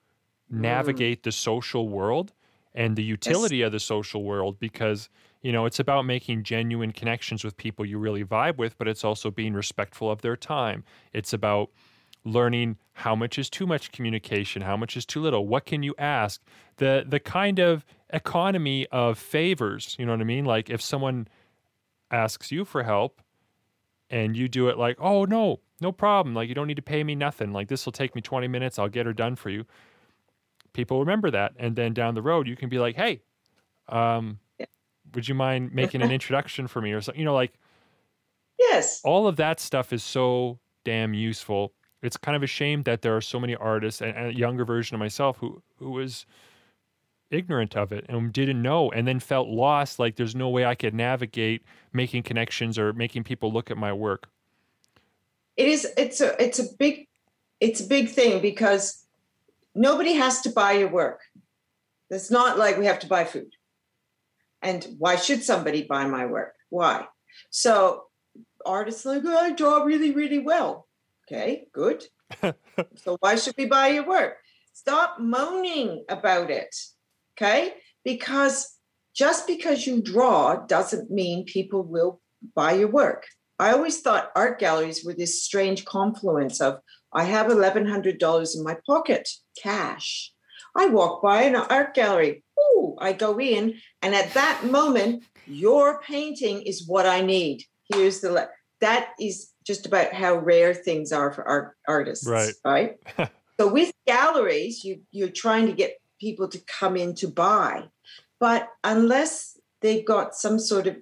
mm. 0.53 0.61
navigate 0.61 1.23
the 1.23 1.33
social 1.33 1.89
world 1.89 2.33
and 2.75 2.97
the 2.97 3.03
utility 3.03 3.63
of 3.63 3.73
the 3.73 3.81
social 3.81 4.23
world 4.23 4.59
because 4.59 5.09
you 5.43 5.53
know 5.53 5.67
it's 5.67 5.81
about 5.81 6.03
making 6.03 6.43
genuine 6.43 6.93
connections 6.93 7.45
with 7.45 7.57
people 7.57 7.85
you 7.85 7.99
really 7.99 8.25
vibe 8.25 8.57
with 8.57 8.77
but 8.79 8.89
it's 8.89 9.05
also 9.05 9.31
being 9.31 9.55
respectful 9.55 10.11
of 10.11 10.23
their 10.23 10.37
time. 10.37 10.85
It's 11.13 11.33
about 11.33 11.71
learning 12.25 12.77
how 12.93 13.15
much 13.15 13.39
is 13.39 13.49
too 13.49 13.67
much 13.67 13.93
communication 13.93 14.63
how 14.63 14.77
much 14.77 14.97
is 14.97 15.07
too 15.07 15.21
little 15.21 15.47
what 15.47 15.67
can 15.67 15.83
you 15.83 15.95
ask? 15.99 16.41
The 16.77 17.05
the 17.07 17.21
kind 17.21 17.59
of 17.59 17.85
economy 18.11 18.87
of 18.89 19.19
favors 19.19 19.97
you 19.99 20.07
know 20.07 20.13
what 20.13 20.21
i 20.21 20.25
mean? 20.25 20.45
Like 20.45 20.71
if 20.71 20.81
someone 20.81 21.29
asks 22.11 22.51
you 22.51 22.65
for 22.65 22.85
help 22.85 23.21
and 24.09 24.37
you 24.37 24.49
do 24.49 24.69
it 24.69 24.79
like 24.79 24.97
oh 25.01 25.25
no 25.25 25.61
no 25.81 25.93
problem. 25.93 26.35
Like 26.35 26.49
you 26.49 26.55
don't 26.55 26.67
need 26.67 26.77
to 26.77 26.83
pay 26.83 27.05
me 27.05 27.15
nothing. 27.15 27.53
Like 27.53 27.69
this 27.69 27.85
will 27.85 27.93
take 27.93 28.15
me 28.15 28.21
20 28.21 28.49
minutes. 28.49 28.79
I'll 28.79 28.89
get 28.89 29.07
her 29.07 29.13
done 29.13 29.37
for 29.37 29.51
you. 29.51 29.65
People 30.73 31.01
remember 31.01 31.31
that. 31.31 31.53
And 31.59 31.77
then 31.77 31.95
down 31.95 32.15
the 32.15 32.23
road 32.23 32.47
you 32.47 32.57
can 32.57 32.69
be 32.69 32.79
like 32.79 32.97
hey 32.97 33.23
um 33.89 34.39
Yeah. 34.59 34.67
would 35.15 35.27
you 35.29 35.35
mind 35.35 35.73
making 35.73 36.03
an 36.03 36.11
introduction 36.19 36.67
for 36.69 36.81
me 36.83 36.93
or 36.93 37.01
something 37.01 37.19
you 37.19 37.25
know 37.25 37.35
like 37.35 37.55
Yes. 38.59 39.01
all 39.05 39.27
of 39.27 39.37
that 39.37 39.61
stuff 39.61 39.93
is 39.93 40.03
so 40.03 40.59
damn 40.85 41.15
useful. 41.15 41.73
It's 42.03 42.17
kind 42.17 42.37
of 42.37 42.43
a 42.43 42.47
shame 42.47 42.83
that 42.83 43.03
there 43.03 43.17
are 43.17 43.21
so 43.21 43.41
many 43.41 43.55
artists 43.57 44.01
and, 44.01 44.17
and 44.17 44.27
a 44.29 44.35
younger 44.35 44.65
version 44.65 44.95
of 44.95 44.99
myself 45.01 45.39
who 45.39 45.63
who 45.77 45.91
was 45.91 46.27
ignorant 47.31 47.77
of 47.77 47.93
it 47.93 48.07
and 48.09 48.33
didn't 48.33 48.61
know 48.63 48.91
and 48.93 49.07
then 49.07 49.21
felt 49.21 49.49
lost. 49.49 49.99
Like 49.99 50.17
there's 50.17 50.35
no 50.35 50.49
way 50.49 50.65
i 50.65 50.75
could 50.75 50.95
navigate 50.95 51.63
making 51.93 52.23
connections 52.23 52.79
or 52.79 52.93
making 52.93 53.25
people 53.25 53.53
look 53.53 53.71
at 53.71 53.77
my 53.77 53.93
work 53.93 54.29
It 55.59 55.67
is 55.69 55.87
it's 55.99 56.21
a 56.21 56.41
it's 56.43 56.61
a 56.61 56.65
big 56.79 57.09
it's 57.61 57.81
a 57.81 57.87
big 57.87 58.09
thing 58.09 58.41
because 58.41 59.05
nobody 59.75 60.15
has 60.15 60.41
to 60.43 60.51
buy 60.51 60.73
your 60.73 60.89
work. 60.89 61.21
It's 62.11 62.31
not 62.31 62.59
like 62.59 62.79
we 62.79 62.87
have 62.87 63.01
to 63.01 63.09
buy 63.09 63.25
food. 63.25 63.51
And 64.63 64.87
why 64.99 65.17
should 65.17 65.43
somebody 65.43 65.83
buy 65.83 66.07
my 66.07 66.27
work? 66.27 66.55
Why? 66.71 67.07
So 67.51 68.05
artists 68.65 69.05
like, 69.05 69.23
oh, 69.25 69.37
I 69.37 69.53
draw 69.53 69.83
really, 69.83 70.13
really 70.13 70.39
well. 70.39 70.87
Okay, 71.27 71.67
good. 71.73 72.05
so 72.95 73.17
why 73.21 73.35
should 73.37 73.55
we 73.59 73.67
buy 73.67 73.89
your 73.89 74.07
work? 74.07 74.37
Stop 74.73 75.19
moaning 75.19 76.05
about 76.09 76.51
it. 76.51 76.75
Okay? 77.35 77.75
Because 78.05 78.79
just 79.15 79.47
because 79.47 79.87
you 79.87 80.01
draw 80.01 80.67
doesn't 80.67 81.11
mean 81.11 81.45
people 81.45 81.83
will 81.83 82.21
buy 82.55 82.73
your 82.73 82.89
work. 82.89 83.27
I 83.59 83.73
always 83.73 84.01
thought 84.01 84.31
art 84.37 84.59
galleries 84.59 85.05
were 85.05 85.15
this 85.15 85.43
strange 85.43 85.85
confluence 85.85 86.61
of 86.61 86.81
I 87.13 87.25
have 87.25 87.47
$1,100 87.47 88.57
in 88.57 88.63
my 88.63 88.77
pocket, 88.87 89.29
cash. 89.61 90.33
I 90.77 90.87
walk 90.87 91.23
by 91.23 91.43
an 91.43 91.57
art 91.57 91.95
gallery. 91.95 92.45
Ooh, 92.61 92.97
I 93.01 93.13
go 93.13 93.41
in, 93.41 93.75
and 94.03 94.15
at 94.15 94.35
that 94.35 94.65
moment, 94.65 95.25
your 95.47 96.01
painting 96.03 96.63
is 96.63 96.87
what 96.87 97.07
I 97.07 97.21
need. 97.23 97.65
Here's 97.93 98.21
the 98.21 98.31
le- 98.31 98.49
that 98.81 99.11
is 99.19 99.51
just 99.67 99.87
about 99.87 100.13
how 100.13 100.37
rare 100.37 100.75
things 100.75 101.13
are 101.13 101.33
for 101.33 101.47
art 101.47 101.77
artists, 101.89 102.27
Right. 102.27 102.55
Right. 102.65 102.97
so 103.61 103.67
with 103.67 103.93
galleries, 104.07 104.85
you 104.85 105.01
you're 105.11 105.31
trying 105.31 105.67
to 105.67 105.73
get 105.73 105.99
people 106.21 106.49
to 106.49 106.61
come 106.67 106.97
in 106.97 107.15
to 107.17 107.29
buy, 107.29 107.85
but 108.39 108.69
unless 108.85 109.59
they've 109.81 110.05
got 110.05 110.35
some 110.35 110.59
sort 110.59 110.87
of 110.87 110.97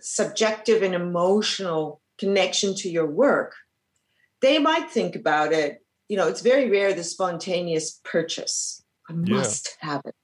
subjective 0.00 0.82
and 0.82 0.94
emotional 0.94 2.00
connection 2.18 2.74
to 2.76 2.88
your 2.88 3.06
work, 3.06 3.54
they 4.40 4.58
might 4.58 4.90
think 4.90 5.16
about 5.16 5.52
it. 5.52 5.82
You 6.08 6.16
know, 6.16 6.28
it's 6.28 6.42
very 6.42 6.68
rare 6.70 6.92
the 6.92 7.04
spontaneous 7.04 8.00
purchase. 8.04 8.82
I 9.08 9.12
Yeah. 9.14 9.36
must 9.36 9.76
have 9.80 10.02
it. 10.04 10.14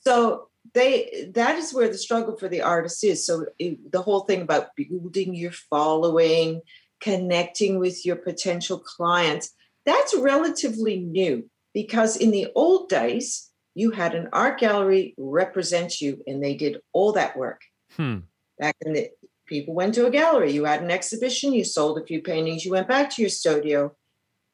So 0.00 0.48
they 0.74 1.30
that 1.34 1.56
is 1.56 1.72
where 1.72 1.88
the 1.88 1.98
struggle 1.98 2.36
for 2.36 2.48
the 2.48 2.62
artist 2.62 3.04
is. 3.04 3.26
So 3.26 3.46
it, 3.58 3.92
the 3.92 4.02
whole 4.02 4.20
thing 4.20 4.42
about 4.42 4.74
building 4.76 5.34
your 5.34 5.52
following, 5.52 6.62
connecting 7.00 7.78
with 7.78 8.04
your 8.04 8.16
potential 8.16 8.78
clients. 8.78 9.50
That's 9.84 10.14
relatively 10.16 11.00
new 11.00 11.50
because 11.74 12.16
in 12.16 12.30
the 12.30 12.48
old 12.54 12.88
days, 12.88 13.50
you 13.74 13.90
had 13.90 14.14
an 14.14 14.28
art 14.32 14.58
gallery 14.58 15.14
represent 15.18 16.00
you 16.00 16.22
and 16.26 16.42
they 16.42 16.54
did 16.54 16.80
all 16.92 17.12
that 17.12 17.36
work. 17.36 17.62
Hmm. 17.96 18.18
Back 18.58 18.76
in 18.82 18.92
the 18.92 19.10
people 19.46 19.74
went 19.74 19.94
to 19.94 20.06
a 20.06 20.10
gallery, 20.10 20.52
you 20.52 20.64
had 20.64 20.82
an 20.82 20.90
exhibition, 20.90 21.52
you 21.52 21.64
sold 21.64 21.98
a 21.98 22.06
few 22.06 22.22
paintings, 22.22 22.64
you 22.64 22.70
went 22.70 22.88
back 22.88 23.10
to 23.10 23.22
your 23.22 23.28
studio, 23.28 23.94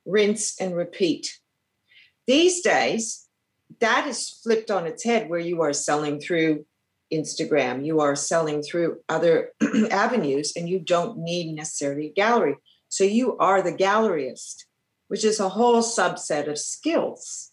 rinse 0.05 0.61
and 0.61 0.75
repeat. 0.75 1.39
These 2.27 2.63
days, 2.63 3.29
that 3.81 4.07
is 4.07 4.31
flipped 4.43 4.71
on 4.71 4.87
its 4.87 5.05
head 5.05 5.29
where 5.29 5.41
you 5.41 5.63
are 5.63 5.73
selling 5.73 6.21
through 6.21 6.67
Instagram, 7.13 7.85
you 7.85 8.01
are 8.01 8.17
selling 8.17 8.63
through 8.63 8.99
other 9.09 9.53
avenues, 9.91 10.53
and 10.57 10.69
you 10.69 10.79
don't 10.79 11.19
need 11.19 11.55
necessarily 11.55 12.07
a 12.07 12.13
gallery. 12.13 12.57
So 12.89 13.05
you 13.05 13.37
are 13.39 13.63
the 13.63 13.73
galleryist, 13.73 14.65
which 15.09 15.25
is 15.25 15.41
a 15.41 15.49
whole 15.49 15.83
subset 15.83 16.49
of 16.49 16.59
skills. 16.59 17.51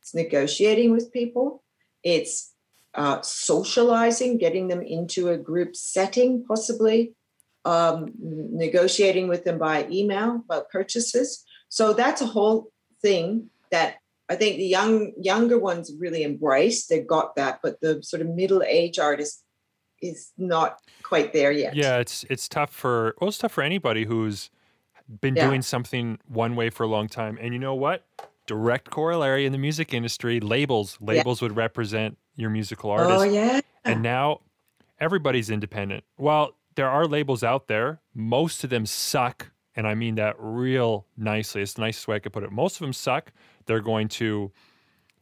It's 0.00 0.14
negotiating 0.14 0.92
with 0.92 1.12
people, 1.12 1.62
it's 2.02 2.51
uh, 2.94 3.20
socializing, 3.22 4.38
getting 4.38 4.68
them 4.68 4.82
into 4.82 5.30
a 5.30 5.38
group 5.38 5.74
setting, 5.76 6.44
possibly 6.44 7.14
um, 7.64 8.12
negotiating 8.20 9.28
with 9.28 9.44
them 9.44 9.58
by 9.58 9.86
email 9.90 10.42
about 10.44 10.70
purchases. 10.70 11.44
So 11.68 11.92
that's 11.92 12.20
a 12.20 12.26
whole 12.26 12.70
thing 13.00 13.50
that 13.70 13.96
I 14.28 14.36
think 14.36 14.56
the 14.56 14.64
young 14.64 15.12
younger 15.16 15.58
ones 15.58 15.92
really 15.98 16.22
embrace. 16.22 16.86
They've 16.86 17.06
got 17.06 17.36
that, 17.36 17.60
but 17.62 17.80
the 17.80 18.02
sort 18.02 18.22
of 18.22 18.28
middle 18.28 18.62
age 18.62 18.98
artist 18.98 19.42
is 20.00 20.32
not 20.36 20.78
quite 21.02 21.32
there 21.32 21.52
yet. 21.52 21.74
Yeah, 21.74 21.98
it's 21.98 22.24
it's 22.28 22.48
tough 22.48 22.70
for 22.70 23.14
well, 23.20 23.28
it's 23.28 23.38
tough 23.38 23.52
for 23.52 23.62
anybody 23.62 24.04
who's 24.04 24.50
been 25.20 25.36
Yeah. 25.36 25.46
doing 25.46 25.62
something 25.62 26.18
one 26.28 26.56
way 26.56 26.70
for 26.70 26.84
a 26.84 26.86
long 26.88 27.08
time. 27.08 27.38
And 27.40 27.52
you 27.52 27.58
know 27.58 27.74
what? 27.74 28.04
Direct 28.52 28.90
corollary 28.90 29.46
in 29.46 29.52
the 29.52 29.58
music 29.58 29.94
industry, 29.94 30.38
labels. 30.38 30.98
Labels 31.00 31.40
would 31.40 31.56
represent 31.56 32.18
your 32.36 32.50
musical 32.50 32.90
artist. 32.90 33.18
Oh 33.18 33.22
yeah. 33.22 33.62
And 33.82 34.02
now 34.02 34.40
everybody's 35.00 35.48
independent. 35.48 36.04
Well, 36.18 36.54
there 36.74 36.90
are 36.90 37.06
labels 37.06 37.42
out 37.42 37.66
there. 37.66 38.02
Most 38.14 38.62
of 38.62 38.68
them 38.68 38.84
suck. 38.84 39.52
And 39.74 39.86
I 39.86 39.94
mean 39.94 40.16
that 40.16 40.36
real 40.38 41.06
nicely. 41.16 41.62
It's 41.62 41.72
the 41.72 41.80
nicest 41.80 42.06
way 42.08 42.16
I 42.16 42.18
could 42.18 42.34
put 42.34 42.42
it. 42.42 42.52
Most 42.52 42.74
of 42.76 42.80
them 42.80 42.92
suck. 42.92 43.32
They're 43.64 43.80
going 43.80 44.08
to 44.08 44.52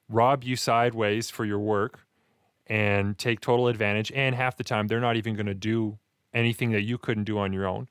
rob 0.08 0.42
you 0.42 0.56
sideways 0.56 1.30
for 1.30 1.44
your 1.44 1.60
work 1.60 2.00
and 2.66 3.16
take 3.16 3.38
total 3.38 3.68
advantage. 3.68 4.10
And 4.10 4.34
half 4.34 4.56
the 4.56 4.64
time, 4.64 4.88
they're 4.88 4.98
not 4.98 5.14
even 5.14 5.34
going 5.34 5.46
to 5.46 5.54
do 5.54 6.00
anything 6.34 6.72
that 6.72 6.82
you 6.82 6.98
couldn't 6.98 7.24
do 7.24 7.38
on 7.38 7.52
your 7.52 7.68
own. 7.68 7.88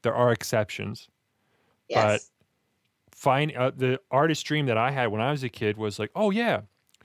There 0.00 0.14
are 0.14 0.32
exceptions. 0.32 1.08
Yes. 1.86 2.30
Find 3.20 3.54
uh, 3.54 3.70
the 3.76 4.00
artist 4.10 4.46
dream 4.46 4.64
that 4.64 4.78
I 4.78 4.92
had 4.92 5.08
when 5.08 5.20
I 5.20 5.30
was 5.30 5.44
a 5.44 5.50
kid 5.50 5.76
was 5.76 5.98
like, 5.98 6.10
oh 6.16 6.30
yeah, 6.30 6.62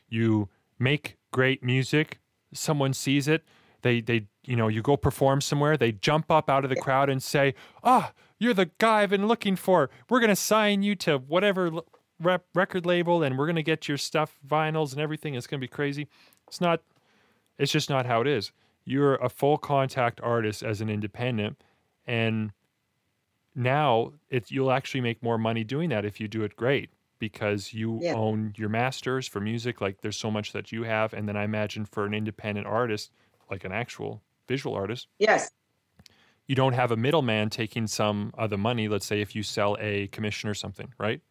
you 0.08 0.48
make 0.80 1.18
great 1.34 1.62
music, 1.62 2.20
someone 2.54 2.94
sees 2.94 3.28
it, 3.28 3.44
they 3.82 4.00
they 4.00 4.28
you 4.46 4.56
know 4.56 4.70
you 4.70 4.82
go 4.82 4.96
perform 4.96 5.42
somewhere, 5.42 5.76
they 5.76 5.92
jump 5.92 6.32
up 6.32 6.50
out 6.50 6.64
of 6.64 6.70
the 6.70 6.78
crowd 6.78 7.10
and 7.10 7.22
say, 7.22 7.54
ah, 7.84 8.14
you're 8.40 8.54
the 8.54 8.72
guy 8.78 9.02
I've 9.02 9.10
been 9.10 9.28
looking 9.28 9.58
for. 9.58 9.90
We're 10.10 10.22
gonna 10.22 10.38
sign 10.38 10.84
you 10.84 10.96
to 10.96 11.18
whatever 11.18 11.70
rep- 12.22 12.46
record 12.56 12.86
label, 12.86 13.22
and 13.22 13.38
we're 13.38 13.48
gonna 13.48 13.62
get 13.62 13.90
your 13.90 13.98
stuff, 13.98 14.40
vinyls 14.48 14.94
and 14.94 15.02
everything. 15.02 15.36
It's 15.36 15.48
gonna 15.48 15.60
be 15.60 15.68
crazy. 15.68 16.08
It's 16.48 16.62
not. 16.62 16.82
It's 17.60 17.74
just 17.74 17.90
not 17.90 18.06
how 18.06 18.22
it 18.22 18.28
is. 18.28 18.54
You're 18.86 19.16
a 19.16 19.28
full 19.28 19.58
contact 19.58 20.22
artist 20.24 20.64
as 20.64 20.80
an 20.80 20.90
independent, 20.90 21.62
and 22.08 22.54
now 23.56 24.12
it 24.30 24.52
you'll 24.52 24.72
actually 24.72 25.02
make 25.02 25.24
more 25.24 25.38
money 25.38 25.64
doing 25.64 25.90
that 25.90 26.06
if 26.06 26.20
you 26.20 26.28
do 26.28 26.44
it 26.44 26.56
great 26.56 26.90
because 27.20 27.74
you 27.74 28.00
Yeah. 28.02 28.14
own 28.14 28.54
your 28.58 28.70
masters 28.70 29.28
for 29.28 29.40
music 29.40 29.80
like 29.82 30.02
there's 30.02 30.18
so 30.18 30.30
much 30.30 30.52
that 30.52 30.72
you 30.72 30.84
have 30.84 31.14
and 31.14 31.28
then 31.28 31.38
i 31.38 31.44
imagine 31.44 31.86
for 31.86 32.06
an 32.06 32.14
independent 32.14 32.68
artist 32.68 33.12
like 33.50 33.64
an 33.64 33.72
actual 33.72 34.22
visual 34.48 34.76
artist 34.76 35.08
yes. 35.20 35.50
you 36.48 36.56
don't 36.56 36.74
have 36.74 36.92
a 36.92 36.98
middleman 36.98 37.50
taking 37.50 37.88
some 37.88 38.34
of 38.38 38.50
the 38.50 38.58
money 38.58 38.88
let's 38.90 39.06
say 39.06 39.22
if 39.22 39.36
you 39.36 39.44
sell 39.44 39.78
a 39.80 40.08
commission 40.08 40.50
or 40.50 40.54
something 40.54 40.94
right 40.98 41.22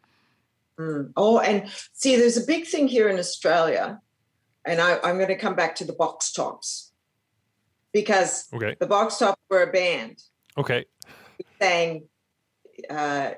Mm. 0.76 1.12
Oh, 1.16 1.38
and 1.38 1.70
see, 1.92 2.16
there's 2.16 2.36
a 2.36 2.44
big 2.44 2.66
thing 2.66 2.88
here 2.88 3.08
in 3.08 3.16
Australia, 3.16 4.00
and 4.64 4.80
I, 4.80 4.98
I'm 5.04 5.18
going 5.18 5.28
to 5.28 5.36
come 5.36 5.54
back 5.54 5.76
to 5.76 5.84
the 5.84 5.92
box 5.92 6.32
tops 6.32 6.90
because 7.92 8.48
okay 8.52 8.74
the 8.80 8.86
box 8.86 9.18
tops 9.18 9.40
were 9.48 9.62
a 9.62 9.70
band 9.70 10.20
okay 10.58 10.84
sang 11.62 12.02
uh, 12.90 13.30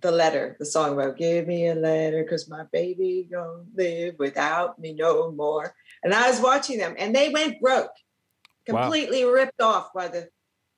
the 0.00 0.10
letter, 0.10 0.56
the 0.58 0.66
song 0.66 0.94
about 0.94 1.16
"Give 1.16 1.46
me 1.46 1.68
a 1.68 1.74
letter, 1.74 2.22
because 2.22 2.48
my 2.48 2.64
baby 2.72 3.28
gonna 3.30 3.64
live 3.74 4.16
without 4.18 4.78
me 4.78 4.92
no 4.94 5.30
more." 5.32 5.74
And 6.02 6.12
I 6.14 6.28
was 6.30 6.40
watching 6.40 6.78
them, 6.78 6.94
and 6.98 7.14
they 7.14 7.28
went 7.30 7.60
broke, 7.60 7.90
Wow. 8.68 8.82
completely 8.82 9.24
ripped 9.24 9.60
off 9.60 9.92
by 9.94 10.08
the, 10.08 10.28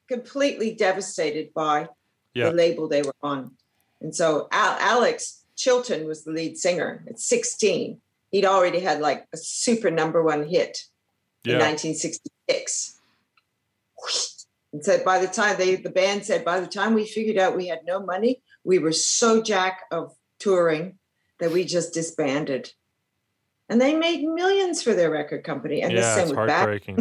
completely 0.08 0.74
devastated 0.74 1.52
by 1.54 1.88
Yeah. 2.34 2.50
the 2.50 2.54
label 2.54 2.88
they 2.88 3.02
were 3.02 3.14
on. 3.22 3.56
And 4.00 4.14
so 4.14 4.48
Al- 4.52 4.78
Alex 4.78 5.44
Chilton 5.56 6.06
was 6.06 6.24
the 6.24 6.32
lead 6.32 6.58
singer 6.58 7.04
at 7.08 7.18
16. 7.18 8.00
He'd 8.30 8.44
already 8.44 8.80
had 8.80 9.00
like 9.00 9.26
a 9.32 9.36
super 9.36 9.90
number 9.90 10.22
one 10.22 10.46
hit 10.46 10.84
in 11.44 11.52
yeah 11.52 11.58
1966. 11.58 13.00
And 14.76 14.84
said 14.84 15.06
by 15.06 15.18
the 15.18 15.26
time 15.26 15.56
they 15.56 15.76
the 15.76 15.88
band 15.88 16.26
said 16.26 16.44
by 16.44 16.60
the 16.60 16.66
time 16.66 16.92
we 16.92 17.06
figured 17.06 17.38
out 17.38 17.56
we 17.56 17.68
had 17.68 17.80
no 17.86 17.98
money, 17.98 18.42
we 18.62 18.78
were 18.78 18.92
so 18.92 19.42
jack 19.42 19.84
of 19.90 20.14
touring 20.38 20.98
that 21.40 21.50
we 21.50 21.64
just 21.64 21.94
disbanded. 21.94 22.70
And 23.70 23.80
they 23.80 23.94
made 23.94 24.22
millions 24.22 24.82
for 24.82 24.92
their 24.92 25.10
record 25.10 25.44
company. 25.44 25.80
And 25.80 25.92
the 25.92 26.02
yeah 26.02 26.14
same 26.14 26.24
it's 26.24 26.32
with 26.32 26.46
Bad 26.46 26.50
heartbreaking 26.50 26.98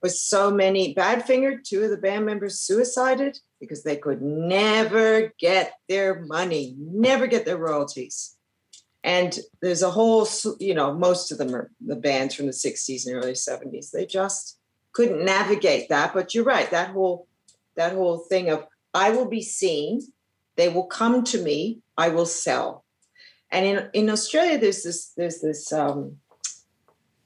with 0.00 0.12
so 0.12 0.52
many 0.52 0.94
Badfinger, 0.94 1.64
two 1.64 1.82
of 1.82 1.90
the 1.90 1.96
band 1.96 2.26
members 2.26 2.60
suicided 2.60 3.36
because 3.58 3.82
they 3.82 3.96
could 3.96 4.22
never 4.22 5.34
get 5.40 5.74
their 5.88 6.24
money, 6.26 6.76
never 6.78 7.26
get 7.26 7.44
their 7.44 7.58
royalties. 7.58 8.36
And 9.02 9.36
there's 9.60 9.82
a 9.82 9.90
whole, 9.90 10.28
you 10.60 10.74
know, 10.74 10.94
most 10.94 11.32
of 11.32 11.38
them 11.38 11.56
are 11.56 11.72
the 11.84 11.96
bands 11.96 12.36
from 12.36 12.46
the 12.46 12.52
60s 12.52 13.04
and 13.04 13.16
early 13.16 13.32
70s. 13.32 13.90
They 13.90 14.06
just 14.06 14.59
couldn't 14.92 15.24
navigate 15.24 15.88
that. 15.88 16.12
But 16.14 16.34
you're 16.34 16.44
right, 16.44 16.70
that 16.70 16.90
whole 16.90 17.26
that 17.76 17.92
whole 17.92 18.18
thing 18.18 18.50
of 18.50 18.66
I 18.92 19.10
will 19.10 19.28
be 19.28 19.42
seen, 19.42 20.02
they 20.56 20.68
will 20.68 20.86
come 20.86 21.24
to 21.24 21.42
me, 21.42 21.80
I 21.96 22.08
will 22.08 22.26
sell. 22.26 22.84
And 23.52 23.66
in, 23.66 23.88
in 23.92 24.10
Australia, 24.10 24.58
there's 24.58 24.82
this 24.82 25.12
there's 25.16 25.40
this 25.40 25.72
um, 25.72 26.18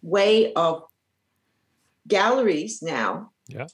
way 0.03 0.53
of 0.55 0.85
galleries 2.07 2.83
now. 2.83 3.31
Yeah. 3.49 3.67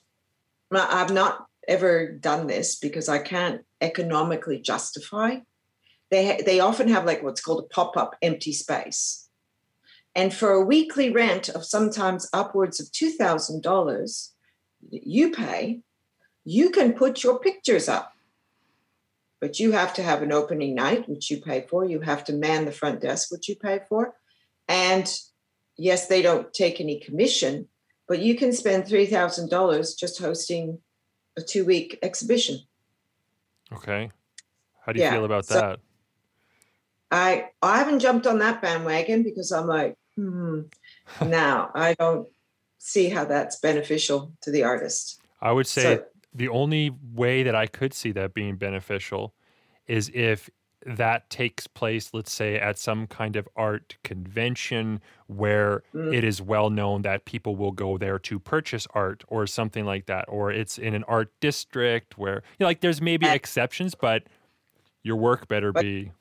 I've 0.72 1.12
not 1.12 1.46
ever 1.68 2.12
done 2.12 2.46
this 2.46 2.76
because 2.76 3.08
I 3.08 3.18
can't 3.18 3.62
economically 3.80 4.60
justify. 4.60 5.38
They 6.10 6.40
they 6.44 6.60
often 6.60 6.88
have 6.88 7.04
like 7.04 7.22
what's 7.22 7.40
called 7.40 7.64
a 7.64 7.74
pop 7.74 7.96
up 7.96 8.16
empty 8.22 8.52
space, 8.52 9.19
and 10.14 10.34
for 10.34 10.50
a 10.50 10.64
weekly 10.64 11.10
rent 11.10 11.48
of 11.48 11.64
sometimes 11.64 12.28
upwards 12.32 12.80
of 12.80 12.90
two 12.92 13.10
thousand 13.10 13.62
dollars, 13.62 14.34
you 14.90 15.30
pay, 15.30 15.80
you 16.44 16.70
can 16.70 16.92
put 16.94 17.22
your 17.22 17.38
pictures 17.38 17.88
up. 17.88 18.12
But 19.40 19.58
you 19.58 19.72
have 19.72 19.94
to 19.94 20.02
have 20.02 20.22
an 20.22 20.32
opening 20.32 20.74
night, 20.74 21.08
which 21.08 21.30
you 21.30 21.40
pay 21.40 21.62
for. 21.68 21.84
You 21.84 22.00
have 22.00 22.24
to 22.24 22.32
man 22.32 22.66
the 22.66 22.72
front 22.72 23.00
desk, 23.00 23.30
which 23.32 23.48
you 23.48 23.56
pay 23.56 23.80
for, 23.88 24.14
and 24.68 25.10
yes, 25.76 26.08
they 26.08 26.20
don't 26.20 26.52
take 26.52 26.80
any 26.80 27.00
commission, 27.00 27.68
but 28.06 28.18
you 28.20 28.34
can 28.36 28.52
spend 28.52 28.84
$3,000 28.84 29.96
just 29.98 30.18
hosting 30.20 30.78
a 31.38 31.40
two 31.42 31.64
week 31.64 31.98
exhibition. 32.02 32.58
okay 33.72 34.10
how 34.84 34.92
do 34.92 34.98
you 34.98 35.04
Yeah, 35.04 35.12
feel 35.12 35.24
about 35.24 35.46
so- 35.46 35.54
that 35.54 35.78
I, 37.12 37.48
I 37.62 37.78
haven't 37.78 38.00
jumped 38.00 38.26
on 38.26 38.38
that 38.40 38.60
bandwagon 38.62 39.22
because 39.22 39.50
I'm 39.52 39.66
like, 39.66 39.96
hmm, 40.20 40.60
now 41.28 41.70
I 41.74 41.94
don't 41.94 42.28
see 42.78 43.08
how 43.08 43.24
that's 43.24 43.56
beneficial 43.60 44.32
to 44.42 44.50
the 44.50 44.62
artist. 44.64 45.20
I 45.40 45.52
would 45.52 45.66
say 45.66 45.82
So- 45.96 46.04
the 46.34 46.48
only 46.48 46.90
way 47.14 47.42
that 47.42 47.54
I 47.54 47.66
could 47.66 47.92
see 47.92 48.12
that 48.12 48.34
being 48.34 48.56
beneficial 48.56 49.34
is 49.88 50.10
if 50.14 50.48
that 50.86 51.28
takes 51.28 51.66
place, 51.66 52.14
let's 52.14 52.32
say, 52.32 52.56
at 52.58 52.78
some 52.78 53.06
kind 53.06 53.36
of 53.36 53.46
art 53.56 53.96
convention 54.04 55.00
where 55.26 55.82
Mm. 55.94 56.14
it 56.14 56.24
is 56.24 56.40
well 56.40 56.70
known 56.70 57.02
that 57.02 57.24
people 57.26 57.54
will 57.56 57.72
go 57.72 57.98
there 57.98 58.18
to 58.20 58.38
purchase 58.38 58.86
art 58.94 59.24
or 59.28 59.46
something 59.46 59.84
like 59.84 60.06
that, 60.06 60.24
or 60.28 60.50
it's 60.52 60.78
in 60.78 60.94
an 60.94 61.04
art 61.04 61.32
district 61.40 62.16
where, 62.16 62.36
you 62.58 62.64
know, 62.64 62.66
like 62.66 62.80
there's 62.80 63.02
maybe 63.02 63.26
exceptions, 63.28 63.94
but 63.94 64.22
your 65.02 65.16
work 65.16 65.48
better 65.48 65.72
But- 65.72 65.82
be. 65.82 66.12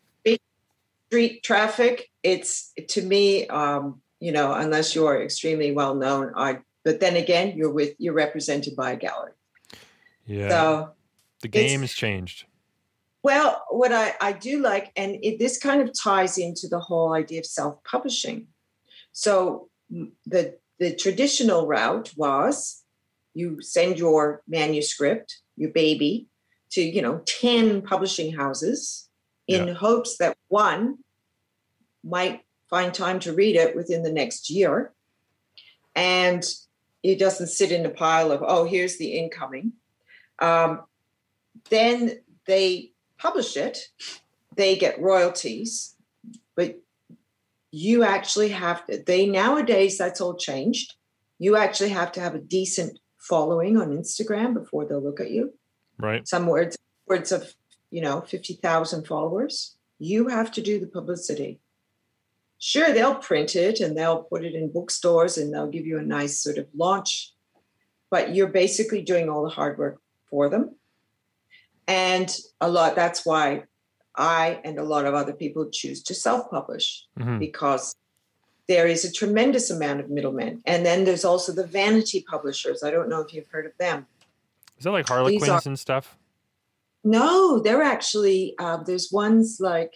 Street 1.09 1.41
traffic, 1.41 2.07
it's 2.21 2.71
to 2.89 3.01
me, 3.01 3.47
um, 3.47 3.99
you 4.19 4.31
know, 4.31 4.53
unless 4.53 4.93
you 4.93 5.07
are 5.07 5.19
extremely 5.21 5.71
well 5.71 5.95
known, 5.95 6.31
I, 6.35 6.59
but 6.85 6.99
then 6.99 7.15
again, 7.15 7.57
you're 7.57 7.71
with, 7.71 7.95
you're 7.97 8.13
represented 8.13 8.75
by 8.75 8.91
a 8.91 8.95
gallery. 8.95 9.31
Yeah. 10.27 10.49
So 10.49 10.89
The 11.41 11.47
game 11.47 11.81
has 11.81 11.93
changed. 11.93 12.45
Well, 13.23 13.65
what 13.71 13.91
I, 13.91 14.13
I 14.21 14.33
do 14.33 14.61
like, 14.61 14.91
and 14.95 15.17
it, 15.23 15.39
this 15.39 15.57
kind 15.57 15.81
of 15.81 15.99
ties 15.99 16.37
into 16.37 16.67
the 16.67 16.79
whole 16.79 17.13
idea 17.13 17.39
of 17.39 17.45
self 17.47 17.83
publishing. 17.83 18.47
So 19.11 19.69
the 20.27 20.57
the 20.77 20.95
traditional 20.95 21.65
route 21.65 22.13
was 22.15 22.83
you 23.33 23.61
send 23.61 23.97
your 23.97 24.43
manuscript, 24.47 25.39
your 25.57 25.71
baby, 25.71 26.27
to 26.71 26.81
you 26.81 27.01
know 27.01 27.21
ten 27.25 27.81
publishing 27.81 28.31
houses 28.33 29.09
in 29.47 29.67
Yeah. 29.67 29.73
hopes 29.73 30.17
that 30.19 30.37
one 30.49 30.99
might 32.03 32.41
find 32.69 32.93
time 32.93 33.19
to 33.21 33.33
read 33.33 33.55
it 33.55 33.75
within 33.75 34.03
the 34.03 34.11
next 34.11 34.49
year, 34.49 34.91
and 35.95 36.45
it 37.01 37.17
doesn't 37.17 37.47
sit 37.47 37.71
in 37.71 37.85
a 37.85 37.89
pile 37.89 38.31
of 38.31 38.43
oh 38.45 38.65
here's 38.65 38.97
the 38.97 39.17
incoming. 39.17 39.73
Um, 40.39 40.81
then 41.69 42.19
they 42.45 42.91
publish 43.17 43.57
it, 43.57 43.89
they 44.55 44.75
get 44.75 45.01
royalties, 45.01 45.95
but 46.55 46.79
you 47.71 48.03
actually 48.03 48.49
have 48.49 48.85
to, 48.87 49.03
they 49.05 49.27
nowadays, 49.27 49.97
that's 49.97 50.21
all 50.21 50.35
changed. 50.35 50.95
You 51.37 51.55
actually 51.55 51.89
have 51.89 52.11
to 52.13 52.21
have 52.21 52.35
a 52.35 52.39
decent 52.39 52.99
following 53.17 53.77
on 53.77 53.89
Instagram 53.89 54.53
before 54.53 54.85
they'll 54.85 55.03
look 55.03 55.19
at 55.19 55.31
you. 55.31 55.53
Right. 55.97 56.27
Some 56.27 56.47
words, 56.47 56.77
words 57.07 57.31
of, 57.31 57.53
you 57.91 58.01
know, 58.01 58.21
50,000 58.21 59.05
followers. 59.05 59.75
You 59.99 60.27
have 60.29 60.51
to 60.53 60.61
do 60.61 60.79
the 60.79 60.87
publicity. 60.87 61.59
Sure, 62.57 62.91
they'll 62.91 63.15
print 63.15 63.55
it 63.55 63.79
and 63.79 63.97
they'll 63.97 64.23
put 64.23 64.43
it 64.43 64.53
in 64.53 64.71
bookstores 64.71 65.37
and 65.37 65.53
they'll 65.53 65.69
give 65.69 65.85
you 65.85 65.97
a 65.97 66.01
nice 66.03 66.39
sort 66.39 66.57
of 66.57 66.67
launch, 66.75 67.33
but 68.09 68.33
you're 68.35 68.47
basically 68.47 69.01
doing 69.01 69.29
all 69.29 69.43
the 69.43 69.49
hard 69.49 69.77
work 69.77 70.01
for 70.29 70.49
them 70.49 70.75
and 71.87 72.37
a 72.61 72.69
lot 72.69 72.95
that's 72.95 73.25
why 73.25 73.63
i 74.15 74.61
and 74.63 74.77
a 74.77 74.83
lot 74.83 75.05
of 75.07 75.15
other 75.15 75.33
people 75.33 75.67
choose 75.71 76.03
to 76.03 76.13
self-publish 76.13 77.07
Mhm. 77.17 77.39
because 77.39 77.95
there 78.67 78.85
is 78.85 79.03
a 79.05 79.11
tremendous 79.11 79.71
amount 79.71 79.99
of 79.99 80.07
middlemen 80.07 80.61
and 80.67 80.85
then 80.85 81.03
there's 81.03 81.25
also 81.25 81.51
the 81.51 81.65
vanity 81.65 82.23
publishers 82.29 82.83
i 82.83 82.91
don't 82.91 83.09
know 83.09 83.21
if 83.21 83.33
you've 83.33 83.47
heard 83.47 83.65
of 83.65 83.71
them 83.79 84.05
Is 84.77 84.83
that 84.83 84.91
like 84.91 85.07
Harlequins 85.07 85.49
are- 85.49 85.61
and 85.65 85.79
stuff? 85.79 86.15
No 87.09 87.59
they're 87.59 87.81
actually 87.81 88.53
uh, 88.59 88.77
there's 88.87 89.11
ones 89.11 89.57
like 89.59 89.93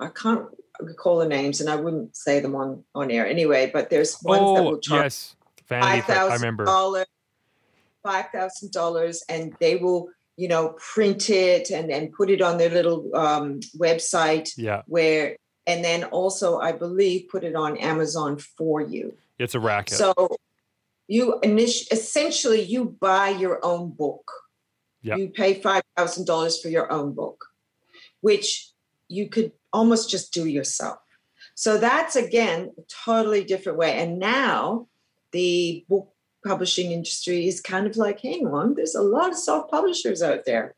i 0.00 0.08
can't 0.08 0.46
recall 0.80 1.18
the 1.18 1.26
names 1.28 1.60
and 1.60 1.68
i 1.70 1.76
wouldn't 1.76 2.16
say 2.16 2.40
them 2.40 2.54
on 2.54 2.82
on 2.94 3.10
air 3.10 3.26
anyway 3.26 3.70
but 3.72 3.90
there's 3.90 4.16
ones 4.22 4.40
that 4.56 4.62
Oh, 4.64 4.70
will 4.70 4.78
charge 4.80 5.04
yes. 5.04 5.36
Vanity 5.68 6.00
five 6.00 6.30
I 6.32 6.34
remember. 6.34 6.64
dollars, 6.64 7.06
five 8.02 8.26
thousand 8.34 8.72
dollars, 8.72 9.22
and 9.28 9.54
they 9.60 9.76
will, 9.76 10.08
you 10.36 10.48
know, 10.48 10.74
print 10.94 11.30
it 11.30 11.70
and 11.70 11.88
then 11.88 12.10
put 12.10 12.28
it 12.28 12.42
on 12.42 12.58
their 12.58 12.70
little 12.70 13.14
um, 13.14 13.60
website 13.78 14.50
Yeah. 14.56 14.82
where, 14.86 15.36
and 15.68 15.84
then 15.84 16.02
also, 16.04 16.58
I 16.58 16.72
believe, 16.72 17.28
put 17.30 17.44
it 17.44 17.54
on 17.54 17.76
Amazon 17.76 18.36
for 18.38 18.80
you. 18.80 19.14
It's 19.38 19.54
a 19.54 19.60
racket. 19.60 19.96
So 19.96 20.12
you 21.06 21.38
init- 21.44 21.92
essentially 21.92 22.62
you 22.62 22.96
buy 23.00 23.28
your 23.28 23.64
own 23.64 23.90
book. 23.90 24.28
Yeah. 25.02 25.16
You 25.16 25.28
pay 25.28 25.54
five 25.54 25.82
thousand 25.96 26.26
dollars 26.26 26.60
for 26.60 26.68
your 26.68 26.90
own 26.92 27.14
book, 27.14 27.44
which 28.20 28.70
you 29.08 29.28
could 29.28 29.52
almost 29.72 30.10
just 30.10 30.32
do 30.32 30.46
yourself. 30.46 30.98
So 31.54 31.78
that's 31.78 32.16
again 32.16 32.70
a 32.78 32.82
totally 33.04 33.44
different 33.44 33.78
way. 33.78 33.98
And 33.98 34.18
now 34.18 34.88
the 35.32 35.84
book 35.88 36.12
publishing 36.46 36.92
industry 36.92 37.46
is 37.46 37.60
kind 37.60 37.86
of 37.86 37.96
like, 37.96 38.20
hang 38.20 38.46
on, 38.46 38.74
there's 38.74 38.94
a 38.94 39.02
lot 39.02 39.30
of 39.30 39.36
self-publishers 39.36 40.22
out 40.22 40.44
there. 40.46 40.74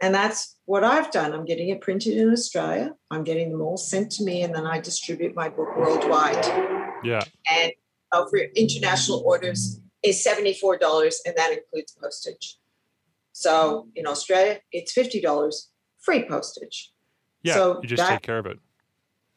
And 0.00 0.14
that's 0.14 0.56
what 0.66 0.84
I've 0.84 1.10
done. 1.10 1.32
I'm 1.32 1.44
getting 1.44 1.70
it 1.70 1.80
printed 1.80 2.16
in 2.16 2.30
Australia. 2.30 2.94
I'm 3.10 3.24
getting 3.24 3.50
them 3.50 3.62
all 3.62 3.78
sent 3.78 4.12
to 4.12 4.24
me, 4.24 4.42
and 4.42 4.54
then 4.54 4.66
I 4.66 4.78
distribute 4.80 5.34
my 5.34 5.48
book 5.48 5.74
worldwide 5.76 6.44
yeah. 7.02 7.22
and 7.48 7.72
uh, 8.12 8.26
for 8.28 8.38
international 8.38 9.22
orders 9.24 9.80
is 10.02 10.24
$74 10.24 11.14
and 11.24 11.34
that 11.36 11.52
includes 11.52 11.92
postage 12.00 12.58
so 13.36 13.86
in 13.94 14.06
australia 14.06 14.58
it's 14.72 14.94
$50 14.94 15.52
free 16.00 16.24
postage. 16.26 16.92
Yeah. 17.42 17.54
So 17.54 17.80
you 17.82 17.88
just 17.88 18.02
that- 18.02 18.10
take 18.10 18.22
care 18.22 18.38
of 18.38 18.46
it. 18.46 18.58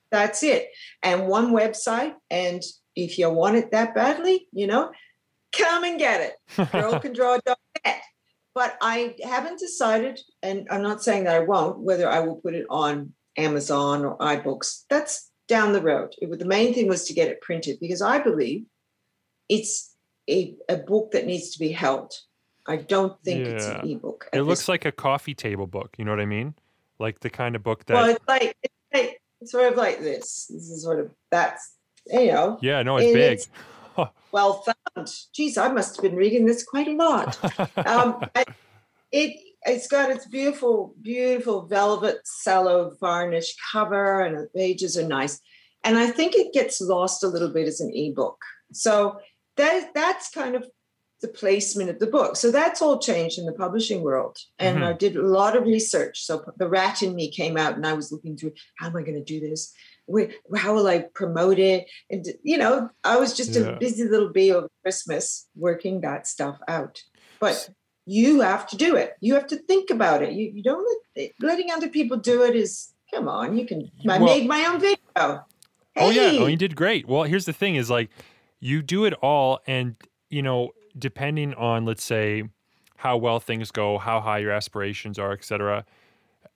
that's 0.09 0.41
it. 0.41 0.69
And 1.03 1.27
one 1.27 1.51
website 1.51 2.13
and 2.31 2.61
if 2.95 3.17
you 3.17 3.29
want 3.29 3.57
it 3.57 3.71
that 3.71 3.93
badly 3.93 4.47
you 4.53 4.67
know 4.67 4.91
come 5.51 5.83
and 5.83 5.99
get 5.99 6.21
it. 6.21 6.33
Girlcandraw.net 6.71 8.01
but 8.55 8.77
i 8.81 9.15
haven't 9.23 9.59
decided 9.59 10.19
and 10.41 10.67
i'm 10.71 10.81
not 10.81 11.03
saying 11.03 11.23
that 11.25 11.35
i 11.35 11.39
won't 11.39 11.79
whether 11.79 12.07
i 12.09 12.19
will 12.19 12.37
put 12.37 12.55
it 12.55 12.65
on 12.69 13.13
amazon 13.37 14.05
or 14.05 14.17
ibooks. 14.19 14.83
That's 14.89 15.29
down 15.47 15.73
the 15.73 15.81
road. 15.81 16.13
It, 16.19 16.39
the 16.39 16.45
main 16.45 16.73
thing 16.73 16.87
was 16.87 17.05
to 17.05 17.13
get 17.13 17.27
it 17.29 17.41
printed 17.41 17.79
because 17.79 18.01
i 18.01 18.17
believe 18.19 18.63
it's 19.49 19.93
a, 20.29 20.55
a 20.69 20.77
book 20.77 21.11
that 21.11 21.25
needs 21.25 21.49
to 21.51 21.59
be 21.59 21.71
held 21.71 22.13
i 22.69 22.75
don't 22.77 23.21
think 23.23 23.45
it's 23.47 23.65
an 23.65 23.79
Yeah. 23.83 23.95
ebook 23.97 24.29
it 24.31 24.41
looks 24.43 24.67
like 24.69 24.85
a 24.85 24.91
coffee 24.91 25.33
table 25.35 25.67
book. 25.67 25.95
You 25.97 26.05
know 26.05 26.11
what 26.11 26.19
I 26.21 26.25
mean? 26.25 26.53
Like 26.99 27.19
the 27.19 27.29
kind 27.29 27.55
of 27.55 27.63
book 27.63 27.85
that. 27.85 27.93
well 27.95 28.09
it's 28.09 28.27
like 28.27 28.55
it's 28.63 28.73
like 28.93 29.21
it's 29.41 29.51
sort 29.51 29.71
of 29.71 29.77
like 29.77 29.99
this 29.99 30.47
this 30.53 30.69
is 30.69 30.83
sort 30.83 30.99
of 30.99 31.11
that's 31.31 31.63
you 32.07 32.31
know 32.31 32.57
yeah. 32.61 32.81
No, 32.83 32.97
it's 32.97 33.11
it 33.11 33.49
big. 33.97 34.07
well 34.31 34.63
found. 34.63 35.07
Geez, 35.33 35.57
I 35.57 35.69
must 35.69 35.95
have 35.95 36.03
been 36.03 36.15
reading 36.15 36.45
this 36.45 36.63
quite 36.63 36.87
a 36.87 36.93
lot. 36.93 37.37
Um, 37.85 38.25
it 39.11 39.31
it's 39.65 39.87
got 39.87 40.09
its 40.09 40.25
beautiful, 40.27 40.93
beautiful 41.01 41.65
velvet 41.67 42.17
cello 42.43 42.95
varnish 42.99 43.55
cover, 43.71 44.21
and 44.21 44.37
the 44.37 44.47
pages 44.55 44.97
are 44.97 45.07
nice. 45.07 45.39
And 45.83 45.97
I 45.97 46.07
think 46.11 46.35
it 46.35 46.53
gets 46.53 46.79
lost 46.81 47.23
a 47.23 47.27
little 47.27 47.49
bit 47.49 47.67
as 47.67 47.79
an 47.81 47.91
ebook. 47.93 48.39
So 48.73 49.19
that 49.57 49.91
that's 49.93 50.29
kind 50.29 50.55
of 50.55 50.65
the 51.21 51.27
placement 51.27 51.89
of 51.89 51.99
the 51.99 52.07
book. 52.07 52.35
So 52.37 52.49
that's 52.51 52.81
all 52.81 52.97
changed 52.99 53.37
in 53.37 53.45
the 53.45 53.51
publishing 53.51 54.01
world. 54.01 54.37
And 54.57 54.77
Mhm. 54.79 54.83
I 54.87 54.93
did 54.93 55.15
a 55.17 55.21
lot 55.21 55.55
of 55.57 55.63
research. 55.65 56.21
So 56.23 56.43
the 56.57 56.67
rat 56.69 57.01
in 57.03 57.13
me 57.15 57.29
came 57.29 57.57
out, 57.57 57.75
and 57.75 57.85
I 57.85 57.93
was 57.93 58.11
looking 58.11 58.37
through 58.37 58.53
how 58.77 58.87
am 58.87 58.95
I 58.95 59.01
going 59.01 59.23
to 59.23 59.23
do 59.23 59.39
this? 59.39 59.73
Where, 60.05 60.31
how 60.55 60.73
will 60.73 60.87
I 60.87 60.99
promote 61.13 61.59
it? 61.59 61.87
And 62.09 62.25
you 62.43 62.57
know, 62.57 62.89
I 63.03 63.17
was 63.17 63.35
just 63.35 63.51
Yeah. 63.51 63.63
a 63.63 63.77
busy 63.79 64.05
little 64.05 64.29
bee 64.29 64.51
over 64.53 64.69
Christmas 64.81 65.47
working 65.55 66.01
that 66.01 66.25
stuff 66.25 66.57
out. 66.67 67.03
But 67.39 67.69
you 68.05 68.41
have 68.41 68.65
to 68.69 68.77
do 68.77 68.95
it. 68.95 69.13
You 69.21 69.35
have 69.35 69.45
to 69.47 69.57
think 69.57 69.89
about 69.91 70.23
it. 70.23 70.31
You, 70.33 70.51
you 70.55 70.63
don't 70.63 70.83
let, 70.87 71.25
it, 71.25 71.31
letting 71.41 71.69
other 71.71 71.89
people 71.89 72.17
do 72.17 72.43
it 72.43 72.55
is 72.55 72.93
come 73.13 73.27
on. 73.27 73.57
You 73.57 73.65
can. 73.65 73.91
I 74.07 74.17
Well- 74.17 74.25
made 74.25 74.47
my 74.47 74.65
own 74.65 74.79
video. 74.79 75.45
Oh 75.95 76.09
yeah, 76.11 76.31
oh 76.39 76.47
you 76.47 76.55
did 76.55 76.75
great. 76.75 77.07
Well, 77.07 77.23
here's 77.23 77.45
the 77.45 77.53
thing: 77.53 77.75
is 77.75 77.89
like 77.89 78.09
you 78.61 78.81
do 78.81 79.03
it 79.05 79.13
all, 79.21 79.59
and 79.67 79.95
you 80.29 80.41
know, 80.41 80.69
depending 80.99 81.53
on 81.55 81.85
let's 81.85 82.03
say 82.03 82.43
how 82.97 83.17
well 83.17 83.39
things 83.39 83.71
go, 83.71 83.97
how 83.97 84.19
high 84.19 84.39
your 84.39 84.51
aspirations 84.51 85.17
are, 85.17 85.31
etc. 85.31 85.85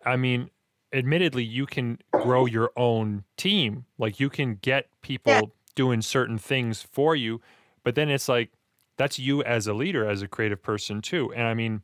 I 0.05 0.17
mean, 0.17 0.49
admittedly, 0.91 1.43
you 1.43 1.65
can 1.65 1.99
grow 2.11 2.45
your 2.45 2.71
own 2.75 3.23
team. 3.37 3.85
Like 3.97 4.19
you 4.19 4.29
can 4.29 4.55
get 4.55 4.87
people 5.01 5.53
doing 5.75 6.01
certain 6.01 6.37
things 6.37 6.81
for 6.83 7.15
you, 7.15 7.41
but 7.83 7.95
then 7.95 8.09
it's 8.09 8.27
like 8.27 8.51
that's 8.97 9.17
you 9.17 9.41
as 9.43 9.65
a 9.67 9.73
leader, 9.73 10.07
as 10.07 10.21
a 10.21 10.27
creative 10.27 10.61
person 10.61 11.01
too. 11.01 11.33
And 11.33 11.47
I 11.47 11.53
mean, 11.53 11.81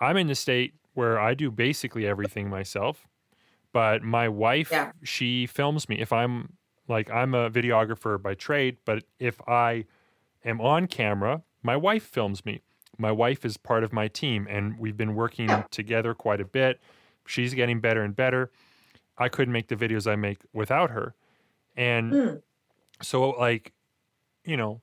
I'm 0.00 0.16
in 0.16 0.26
the 0.28 0.34
state 0.34 0.74
where 0.92 1.18
I 1.18 1.34
do 1.34 1.50
basically 1.50 2.06
everything 2.06 2.48
myself, 2.48 3.08
but 3.72 4.02
my 4.02 4.28
wife, 4.28 4.70
Yeah. 4.70 4.92
she 5.02 5.46
films 5.46 5.88
me. 5.88 5.98
If 6.00 6.12
I'm 6.12 6.52
like 6.86 7.10
I'm 7.10 7.34
a 7.34 7.50
videographer 7.50 8.20
by 8.22 8.34
trade, 8.34 8.76
but 8.84 9.04
if 9.18 9.40
I 9.48 9.86
am 10.44 10.60
on 10.60 10.86
camera, 10.86 11.42
my 11.64 11.76
wife 11.76 12.04
films 12.04 12.46
me. 12.46 12.62
My 12.98 13.12
wife 13.12 13.44
is 13.44 13.58
part 13.58 13.84
of 13.84 13.92
my 13.92 14.08
team 14.08 14.46
and 14.50 14.78
we've 14.78 14.96
been 14.96 15.16
working 15.16 15.66
together 15.72 16.14
quite 16.14 16.40
a 16.40 16.46
bit. 16.46 16.80
She's 17.26 17.54
getting 17.54 17.80
better 17.80 18.02
and 18.04 18.16
better. 18.16 18.52
I 19.18 19.28
couldn't 19.28 19.52
make 19.52 19.68
the 19.68 19.76
videos 19.76 20.10
I 20.10 20.16
make 20.16 20.40
without 20.52 20.90
her. 20.90 21.14
And 21.76 22.18
Hmm. 22.18 22.36
so 23.02 23.30
like, 23.30 23.72
you 24.44 24.56
know, 24.56 24.82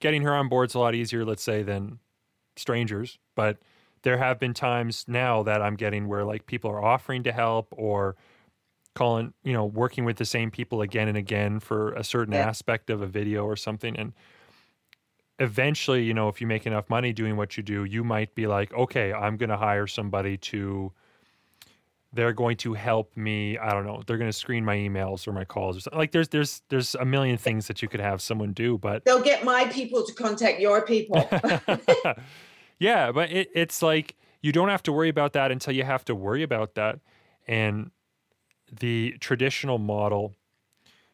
getting 0.00 0.22
her 0.22 0.34
on 0.34 0.48
board's 0.48 0.74
a 0.74 0.78
lot 0.78 0.94
easier, 0.94 1.24
let's 1.24 1.42
say, 1.42 1.62
than 1.62 2.00
strangers. 2.56 3.18
But 3.36 3.58
there 4.02 4.18
have 4.18 4.38
been 4.40 4.54
times 4.54 5.06
now 5.08 5.42
that 5.44 5.62
I'm 5.62 5.76
getting 5.76 6.08
where 6.08 6.24
like 6.24 6.46
people 6.46 6.70
are 6.70 6.84
offering 6.84 7.24
to 7.24 7.32
help 7.32 7.68
or 7.76 8.16
calling, 8.94 9.34
you 9.44 9.52
know, 9.52 9.64
working 9.64 10.04
with 10.04 10.16
the 10.16 10.24
same 10.24 10.50
people 10.50 10.82
again 10.82 11.08
and 11.08 11.16
again 11.16 11.60
for 11.60 11.92
a 11.92 12.04
certain 12.04 12.34
Yeah. 12.34 12.50
aspect 12.50 12.90
of 12.90 13.02
a 13.02 13.06
video 13.06 13.44
or 13.44 13.56
something. 13.56 13.96
And 13.96 14.12
eventually, 15.40 16.04
you 16.04 16.14
know, 16.14 16.28
if 16.28 16.40
you 16.40 16.46
make 16.46 16.66
enough 16.66 16.88
money 16.88 17.12
doing 17.12 17.36
what 17.36 17.56
you 17.56 17.62
do, 17.62 17.84
you 17.84 18.04
might 18.04 18.34
be 18.34 18.46
like, 18.46 18.72
okay, 18.74 19.12
I'm 19.12 19.36
going 19.36 19.48
to 19.48 19.56
hire 19.56 19.86
somebody 19.86 20.36
to, 20.36 20.92
they're 22.12 22.34
going 22.34 22.58
to 22.58 22.74
help 22.74 23.16
me. 23.16 23.56
I 23.56 23.72
don't 23.72 23.86
know. 23.86 24.02
They're 24.06 24.18
going 24.18 24.30
to 24.30 24.36
screen 24.36 24.64
my 24.64 24.76
emails 24.76 25.26
or 25.26 25.32
my 25.32 25.44
calls 25.44 25.78
or 25.78 25.80
something. 25.80 25.98
Like 25.98 26.12
there's, 26.12 26.28
there's, 26.28 26.62
there's 26.68 26.94
a 26.94 27.06
million 27.06 27.38
things 27.38 27.66
that 27.68 27.80
you 27.80 27.88
could 27.88 28.00
have 28.00 28.20
someone 28.20 28.52
do, 28.52 28.76
but 28.76 29.04
They'll 29.06 29.22
get 29.22 29.42
my 29.42 29.64
people 29.66 30.04
to 30.04 30.12
contact 30.12 30.60
your 30.60 30.84
people. 30.84 31.26
yeah, 32.78 33.10
but 33.10 33.32
it, 33.32 33.48
it's 33.54 33.80
like 33.80 34.16
you 34.42 34.52
don't 34.52 34.68
have 34.68 34.82
to 34.84 34.92
worry 34.92 35.08
about 35.08 35.32
that 35.32 35.50
until 35.50 35.74
you 35.74 35.84
have 35.84 36.04
to 36.04 36.14
worry 36.14 36.42
about 36.42 36.74
that. 36.74 37.00
And 37.48 37.90
the 38.70 39.16
traditional 39.20 39.78
model 39.78 40.34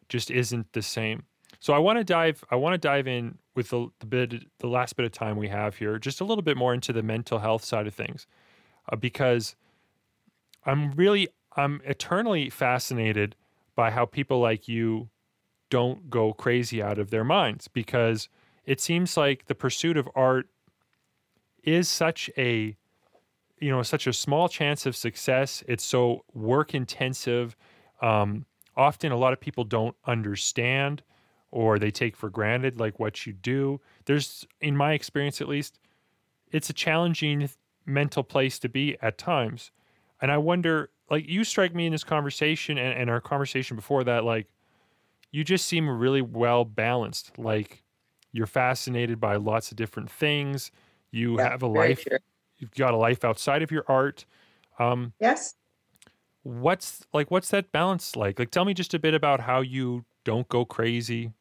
just 0.09 0.29
isn't 0.29 0.73
the 0.73 0.81
same. 0.81 1.23
So 1.59 1.73
I 1.73 1.79
want 1.79 1.97
to 1.97 2.03
dive 2.03 2.43
I 2.51 2.55
want 2.55 2.73
to 2.73 2.77
dive 2.77 3.07
in 3.07 3.37
with 3.55 3.69
the, 3.69 3.89
the 3.99 4.05
bit 4.05 4.33
the 4.59 4.67
last 4.67 4.95
bit 4.95 5.05
of 5.05 5.11
time 5.11 5.37
we 5.37 5.49
have 5.49 5.77
here 5.77 5.97
just 5.97 6.21
a 6.21 6.23
little 6.23 6.41
bit 6.41 6.57
more 6.57 6.73
into 6.73 6.93
the 6.93 7.03
mental 7.03 7.39
health 7.39 7.63
side 7.63 7.87
of 7.87 7.93
things 7.93 8.27
uh, 8.91 8.95
because 8.95 9.55
I'm 10.65 10.91
really 10.91 11.29
I'm 11.55 11.81
eternally 11.85 12.49
fascinated 12.49 13.35
by 13.75 13.91
how 13.91 14.05
people 14.05 14.39
like 14.39 14.67
you 14.67 15.09
don't 15.69 16.09
go 16.09 16.33
crazy 16.33 16.81
out 16.81 16.97
of 16.97 17.09
their 17.09 17.23
minds 17.23 17.67
because 17.67 18.29
it 18.65 18.79
seems 18.79 19.17
like 19.17 19.45
the 19.45 19.55
pursuit 19.55 19.97
of 19.97 20.07
art 20.15 20.47
is 21.63 21.89
such 21.89 22.29
a 22.37 22.75
you 23.59 23.71
know 23.71 23.81
such 23.81 24.05
a 24.05 24.13
small 24.13 24.47
chance 24.47 24.85
of 24.85 24.95
success. 24.95 25.63
It's 25.67 25.83
so 25.83 26.23
work 26.33 26.75
intensive 26.75 27.55
um, 28.01 28.45
often 28.75 29.11
a 29.11 29.17
lot 29.17 29.33
of 29.33 29.39
people 29.39 29.63
don't 29.63 29.95
understand 30.05 31.01
or 31.51 31.79
they 31.79 31.91
take 31.91 32.15
for 32.15 32.29
granted 32.29 32.79
like 32.79 32.99
what 32.99 33.25
you 33.25 33.33
do. 33.33 33.81
There's 34.05 34.45
in 34.61 34.75
my 34.77 34.93
experience 34.93 35.41
at 35.41 35.47
least 35.47 35.79
it's 36.51 36.69
a 36.69 36.73
challenging 36.73 37.49
mental 37.85 38.23
place 38.23 38.59
to 38.59 38.69
be 38.69 38.97
at 39.01 39.17
times. 39.17 39.71
And 40.21 40.31
i 40.31 40.37
wonder 40.37 40.91
like 41.11 41.27
you 41.27 41.43
strike 41.43 41.75
me 41.75 41.85
in 41.85 41.91
this 41.93 42.03
conversation 42.03 42.77
and, 42.77 42.99
and 42.99 43.09
our 43.09 43.21
conversation 43.21 43.75
before 43.75 44.03
that 44.05 44.23
like 44.25 44.47
you 45.31 45.43
just 45.43 45.67
seem 45.67 45.89
really 45.89 46.21
well 46.21 46.65
balanced. 46.65 47.37
Like 47.37 47.83
you're 48.31 48.47
fascinated 48.47 49.19
by 49.19 49.35
lots 49.37 49.71
of 49.71 49.77
different 49.77 50.09
things. 50.11 50.71
You 51.11 51.37
Yeah, 51.37 51.49
have 51.49 51.61
a 51.63 51.67
life 51.67 52.07
true. 52.07 52.19
you've 52.57 52.71
got 52.73 52.93
a 52.93 52.97
life 52.97 53.23
outside 53.25 53.61
of 53.63 53.71
your 53.71 53.85
art. 53.87 54.25
Um 54.79 55.13
Yes. 55.19 55.55
what's 56.43 57.05
like 57.13 57.29
what's 57.31 57.49
that 57.49 57.71
balance 57.71 58.15
like? 58.15 58.39
Like 58.39 58.51
tell 58.51 58.65
me 58.65 58.73
just 58.73 58.93
a 58.93 58.99
bit 58.99 59.13
about 59.13 59.41
how 59.41 59.61
you 59.61 60.05
don't 60.23 60.47
go 60.47 60.65
crazy 60.65 61.33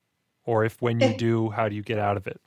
or 0.47 0.65
if 0.65 0.81
when 0.81 1.01
you 1.01 1.15
do 1.17 1.51
how 1.51 1.69
do 1.69 1.75
you 1.77 1.83
get 1.83 1.99
out 1.99 2.17
of 2.17 2.27
it 2.27 2.41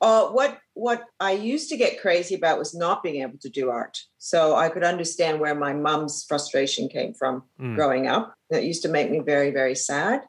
Uh, 0.00 0.28
what 0.28 0.58
what 0.74 1.00
I 1.18 1.32
used 1.32 1.68
to 1.70 1.76
get 1.76 2.00
crazy 2.00 2.34
about 2.36 2.58
was 2.58 2.72
not 2.72 3.02
being 3.02 3.22
able 3.22 3.38
to 3.38 3.50
do 3.50 3.64
art. 3.70 3.96
So 4.18 4.54
I 4.54 4.68
could 4.68 4.84
understand 4.84 5.40
where 5.40 5.56
my 5.56 5.72
mom's 5.74 6.24
frustration 6.30 6.88
came 6.88 7.14
from 7.14 7.42
Mm. 7.58 7.74
growing 7.74 8.06
up. 8.06 8.34
That 8.50 8.62
used 8.70 8.82
to 8.82 8.88
make 8.96 9.10
me 9.10 9.20
very 9.34 9.50
very 9.50 9.74
sad. 9.74 10.20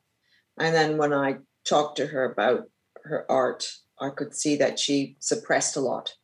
And 0.58 0.74
then 0.74 0.98
when 0.98 1.14
I 1.14 1.30
talked 1.66 1.98
to 1.98 2.08
her 2.08 2.24
about 2.32 2.62
her 3.10 3.22
art, 3.30 3.62
I 4.02 4.10
could 4.18 4.34
see 4.34 4.56
that 4.58 4.80
she 4.80 5.16
suppressed 5.20 5.78
a 5.78 5.82
lot. 5.92 6.16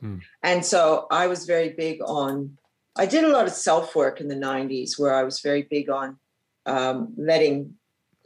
Mm. 0.00 0.20
And 0.42 0.64
so 0.64 0.80
I 1.10 1.26
was 1.26 1.44
very 1.54 1.70
big 1.84 1.96
on. 2.22 2.58
I 3.02 3.06
did 3.06 3.24
a 3.24 3.32
lot 3.36 3.46
of 3.46 3.52
self 3.68 3.96
work 3.96 4.20
in 4.20 4.28
the 4.28 4.42
'90s, 4.50 4.98
where 4.98 5.14
I 5.20 5.24
was 5.24 5.40
very 5.40 5.62
big 5.76 5.90
on 5.90 6.18
um, 6.66 7.14
letting 7.16 7.74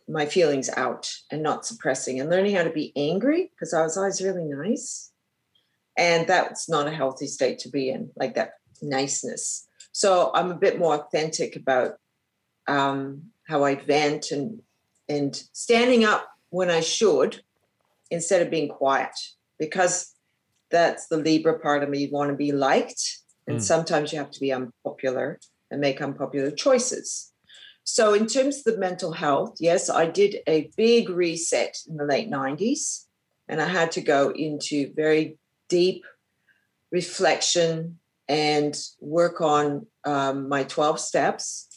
my 0.09 0.27
feelings 0.27 0.71
out 0.77 1.11
and 1.31 1.43
not 1.43 1.67
suppressing 1.67 2.21
and 2.21 2.31
learning 2.31 2.55
how 2.55 2.63
to 2.63 2.71
be 2.71 2.93
angry 2.97 3.51
because 3.51 3.75
I 3.75 3.83
was 3.83 3.97
always 3.97 4.23
really 4.23 4.45
nice. 4.45 5.11
And 5.99 6.27
that's 6.27 6.69
not 6.69 6.87
a 6.87 6.93
healthy 6.93 7.27
state 7.27 7.59
to 7.61 7.71
be 7.71 7.89
in, 7.91 8.11
like 8.17 8.35
that 8.35 8.53
niceness. 8.83 9.67
So 9.93 10.31
I'm 10.35 10.51
a 10.51 10.57
bit 10.57 10.79
more 10.79 10.95
authentic 10.95 11.57
about 11.57 11.95
um, 12.69 13.31
how 13.49 13.65
I 13.65 13.77
vent 13.77 14.31
and 14.31 14.61
and 15.09 15.41
standing 15.53 16.05
up 16.05 16.29
when 16.51 16.69
I 16.69 16.81
should 16.81 17.41
instead 18.11 18.43
of 18.43 18.51
being 18.51 18.69
quiet 18.69 19.15
because 19.59 20.13
that's 20.71 21.07
the 21.07 21.17
Libra 21.17 21.59
part 21.61 21.83
of 21.83 21.89
me. 21.89 22.01
You 22.01 22.11
want 22.11 22.31
to 22.31 22.37
be 22.37 22.53
liked, 22.53 23.21
and 23.47 23.59
Mm. 23.59 23.63
sometimes 23.63 24.13
you 24.13 24.19
have 24.19 24.33
to 24.33 24.41
be 24.41 24.53
unpopular 24.53 25.39
and 25.71 25.81
make 25.81 26.03
unpopular 26.03 26.51
choices. 26.51 27.33
So, 27.89 28.15
in 28.15 28.27
terms 28.27 28.59
of 28.59 28.65
the 28.65 28.79
mental 28.81 29.13
health, 29.13 29.59
yes, 29.61 29.89
I 29.89 30.07
did 30.07 30.39
a 30.49 30.69
big 30.77 31.09
reset 31.09 31.79
in 31.89 31.97
the 31.97 32.05
late 32.05 32.29
90s, 32.29 33.05
and 33.49 33.63
I 33.63 33.69
had 33.69 33.93
to 33.93 34.01
go 34.01 34.31
into 34.31 34.93
very 34.95 35.39
deep 35.69 36.05
reflection 36.91 38.01
and 38.29 38.77
work 39.01 39.41
on 39.41 39.87
um, 40.05 40.49
my 40.49 40.65
12 40.65 40.99
steps. 40.99 41.69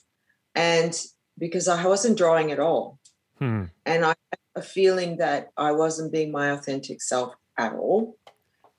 And 0.56 1.00
because 1.38 1.68
I 1.68 1.86
wasn't 1.86 2.18
drawing 2.18 2.52
at 2.52 2.60
all, 2.60 2.98
hmm. 3.38 3.66
and 3.86 4.04
I 4.04 4.16
had 4.32 4.40
a 4.56 4.64
feeling 4.64 5.18
that 5.18 5.52
I 5.58 5.74
wasn't 5.74 6.12
being 6.12 6.32
my 6.32 6.50
authentic 6.50 7.04
self 7.04 7.36
at 7.56 7.74
all, 7.74 8.18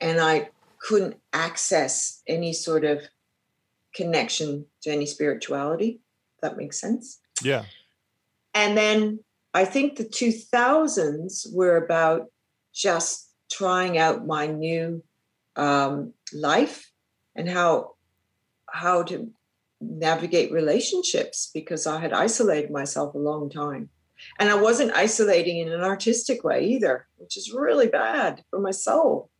and 0.01 0.21
I 0.21 0.49
couldn't 0.81 1.17
access 1.33 2.23
any 2.27 2.53
sort 2.53 2.85
of 2.85 3.03
connection 3.95 4.67
to 4.83 4.91
any 4.91 5.07
spirituality. 5.07 6.01
That 6.43 6.57
makes 6.57 6.81
sense. 6.81 7.20
Yeah 7.43 7.65
And 8.55 8.77
then 8.77 9.21
I 9.55 9.65
think 9.65 9.97
the 9.97 10.05
2000s 10.05 11.53
were 11.53 11.77
about 11.77 12.27
just 12.73 13.31
trying 13.51 13.99
out 13.99 14.27
my 14.27 14.47
new 14.47 15.03
um, 15.57 16.13
life 16.33 16.91
and 17.35 17.49
how 17.49 17.95
how 18.73 19.03
to 19.03 19.31
navigate 19.81 20.53
relationships 20.53 21.51
because 21.53 21.87
I 21.87 22.01
had 22.01 22.13
isolated 22.13 22.71
myself 22.71 23.15
a 23.15 23.19
long 23.19 23.51
time. 23.51 23.89
And 24.39 24.51
I 24.51 24.55
wasn't 24.55 24.93
isolating 24.93 25.59
in 25.59 25.73
an 25.73 25.81
artistic 25.81 26.45
way 26.45 26.65
either, 26.67 27.09
which 27.17 27.37
is 27.37 27.53
really 27.53 27.89
bad 27.89 28.45
for 28.51 28.61
my 28.61 28.71
soul. 28.71 29.31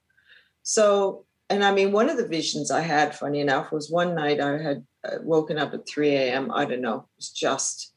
So, 0.63 1.27
and 1.51 1.65
I 1.65 1.75
mean, 1.75 1.91
one 1.91 2.09
of 2.09 2.17
the 2.17 2.29
visions 2.29 2.71
I 2.71 2.81
had, 2.81 3.15
funny 3.15 3.41
enough, 3.41 3.73
was 3.73 3.91
one 3.91 4.15
night 4.15 4.41
I 4.41 4.57
had 4.57 4.87
uh, 5.05 5.17
woken 5.23 5.59
up 5.59 5.75
at 5.75 5.87
3 5.87 6.09
a.m. 6.15 6.51
I 6.53 6.65
don't 6.65 6.81
know, 6.81 6.99
it 6.99 7.17
was 7.17 7.31
just 7.31 7.93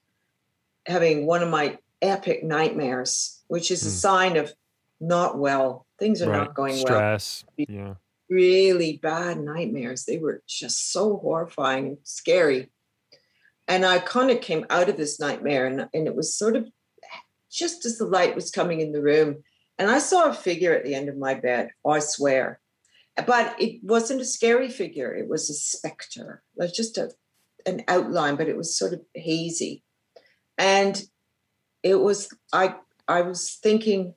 having 0.87 1.25
one 1.25 1.43
of 1.43 1.49
my 1.49 1.77
epic 2.01 2.43
nightmares, 2.43 3.43
which 3.47 3.71
is 3.71 3.83
a 3.83 3.89
Hmm. 3.89 3.95
sign 3.95 4.37
of 4.37 4.53
not 4.99 5.37
well. 5.37 5.85
Things 5.99 6.21
are 6.21 6.29
right 6.29 6.39
not 6.39 6.55
going 6.55 6.75
well. 6.75 6.85
stress 6.85 7.45
yeah 7.57 7.93
Really 8.29 8.97
bad 8.97 9.39
nightmares. 9.39 10.05
They 10.05 10.17
were 10.17 10.41
just 10.47 10.91
so 10.91 11.17
horrifying 11.17 11.87
and 11.87 11.97
scary. 12.03 12.71
And 13.67 13.85
I 13.85 13.99
kind 13.99 14.31
of 14.31 14.41
came 14.41 14.65
out 14.69 14.89
of 14.89 14.97
this 14.97 15.19
nightmare, 15.19 15.67
and, 15.67 15.87
and 15.93 16.07
it 16.07 16.15
was 16.15 16.35
sort 16.35 16.55
of 16.55 16.67
just 17.51 17.85
as 17.85 17.97
the 17.97 18.05
light 18.05 18.33
was 18.33 18.49
coming 18.49 18.81
in 18.81 18.91
the 18.91 19.01
room. 19.01 19.43
And 19.77 19.91
I 19.91 19.99
saw 19.99 20.29
a 20.29 20.33
figure 20.33 20.73
at 20.73 20.83
the 20.83 20.95
end 20.95 21.09
of 21.09 21.17
my 21.17 21.35
bed, 21.35 21.69
I 21.87 21.99
swear. 21.99 22.59
But 23.15 23.55
it 23.59 23.79
wasn't 23.83 24.21
a 24.21 24.25
scary 24.25 24.69
figure, 24.69 25.13
it 25.13 25.29
was 25.29 25.49
a 25.49 25.53
specter, 25.53 26.41
it 26.55 26.63
was 26.63 26.71
just 26.71 26.97
a, 26.97 27.11
an 27.65 27.83
outline, 27.87 28.35
but 28.35 28.47
it 28.47 28.57
was 28.57 28.75
sort 28.75 28.93
of 28.93 29.01
hazy. 29.13 29.83
And 30.57 31.01
it 31.83 31.95
was, 31.95 32.29
I, 32.51 32.75
I 33.07 33.21
was 33.21 33.59
thinking, 33.61 34.15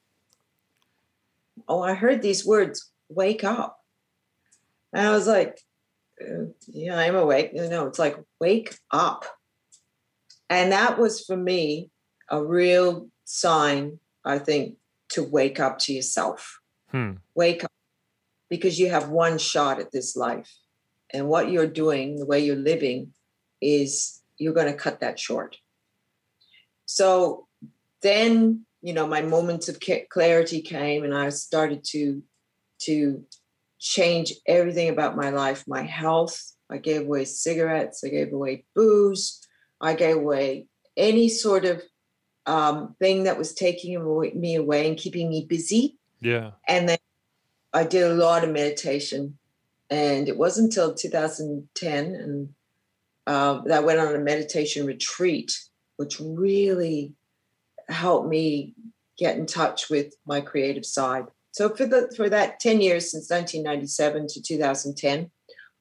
oh, 1.69 1.83
I 1.83 1.95
heard 1.95 2.23
these 2.23 2.47
words, 2.47 2.91
wake 3.09 3.45
up. 3.45 3.81
And 4.93 5.07
I 5.07 5.11
was 5.11 5.27
like, 5.27 5.61
uh, 6.21 6.47
yeah, 6.67 6.99
I'm 6.99 7.17
awake. 7.17 7.53
No, 7.53 7.69
no, 7.69 7.87
it's 7.87 7.99
like, 7.99 8.17
wake 8.41 8.79
up. 8.91 9.27
And 10.49 10.73
that 10.73 10.99
was 10.99 11.25
for 11.25 11.37
me 11.37 11.91
a 12.31 12.43
real 12.43 13.09
sign, 13.25 13.99
I 14.25 14.39
think, 14.39 14.77
to 15.11 15.23
wake 15.23 15.61
up 15.61 15.79
to 15.81 15.93
yourself. 15.93 16.61
hmm. 16.91 17.13
Wake 17.35 17.65
up 17.65 17.73
because 18.49 18.79
you 18.79 18.91
have 18.91 19.09
one 19.09 19.39
shot 19.39 19.81
at 19.81 19.93
this 19.93 20.17
life. 20.17 20.53
And 21.13 21.29
what 21.29 21.51
you're 21.51 21.67
doing, 21.67 22.17
the 22.17 22.27
way 22.27 22.41
you're 22.41 22.57
living, 22.57 23.13
is 23.61 24.23
you're 24.39 24.55
going 24.55 24.73
to 24.73 24.79
cut 24.79 25.01
that 25.01 25.19
short. 25.19 25.57
So 26.85 27.47
then, 28.03 28.65
you 28.83 28.93
know, 28.93 29.07
my 29.07 29.23
moments 29.23 29.69
of 29.69 29.81
clarity 30.11 30.61
came 30.61 31.05
and 31.05 31.15
I 31.15 31.29
started 31.31 31.85
to 31.93 32.23
to 32.79 33.25
change 33.79 34.35
everything 34.47 34.89
about 34.89 35.17
my 35.17 35.31
life, 35.31 35.65
my 35.67 35.83
health. 35.83 36.53
I 36.71 36.79
gave 36.79 37.03
away 37.03 37.25
cigarettes, 37.25 38.03
I 38.05 38.09
gave 38.09 38.33
away 38.33 38.65
booze, 38.75 39.41
I 39.81 39.95
gave 39.95 40.17
away 40.17 40.67
any 40.97 41.29
sort 41.29 41.65
of 41.65 41.83
um, 42.47 42.95
thing 43.01 43.25
that 43.25 43.39
was 43.39 43.55
taking 43.55 43.91
me 44.35 44.57
away 44.57 44.89
and 44.89 44.97
keeping 44.97 45.29
me 45.29 45.47
busy. 45.49 45.99
yeah 46.21 46.53
And 46.69 46.89
then 46.89 46.99
I 47.73 47.85
did 47.85 48.05
a 48.05 48.15
lot 48.15 48.45
of 48.45 48.51
meditation. 48.51 49.39
And 49.89 50.29
it 50.29 50.37
wasn't 50.37 50.73
until 50.73 50.95
2010 50.95 52.05
and 52.15 52.49
uh, 53.27 53.61
that 53.63 53.79
I 53.79 53.85
went 53.85 54.01
on 54.01 54.15
a 54.15 54.19
meditation 54.19 54.87
retreat, 54.87 55.57
which 55.97 56.21
really 56.21 57.15
helped 57.89 58.29
me 58.29 58.75
get 59.17 59.37
in 59.37 59.47
touch 59.47 59.89
with 59.89 60.15
my 60.27 60.41
creative 60.41 60.85
side. 60.85 61.27
So 61.53 61.75
for 61.75 61.87
the 61.87 62.13
for 62.17 62.29
that 62.29 62.61
10 62.61 62.81
years 62.81 63.11
since 63.11 63.31
1997 63.31 64.27
to 64.29 64.43
2010, 64.43 65.31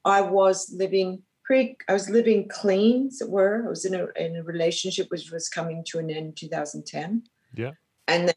I 0.05 0.21
was 0.21 0.71
living 0.73 1.23
pretty 1.43 1.77
I 1.88 1.93
was 1.93 2.09
living 2.09 2.47
clean, 2.47 3.07
as 3.07 3.21
it 3.21 3.29
were. 3.29 3.63
I 3.65 3.69
was 3.69 3.86
in 3.86 3.93
a 3.93 4.07
in 4.15 4.36
a 4.36 4.43
relationship 4.43 5.07
which 5.09 5.31
was 5.31 5.49
coming 5.49 5.83
to 5.88 5.99
an 5.99 6.09
end 6.09 6.27
in 6.27 6.33
2010. 6.33 7.23
Yeah. 7.53 7.71
And 8.07 8.27
then, 8.29 8.36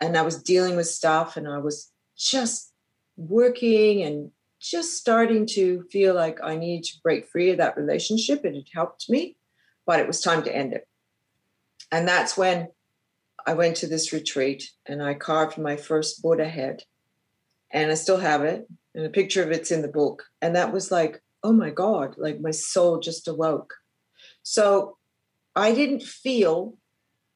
and 0.00 0.16
I 0.16 0.22
was 0.22 0.42
dealing 0.42 0.76
with 0.76 0.86
stuff 0.86 1.36
and 1.36 1.48
I 1.48 1.58
was 1.58 1.90
just 2.16 2.72
working 3.16 4.02
and 4.02 4.30
just 4.60 4.96
starting 4.96 5.46
to 5.46 5.84
feel 5.90 6.14
like 6.14 6.38
I 6.42 6.56
needed 6.56 6.84
to 6.84 7.00
break 7.02 7.28
free 7.28 7.50
of 7.50 7.58
that 7.58 7.76
relationship. 7.76 8.44
It 8.44 8.54
had 8.54 8.64
helped 8.72 9.08
me, 9.08 9.36
but 9.86 10.00
it 10.00 10.06
was 10.06 10.20
time 10.20 10.42
to 10.44 10.54
end 10.54 10.72
it. 10.72 10.88
And 11.92 12.08
that's 12.08 12.36
when 12.36 12.68
I 13.46 13.54
went 13.54 13.76
to 13.76 13.86
this 13.86 14.12
retreat 14.12 14.70
and 14.86 15.02
I 15.02 15.14
carved 15.14 15.58
my 15.58 15.76
first 15.76 16.22
Buddha 16.22 16.48
head. 16.48 16.82
And 17.70 17.90
I 17.90 17.94
still 17.94 18.18
have 18.18 18.42
it. 18.44 18.66
And 18.94 19.04
a 19.04 19.10
picture 19.10 19.42
of 19.42 19.50
it's 19.50 19.70
in 19.70 19.82
the 19.82 19.88
book. 19.88 20.24
And 20.40 20.56
that 20.56 20.72
was 20.72 20.90
like, 20.90 21.20
oh 21.42 21.52
my 21.52 21.70
God, 21.70 22.14
like 22.16 22.40
my 22.40 22.50
soul 22.50 22.98
just 22.98 23.28
awoke. 23.28 23.74
So 24.42 24.96
I 25.54 25.72
didn't 25.72 26.02
feel 26.02 26.76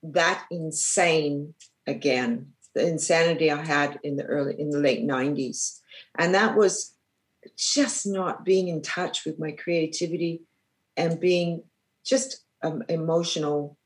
that 0.03 0.45
insane 0.51 1.55
again, 1.87 2.53
the 2.75 2.87
insanity 2.87 3.51
I 3.51 3.64
had 3.64 3.99
in 4.03 4.16
the 4.16 4.25
early, 4.25 4.55
in 4.59 4.71
the 4.71 4.79
late 4.79 5.07
90s. 5.07 5.81
And 6.18 6.35
that 6.35 6.57
was 6.57 6.95
just 7.57 8.07
not 8.07 8.45
being 8.45 8.68
in 8.68 8.83
touch 8.83 9.25
with 9.25 9.39
my 9.39 9.53
creativity 9.53 10.43
and 10.97 11.21
being 11.21 11.64
just 12.05 12.45
an 12.62 12.85
emotional 12.89 13.77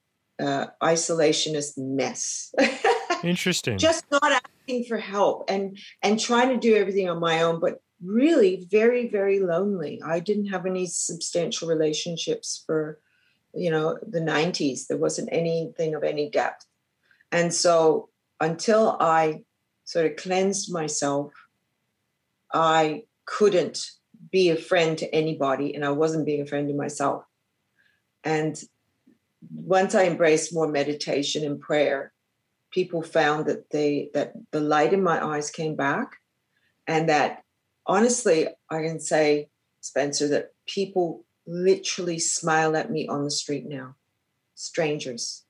uh, 0.40 0.66
isolationist 0.82 1.78
mess. 1.78 2.52
Interesting. 3.22 3.78
just 3.78 4.04
not 4.10 4.42
asking 4.68 4.84
for 4.84 4.98
help 4.98 5.44
and 5.48 5.78
and 6.02 6.20
trying 6.20 6.48
to 6.50 6.58
do 6.58 6.76
everything 6.76 7.08
on 7.08 7.20
my 7.20 7.42
own, 7.42 7.60
but 7.60 7.80
really 8.04 8.66
very 8.70 9.08
very 9.08 9.40
lonely. 9.40 10.00
I 10.04 10.20
didn't 10.20 10.46
have 10.46 10.66
any 10.66 10.86
substantial 10.86 11.68
relationships 11.68 12.62
for 12.66 12.98
you 13.54 13.70
know 13.70 13.96
the 14.06 14.20
90s. 14.20 14.86
There 14.86 14.98
wasn't 14.98 15.30
anything 15.32 15.94
of 15.94 16.02
any 16.02 16.28
depth, 16.28 16.66
and 17.32 17.54
so 17.54 18.10
until 18.40 18.96
I 19.00 19.42
sort 19.84 20.06
of 20.06 20.16
cleansed 20.16 20.72
myself, 20.72 21.32
I 22.52 23.04
couldn't 23.26 23.90
be 24.30 24.50
a 24.50 24.56
friend 24.56 24.96
to 24.98 25.14
anybody, 25.14 25.74
and 25.74 25.84
I 25.84 25.90
wasn't 25.90 26.26
being 26.26 26.42
a 26.42 26.46
friend 26.46 26.68
to 26.68 26.74
myself. 26.74 27.24
And 28.22 28.60
once 29.54 29.94
I 29.94 30.04
embraced 30.04 30.54
more 30.54 30.68
meditation 30.68 31.44
and 31.44 31.60
prayer, 31.60 32.12
people 32.70 33.02
found 33.02 33.46
that 33.46 33.70
they 33.70 34.10
that 34.14 34.32
the 34.50 34.60
light 34.60 34.92
in 34.92 35.02
my 35.02 35.24
eyes 35.24 35.50
came 35.50 35.76
back, 35.76 36.16
and 36.86 37.08
that 37.08 37.42
honestly, 37.86 38.48
I 38.70 38.82
can 38.82 39.00
say, 39.00 39.48
Spencer, 39.80 40.28
that 40.28 40.52
people 40.66 41.24
literally 41.46 42.18
smile 42.18 42.74
at 42.76 42.90
me 42.90 43.06
on 43.06 43.24
the 43.24 43.30
street 43.30 43.66
now, 43.66 43.96
strangers. 44.54 45.44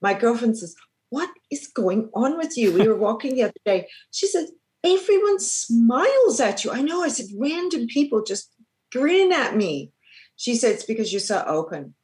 My 0.00 0.14
girlfriend 0.14 0.58
says, 0.58 0.76
"What 1.10 1.30
is 1.52 1.68
going 1.68 2.10
on 2.14 2.38
with 2.38 2.56
you?" 2.56 2.72
We 2.72 2.88
were 2.88 2.96
walking 3.08 3.34
the 3.34 3.44
other 3.44 3.62
day. 3.64 3.88
She 4.10 4.26
said, 4.26 4.46
"Everyone 4.84 5.38
smiles 5.38 6.40
at 6.40 6.64
you." 6.64 6.70
I 6.70 6.82
know. 6.82 7.02
I 7.02 7.08
said, 7.08 7.26
"Random 7.38 7.86
people 7.86 8.24
just 8.24 8.50
grin 8.90 9.32
at 9.32 9.56
me." 9.56 9.92
She 10.36 10.54
said, 10.56 10.72
"It's 10.72 10.84
because 10.84 11.12
you're 11.12 11.20
so 11.20 11.44
open." 11.46 11.94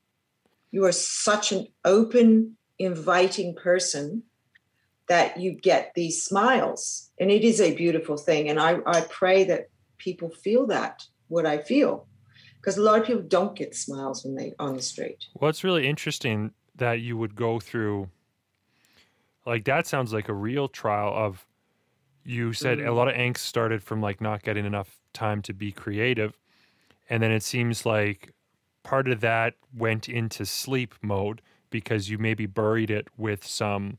you 0.70 0.84
are 0.84 0.92
such 0.92 1.52
an 1.52 1.66
open, 1.84 2.56
inviting 2.78 3.54
person 3.54 4.22
that 5.08 5.40
you 5.40 5.52
get 5.52 5.92
these 5.94 6.22
smiles. 6.22 7.10
And 7.18 7.30
it 7.30 7.42
is 7.42 7.60
a 7.60 7.74
beautiful 7.74 8.16
thing. 8.16 8.48
And 8.48 8.60
I, 8.60 8.78
I 8.86 9.00
pray 9.02 9.44
that 9.44 9.68
people 9.96 10.30
feel 10.30 10.66
that, 10.66 11.02
what 11.28 11.46
I 11.46 11.58
feel. 11.58 12.06
Because 12.56 12.76
a 12.76 12.82
lot 12.82 13.00
of 13.00 13.06
people 13.06 13.22
don't 13.22 13.56
get 13.56 13.74
smiles 13.74 14.24
when 14.24 14.34
they 14.34 14.52
on 14.58 14.74
the 14.74 14.82
street. 14.82 15.24
Well, 15.34 15.48
it's 15.48 15.64
really 15.64 15.86
interesting 15.86 16.52
that 16.76 17.00
you 17.00 17.16
would 17.16 17.34
go 17.34 17.58
through 17.58 18.10
like 19.48 19.64
that 19.64 19.86
sounds 19.86 20.12
like 20.12 20.28
a 20.28 20.34
real 20.34 20.68
trial 20.68 21.12
of 21.14 21.46
you 22.24 22.52
said 22.52 22.78
Mm. 22.78 22.88
a 22.88 22.92
lot 22.92 23.08
of 23.08 23.14
angst 23.14 23.38
started 23.38 23.82
from 23.82 24.00
like 24.02 24.20
not 24.20 24.42
getting 24.42 24.66
enough 24.66 25.00
time 25.14 25.42
to 25.42 25.54
be 25.54 25.72
creative. 25.72 26.38
And 27.10 27.22
then 27.22 27.32
it 27.32 27.42
seems 27.42 27.86
like 27.86 28.34
part 28.84 29.08
of 29.08 29.20
that 29.20 29.54
went 29.74 30.08
into 30.08 30.44
sleep 30.46 30.94
mode 31.02 31.42
because 31.70 32.10
you 32.10 32.18
maybe 32.18 32.46
buried 32.46 32.90
it 32.90 33.08
with 33.16 33.46
some 33.46 33.98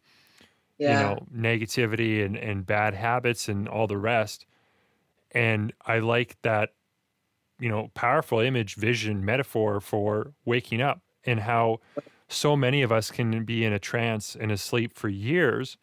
Yeah. 0.77 0.91
you 0.91 0.97
know 0.97 1.27
negativity 1.35 2.25
and, 2.25 2.37
and 2.37 2.65
bad 2.65 2.93
habits 2.93 3.49
and 3.49 3.67
all 3.67 3.87
the 3.87 3.97
rest 3.97 4.45
and 5.31 5.73
i 5.85 5.99
like 5.99 6.37
that 6.43 6.71
you 7.59 7.69
know 7.69 7.89
powerful 7.93 8.39
image 8.39 8.75
vision 8.75 9.25
metaphor 9.25 9.81
for 9.81 10.33
waking 10.45 10.81
up 10.81 11.01
and 11.25 11.39
how 11.41 11.79
so 12.29 12.55
many 12.55 12.81
of 12.81 12.91
us 12.91 13.11
can 13.11 13.43
be 13.43 13.65
in 13.65 13.73
a 13.73 13.79
trance 13.79 14.35
and 14.39 14.51
asleep 14.51 14.93
for 14.95 15.09
years 15.09 15.77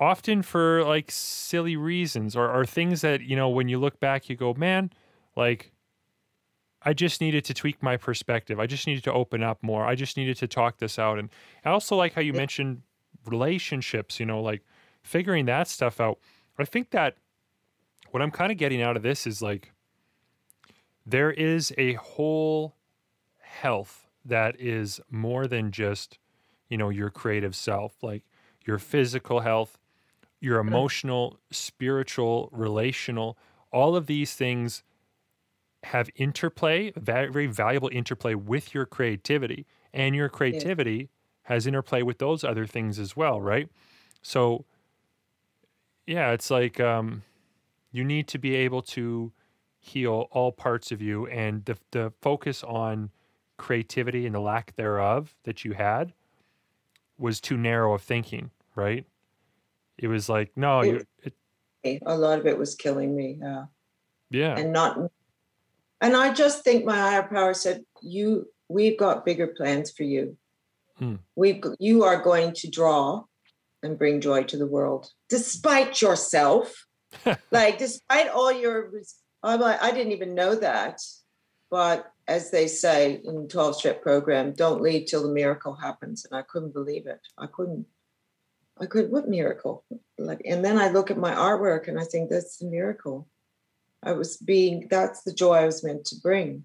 often 0.00 0.42
for 0.42 0.82
like 0.84 1.10
silly 1.10 1.76
reasons 1.76 2.34
or, 2.34 2.50
or 2.50 2.66
things 2.66 3.02
that 3.02 3.20
you 3.20 3.36
know 3.36 3.48
when 3.48 3.68
you 3.68 3.78
look 3.78 4.00
back 4.00 4.28
you 4.28 4.34
go 4.34 4.54
man 4.54 4.90
like 5.36 5.72
I 6.84 6.92
just 6.92 7.20
needed 7.20 7.44
to 7.44 7.54
tweak 7.54 7.82
my 7.82 7.96
perspective. 7.96 8.58
I 8.58 8.66
just 8.66 8.86
needed 8.86 9.04
to 9.04 9.12
open 9.12 9.42
up 9.42 9.62
more. 9.62 9.86
I 9.86 9.94
just 9.94 10.16
needed 10.16 10.36
to 10.38 10.48
talk 10.48 10.78
this 10.78 10.98
out. 10.98 11.18
And 11.18 11.30
I 11.64 11.70
also 11.70 11.96
like 11.96 12.14
how 12.14 12.20
you 12.20 12.32
mentioned 12.32 12.82
relationships, 13.26 14.18
you 14.18 14.26
know, 14.26 14.42
like 14.42 14.62
figuring 15.02 15.46
that 15.46 15.68
stuff 15.68 16.00
out. 16.00 16.18
I 16.58 16.64
think 16.64 16.90
that 16.90 17.16
what 18.10 18.22
I'm 18.22 18.30
kind 18.30 18.52
of 18.52 18.58
getting 18.58 18.82
out 18.82 18.96
of 18.96 19.02
this 19.02 19.26
is 19.26 19.40
like 19.40 19.72
there 21.06 21.30
is 21.30 21.72
a 21.78 21.94
whole 21.94 22.76
health 23.40 24.01
that 24.24 24.60
is 24.60 25.00
more 25.10 25.46
than 25.46 25.70
just, 25.70 26.18
you 26.68 26.76
know, 26.76 26.88
your 26.88 27.10
creative 27.10 27.54
self, 27.54 28.02
like 28.02 28.22
your 28.66 28.78
physical 28.78 29.40
health, 29.40 29.78
your 30.40 30.58
emotional, 30.58 31.38
spiritual, 31.50 32.48
relational, 32.52 33.38
all 33.72 33.96
of 33.96 34.06
these 34.06 34.34
things 34.34 34.82
have 35.84 36.10
interplay, 36.14 36.92
very, 36.96 37.28
very 37.28 37.46
valuable 37.46 37.90
interplay 37.92 38.34
with 38.34 38.74
your 38.74 38.86
creativity. 38.86 39.66
And 39.92 40.14
your 40.14 40.28
creativity 40.28 41.10
has 41.44 41.66
interplay 41.66 42.02
with 42.02 42.18
those 42.18 42.44
other 42.44 42.66
things 42.66 42.98
as 42.98 43.16
well, 43.16 43.40
right? 43.40 43.68
So, 44.22 44.64
yeah, 46.06 46.30
it's 46.30 46.50
like 46.50 46.80
um, 46.80 47.22
you 47.90 48.04
need 48.04 48.28
to 48.28 48.38
be 48.38 48.54
able 48.54 48.82
to 48.82 49.32
heal 49.78 50.28
all 50.30 50.52
parts 50.52 50.92
of 50.92 51.02
you. 51.02 51.26
And 51.26 51.64
the, 51.64 51.76
the 51.90 52.12
focus 52.20 52.62
on 52.62 53.10
creativity 53.62 54.26
and 54.26 54.34
the 54.34 54.40
lack 54.40 54.74
thereof 54.76 55.34
that 55.44 55.64
you 55.64 55.72
had 55.72 56.12
was 57.18 57.40
too 57.40 57.56
narrow 57.56 57.94
of 57.94 58.02
thinking, 58.02 58.50
right? 58.74 59.06
It 59.96 60.08
was 60.08 60.28
like, 60.28 60.50
no, 60.56 60.80
It- 60.80 61.06
you, 61.22 61.32
it, 61.84 62.02
A 62.06 62.16
lot 62.16 62.38
of 62.38 62.46
it 62.46 62.58
was 62.58 62.74
killing 62.74 63.14
me. 63.16 63.38
Yeah. 63.40 63.64
yeah, 64.30 64.56
and 64.58 64.72
not 64.72 64.98
and 66.00 66.16
i 66.16 66.32
just 66.32 66.64
think 66.64 66.84
my 66.84 66.96
higher 66.96 67.22
power 67.34 67.54
said 67.54 67.84
you 68.00 68.46
we've 68.68 68.98
got 68.98 69.24
bigger 69.24 69.48
plans 69.48 69.90
for 69.90 70.04
you 70.04 70.36
Hmm. 70.98 71.16
we 71.36 71.60
you 71.80 72.04
are 72.04 72.20
going 72.22 72.52
to 72.60 72.68
draw 72.70 73.24
and 73.82 73.98
bring 73.98 74.20
joy 74.20 74.42
to 74.44 74.56
the 74.56 74.66
world 74.76 75.10
despite 75.28 76.00
yourself 76.02 76.86
like 77.50 77.78
despite 77.78 78.28
all 78.28 78.52
your 78.52 78.90
i'm 79.42 79.60
like 79.60 79.82
i 79.82 79.90
didn't 79.90 80.12
even 80.12 80.34
know 80.34 80.54
that 80.54 81.00
but 81.70 82.11
as 82.28 82.50
they 82.50 82.66
say 82.68 83.20
in 83.24 83.48
12 83.48 83.76
step 83.76 84.02
program 84.02 84.52
don't 84.52 84.82
leave 84.82 85.06
till 85.06 85.22
the 85.22 85.34
miracle 85.34 85.74
happens 85.74 86.24
and 86.24 86.38
i 86.38 86.42
couldn't 86.42 86.72
believe 86.72 87.06
it 87.06 87.20
i 87.38 87.46
couldn't 87.46 87.86
i 88.80 88.86
could 88.86 89.10
what 89.10 89.28
miracle 89.28 89.84
like 90.18 90.40
and 90.44 90.64
then 90.64 90.78
i 90.78 90.88
look 90.88 91.10
at 91.10 91.18
my 91.18 91.32
artwork 91.34 91.88
and 91.88 91.98
i 91.98 92.04
think 92.04 92.30
that's 92.30 92.58
the 92.58 92.66
miracle 92.66 93.28
I 94.02 94.12
was 94.12 94.36
being 94.36 94.88
that's 94.90 95.22
the 95.22 95.32
joy 95.32 95.54
I 95.58 95.66
was 95.66 95.84
meant 95.84 96.04
to 96.06 96.16
bring. 96.20 96.64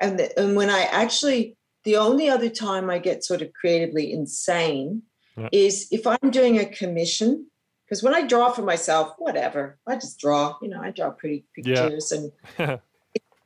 And 0.00 0.18
the, 0.18 0.40
and 0.40 0.56
when 0.56 0.70
I 0.70 0.82
actually 0.84 1.56
the 1.84 1.96
only 1.96 2.28
other 2.28 2.48
time 2.48 2.88
I 2.88 2.98
get 2.98 3.24
sort 3.24 3.42
of 3.42 3.52
creatively 3.52 4.12
insane 4.12 5.02
Yeah. 5.36 5.48
is 5.52 5.88
if 5.90 6.06
I'm 6.06 6.30
doing 6.30 6.58
a 6.58 6.66
commission 6.66 7.46
because 7.84 8.02
when 8.02 8.14
I 8.14 8.26
draw 8.26 8.50
for 8.52 8.62
myself, 8.62 9.14
whatever, 9.18 9.78
I 9.86 9.96
just 9.96 10.18
draw, 10.18 10.56
you 10.62 10.68
know, 10.68 10.80
I 10.80 10.90
draw 10.92 11.10
pretty 11.10 11.44
Yeah. 11.56 11.88
pictures 11.88 12.12
and 12.12 12.32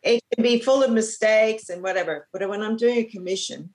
it 0.06 0.22
can 0.34 0.42
be 0.42 0.60
full 0.60 0.82
of 0.82 0.92
mistakes 0.92 1.68
and 1.68 1.82
whatever. 1.82 2.28
But 2.32 2.48
when 2.48 2.62
I'm 2.62 2.76
doing 2.76 2.98
a 2.98 3.04
commission, 3.04 3.74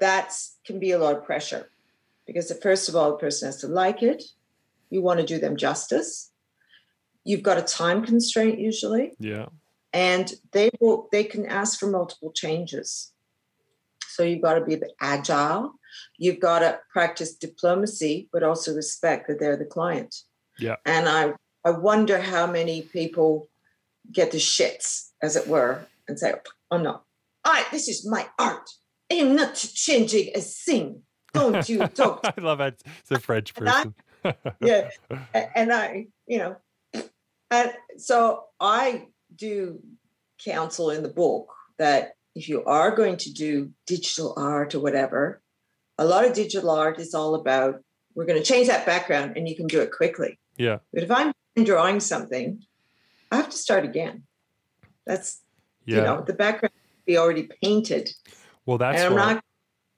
that 0.00 0.34
can 0.66 0.78
be 0.78 0.92
a 0.92 0.98
lot 0.98 1.16
of 1.16 1.24
pressure 1.24 1.70
because 2.26 2.52
first 2.62 2.88
of 2.88 2.96
all, 2.96 3.12
the 3.12 3.18
person 3.18 3.46
has 3.46 3.60
to 3.60 3.68
like 3.68 4.02
it. 4.02 4.22
You 4.90 5.02
want 5.02 5.20
to 5.20 5.26
do 5.26 5.38
them 5.38 5.56
justice. 5.56 6.30
You've 7.24 7.42
got 7.42 7.58
a 7.58 7.62
time 7.62 8.04
constraint 8.04 8.58
usually, 8.58 9.12
yeah, 9.18 9.46
and 9.92 10.32
they 10.52 10.70
will 10.80 11.08
they 11.10 11.24
can 11.24 11.46
ask 11.46 11.78
for 11.78 11.86
multiple 11.86 12.32
changes. 12.32 13.12
So 14.08 14.22
you've 14.22 14.42
got 14.42 14.54
to 14.54 14.64
be 14.64 14.74
a 14.74 14.78
bit 14.78 14.92
agile. 15.00 15.72
You've 16.18 16.40
got 16.40 16.60
to 16.60 16.78
practice 16.92 17.34
diplomacy, 17.34 18.28
but 18.32 18.42
also 18.42 18.74
respect 18.74 19.26
that 19.28 19.40
they're 19.40 19.56
the 19.56 19.64
client. 19.64 20.14
Yeah. 20.58 20.76
And 20.84 21.08
I 21.08 21.32
I 21.64 21.70
wonder 21.70 22.20
how 22.20 22.46
many 22.46 22.82
people 22.82 23.48
get 24.12 24.30
the 24.30 24.38
shits, 24.38 25.10
as 25.22 25.36
it 25.36 25.46
were, 25.48 25.86
and 26.08 26.18
say, 26.18 26.34
"Oh 26.70 26.78
no, 26.78 27.02
I 27.44 27.66
this 27.70 27.88
is 27.88 28.06
my 28.08 28.26
art. 28.38 28.68
I 29.10 29.16
am 29.16 29.34
not 29.36 29.54
changing 29.54 30.32
a 30.34 30.40
thing. 30.40 31.02
Don't 31.32 31.68
you 31.68 31.86
don't 31.94 32.20
I 32.24 32.34
love 32.40 32.60
it. 32.60 32.82
It's 33.00 33.10
a 33.10 33.18
French 33.18 33.52
And 33.56 33.68
I- 33.68 33.72
person. 33.72 33.94
yeah 34.62 34.88
and 35.54 35.70
i 35.70 36.06
you 36.26 36.38
know 36.38 36.56
and 37.50 37.72
so 37.98 38.44
i 38.58 39.06
do 39.36 39.78
counsel 40.42 40.88
in 40.88 41.02
the 41.02 41.10
book 41.10 41.52
that 41.78 42.12
if 42.34 42.48
you 42.48 42.64
are 42.64 42.94
going 42.96 43.18
to 43.18 43.30
do 43.32 43.70
digital 43.86 44.32
art 44.38 44.74
or 44.74 44.80
whatever, 44.80 45.42
a 45.98 46.04
lot 46.06 46.24
of 46.24 46.32
digital 46.32 46.70
art 46.70 46.98
is 46.98 47.12
all 47.14 47.34
about 47.34 47.82
we're 48.14 48.24
going 48.24 48.38
to 48.38 48.44
change 48.44 48.66
that 48.68 48.86
background 48.86 49.36
and 49.36 49.46
you 49.48 49.54
can 49.54 49.66
do 49.66 49.80
it 49.80 49.92
quickly. 49.92 50.38
Yeah. 50.56 50.78
But 50.92 51.02
if 51.02 51.10
I'm 51.10 51.32
drawing 51.62 52.00
something, 52.00 52.62
I 53.34 53.36
have 53.38 53.50
to 53.50 53.56
start 53.56 53.84
again. 53.84 54.22
That's 55.06 55.42
Yeah. 55.86 55.96
you 55.96 56.02
know 56.02 56.20
the 56.22 56.32
background 56.34 56.72
be 57.06 57.18
already 57.18 57.48
painted, 57.62 58.08
well, 58.64 58.78
that's 58.78 59.02
and 59.02 59.06
I'm 59.12 59.12
why- 59.18 59.32
not 59.34 59.44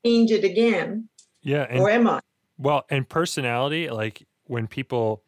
change 0.05 0.31
it 0.33 0.45
again, 0.45 1.09
yeah. 1.43 1.67
And 1.69 1.81
or 1.81 1.91
am 1.91 2.09
I? 2.09 2.21
Well, 2.59 2.85
and 2.91 3.09
personality, 3.09 3.89
like 3.91 4.27
when 4.45 4.67
people 4.67 5.23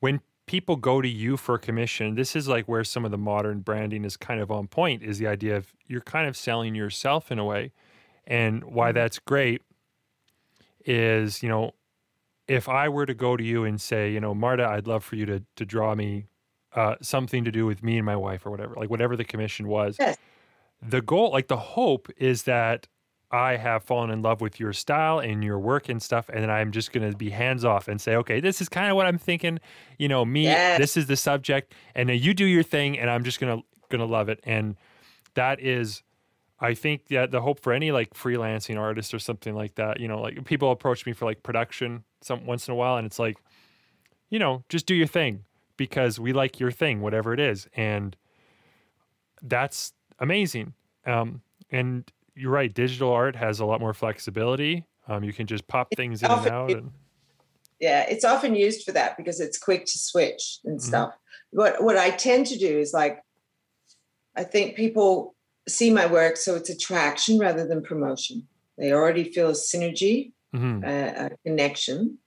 when 0.00 0.20
people 0.46 0.76
go 0.76 1.00
to 1.02 1.08
you 1.08 1.36
for 1.36 1.54
a 1.56 1.58
commission, 1.58 2.14
this 2.14 2.34
is 2.36 2.48
like 2.48 2.66
where 2.68 2.84
some 2.84 3.04
of 3.04 3.10
the 3.10 3.18
modern 3.18 3.60
branding 3.60 4.04
is 4.04 4.16
kind 4.16 4.40
of 4.40 4.50
on 4.50 4.66
point 4.68 5.02
is 5.02 5.18
the 5.18 5.26
idea 5.26 5.56
of 5.56 5.72
you're 5.86 6.00
kind 6.00 6.26
of 6.28 6.36
selling 6.36 6.74
yourself 6.74 7.30
in 7.32 7.38
a 7.38 7.44
way. 7.44 7.72
And 8.26 8.64
why 8.64 8.88
Mm-hmm. 8.90 8.98
that's 8.98 9.18
great 9.18 9.62
is, 10.84 11.42
you 11.42 11.48
know, 11.48 11.72
if 12.48 12.68
I 12.68 12.88
were 12.88 13.06
to 13.06 13.14
go 13.14 13.36
to 13.36 13.44
you 13.44 13.64
and 13.64 13.80
say, 13.80 14.12
you 14.12 14.20
know, 14.20 14.34
Marta, 14.34 14.64
I'd 14.66 14.86
love 14.86 15.04
for 15.04 15.16
you 15.16 15.26
to 15.26 15.42
to 15.56 15.64
draw 15.64 15.94
me 15.94 16.26
uh, 16.74 16.96
something 17.02 17.44
to 17.44 17.50
do 17.50 17.66
with 17.66 17.82
me 17.82 17.96
and 17.98 18.06
my 18.06 18.16
wife 18.16 18.46
or 18.46 18.50
whatever, 18.50 18.74
like 18.76 18.90
whatever 18.90 19.16
the 19.16 19.24
commission 19.24 19.68
was. 19.68 19.96
Yes. 19.98 20.16
The 20.80 21.00
goal, 21.00 21.30
like 21.30 21.48
the 21.48 21.56
hope 21.56 22.08
is 22.16 22.42
that 22.44 22.88
I 23.30 23.56
have 23.56 23.84
fallen 23.84 24.10
in 24.10 24.20
love 24.20 24.40
with 24.40 24.58
your 24.60 24.72
style 24.72 25.18
and 25.18 25.42
your 25.44 25.58
work 25.58 25.88
and 25.88 26.02
stuff, 26.02 26.28
and 26.28 26.42
then 26.42 26.50
I'm 26.50 26.70
just 26.72 26.92
going 26.92 27.10
to 27.10 27.16
be 27.16 27.30
hands 27.30 27.64
off 27.64 27.88
and 27.88 28.00
say, 28.00 28.16
okay, 28.16 28.40
this 28.40 28.60
is 28.60 28.68
kind 28.68 28.90
of 28.90 28.96
what 28.96 29.06
I'm 29.06 29.16
thinking. 29.18 29.58
You 29.98 30.08
know, 30.08 30.24
me, 30.24 30.42
Yes. 30.44 30.78
this 30.78 30.96
is 30.96 31.06
the 31.06 31.16
subject, 31.16 31.72
and 31.94 32.08
then 32.08 32.18
you 32.18 32.34
do 32.34 32.44
your 32.44 32.62
thing, 32.62 32.98
and 32.98 33.08
I'm 33.08 33.24
just 33.24 33.40
gonna 33.40 33.62
gonna 33.88 34.04
love 34.06 34.28
it. 34.28 34.40
And 34.44 34.76
that 35.34 35.60
is, 35.60 36.02
I 36.60 36.74
think 36.74 37.08
that 37.08 37.30
the 37.30 37.40
hope 37.40 37.60
for 37.60 37.72
any 37.72 37.90
like 37.92 38.12
freelancing 38.14 38.78
artist 38.78 39.14
or 39.14 39.18
something 39.18 39.54
like 39.54 39.76
that. 39.76 39.98
You 40.00 40.08
know, 40.08 40.20
like 40.20 40.44
people 40.44 40.70
approach 40.70 41.06
me 41.06 41.12
for 41.12 41.24
like 41.24 41.42
production 41.42 42.04
some 42.22 42.44
once 42.44 42.66
in 42.68 42.72
a 42.72 42.74
while, 42.74 42.96
and 42.96 43.06
it's 43.06 43.18
like, 43.18 43.38
you 44.30 44.38
know, 44.38 44.62
just 44.68 44.84
do 44.86 44.94
your 44.94 45.06
thing 45.06 45.44
because 45.86 46.20
we 46.20 46.32
like 46.32 46.60
your 46.60 46.70
thing, 46.70 47.00
whatever 47.00 47.34
it 47.34 47.40
is, 47.40 47.66
and 47.74 48.16
that's 49.42 49.92
amazing. 50.20 50.74
Um, 51.04 51.42
and 51.72 52.08
you're 52.36 52.52
right, 52.52 52.72
digital 52.72 53.10
art 53.12 53.34
has 53.34 53.58
a 53.58 53.64
lot 53.64 53.80
more 53.80 53.92
flexibility. 53.92 54.86
Um, 55.08 55.24
you 55.24 55.32
can 55.32 55.48
just 55.48 55.66
pop 55.66 55.92
things 55.94 56.22
in 56.22 56.30
and 56.30 56.46
out. 56.46 56.70
And, 56.70 56.92
Yeah, 57.80 58.02
it's 58.08 58.24
often 58.24 58.54
used 58.54 58.84
for 58.84 58.92
that 58.92 59.16
because 59.16 59.40
it's 59.40 59.58
quick 59.58 59.86
to 59.86 59.98
switch 59.98 60.60
and 60.64 60.78
Mhm. 60.78 60.82
stuff. 60.82 61.14
What 61.50 61.82
what 61.82 61.96
I 61.96 62.10
tend 62.10 62.46
to 62.46 62.58
do 62.58 62.78
is 62.78 62.92
like, 62.92 63.20
I 64.36 64.44
think 64.44 64.76
people 64.76 65.34
see 65.68 65.90
my 65.90 66.06
work, 66.06 66.36
so 66.36 66.54
it's 66.54 66.70
attraction 66.70 67.40
rather 67.40 67.66
than 67.66 67.82
promotion. 67.82 68.46
They 68.78 68.92
already 68.92 69.32
feel 69.32 69.48
a 69.48 69.52
synergy, 69.54 70.32
Mhm. 70.54 70.84
a, 70.84 71.26
a 71.26 71.30
connection, 71.44 72.18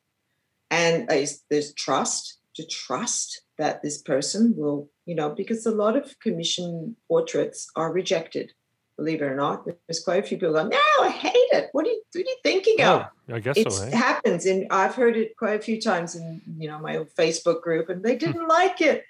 and 0.70 1.10
uh, 1.10 1.26
there's 1.50 1.74
trust 1.74 2.40
to 2.56 2.66
trust 2.68 3.45
that 3.58 3.82
this 3.82 4.02
person 4.02 4.54
will, 4.58 4.90
you 5.06 5.16
know, 5.16 5.30
because 5.30 5.66
a 5.66 5.72
lot 5.72 5.96
of 5.96 6.18
commission 6.20 6.96
portraits 7.08 7.70
are 7.76 7.92
rejected. 7.92 8.52
Believe 8.98 9.22
it 9.22 9.26
or 9.26 9.36
not, 9.36 9.66
there's 9.66 10.04
quite 10.04 10.24
a 10.24 10.28
few 10.28 10.38
people 10.38 10.54
going, 10.54 10.70
"No, 10.70 10.78
I 11.02 11.10
hate 11.10 11.34
it. 11.52 11.70
What 11.74 11.86
are 11.86 11.90
you, 11.90 12.02
what 12.14 12.22
are 12.26 12.30
you 12.30 12.38
thinking 12.44 12.82
of?" 12.82 13.02
Oh, 13.30 13.34
I 13.36 13.40
guess 13.40 13.58
it 13.58 13.72
so. 13.72 13.84
eh? 13.84 13.90
happens 13.96 14.46
and 14.46 14.68
i've 14.70 14.94
heard 14.94 15.18
it 15.18 15.36
quite 15.36 15.60
a 15.60 15.64
few 15.64 15.82
times 15.82 16.16
in 16.16 16.42
you 16.60 16.68
know 16.70 16.78
my 16.80 16.98
old 16.98 17.10
facebook 17.18 17.62
group 17.64 17.90
and 17.90 17.98
Hmm. 18.02 18.04
they 18.08 18.16
didn't 18.16 18.48
like 18.48 18.82
it 18.82 19.04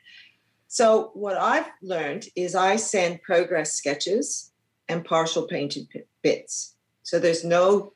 so 0.69 1.11
what 1.13 1.37
i've 1.37 1.69
learned 1.81 2.23
is 2.35 2.55
i 2.55 2.77
send 2.77 3.21
progress 3.23 3.73
sketches 3.73 4.53
and 4.87 5.03
partial 5.03 5.43
painted 5.47 5.85
bits 6.23 6.77
so 7.03 7.19
there's 7.19 7.43
no 7.43 7.91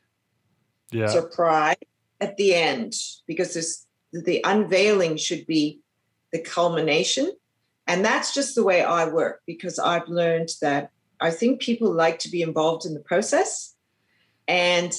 Yeah. 0.91 1.07
surprise 1.07 1.77
at 2.19 2.35
the 2.35 2.53
end 2.53 2.93
because 3.25 3.53
this 3.53 3.85
the 4.11 4.41
unveiling 4.43 5.15
should 5.17 5.45
be 5.47 5.79
the 6.31 6.39
culmination 6.39 7.31
and 7.87 8.03
that's 8.03 8.33
just 8.33 8.55
the 8.55 8.63
way 8.63 8.83
i 8.83 9.05
work 9.05 9.41
because 9.45 9.79
i've 9.79 10.07
learned 10.07 10.49
that 10.61 10.91
i 11.19 11.31
think 11.31 11.61
people 11.61 11.91
like 11.91 12.19
to 12.19 12.29
be 12.29 12.41
involved 12.41 12.85
in 12.85 12.93
the 12.93 12.99
process 12.99 13.75
and 14.47 14.93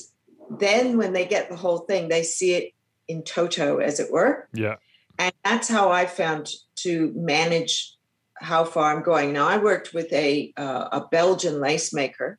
then 0.58 0.96
when 0.98 1.12
they 1.12 1.24
get 1.24 1.48
the 1.48 1.56
whole 1.56 1.78
thing 1.78 2.08
they 2.08 2.22
see 2.22 2.54
it 2.54 2.72
in 3.08 3.22
toto 3.22 3.78
as 3.78 4.00
it 4.00 4.10
were 4.10 4.48
yeah. 4.52 4.76
and 5.18 5.32
that's 5.44 5.68
how 5.68 5.90
I 5.90 6.06
found 6.06 6.48
to 6.76 7.12
manage 7.14 7.96
how 8.40 8.64
far 8.64 8.94
I'm 8.94 9.02
going. 9.02 9.32
Now 9.32 9.48
I 9.48 9.58
worked 9.58 9.92
with 9.92 10.12
a 10.12 10.52
uh, 10.56 10.88
a 10.92 11.00
Belgian 11.10 11.60
lace 11.60 11.92
maker. 11.92 12.38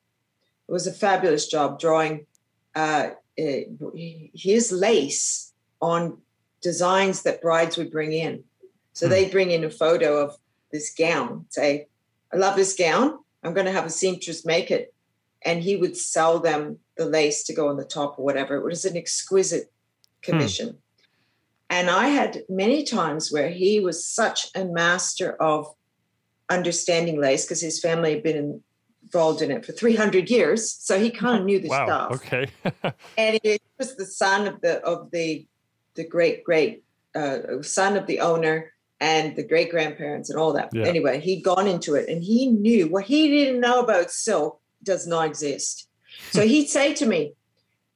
It 0.68 0.72
was 0.72 0.88
a 0.88 0.94
fabulous 0.94 1.48
job 1.48 1.80
drawing 1.80 2.26
uh, 2.76 3.12
eh, 3.38 3.64
his 4.34 4.72
lace 4.72 5.54
on 5.82 6.18
designs 6.62 7.24
that 7.24 7.42
brides 7.42 7.78
would 7.78 7.92
bring 7.92 8.14
in. 8.14 8.44
So 8.94 9.06
Hmm. 9.06 9.12
they'd 9.12 9.32
bring 9.32 9.52
in 9.52 9.64
a 9.64 9.70
photo 9.70 10.18
of 10.24 10.36
this 10.72 10.94
gown, 10.94 11.46
say, 11.50 11.88
"I 12.34 12.38
love 12.38 12.56
this 12.56 12.76
gown. 12.76 13.20
I'm 13.44 13.54
going 13.54 13.66
to 13.66 13.72
have 13.72 13.86
a 13.86 13.90
seamstress 13.90 14.46
make 14.46 14.72
it," 14.72 14.94
and 15.44 15.64
he 15.64 15.76
would 15.76 15.98
sell 15.98 16.40
them 16.40 16.80
the 16.98 17.06
lace 17.06 17.44
to 17.46 17.54
go 17.54 17.68
on 17.70 17.78
the 17.78 17.86
top 17.86 18.20
or 18.20 18.26
whatever. 18.26 18.56
It 18.56 18.64
was 18.64 18.86
an 18.86 18.98
exquisite 18.98 19.72
commission. 20.22 20.82
And 21.70 21.90
I 21.90 22.10
had 22.10 22.44
many 22.50 22.84
times 22.84 23.32
where 23.32 23.50
he 23.50 23.80
was 23.80 24.06
such 24.06 24.50
a 24.56 24.66
master 24.66 25.42
of 25.42 25.74
understanding 26.50 27.20
lace 27.20 27.46
because 27.46 27.62
his 27.62 27.80
family 27.80 28.12
had 28.14 28.24
been 28.24 28.62
involved 29.04 29.42
in 29.42 29.52
it 29.52 29.66
for 29.66 29.72
300 29.72 30.30
years. 30.30 30.70
So 30.70 31.00
he 31.00 31.10
kind 31.10 31.40
of 31.40 31.46
knew 31.46 31.60
the 31.60 31.70
Wow. 31.70 31.86
stuff. 31.86 32.12
Okay. 32.12 32.48
And 33.18 33.40
he 33.44 33.60
was 33.78 33.96
the 33.96 34.06
son 34.06 34.48
of 34.48 34.62
the 34.62 34.82
of 34.84 35.12
the 35.12 35.48
the 35.96 36.08
great 36.08 36.44
great 36.44 36.84
uh, 37.14 37.62
son 37.62 37.98
of 37.98 38.08
the 38.08 38.20
owner 38.20 38.74
and 39.02 39.36
the 39.36 39.44
great 39.44 39.72
grandparents 39.72 40.30
and 40.30 40.40
all 40.40 40.54
that. 40.54 40.70
Yeah. 40.72 40.86
Anyway, 40.86 41.20
he'd 41.20 41.44
gone 41.44 41.68
into 41.68 41.96
it 41.96 42.08
and 42.08 42.24
he 42.24 42.48
knew 42.48 42.88
what 42.88 43.06
he 43.06 43.30
didn't 43.30 43.60
know 43.60 43.82
about 43.82 44.12
silk 44.12 44.62
does 44.84 45.08
not 45.08 45.26
exist. 45.26 45.90
So 46.30 46.42
he'd 46.48 46.68
say 46.68 46.94
to 46.94 47.06
me, 47.06 47.34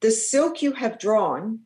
"The 0.02 0.12
silk 0.12 0.62
you 0.62 0.74
have 0.74 1.00
drawn 1.00 1.60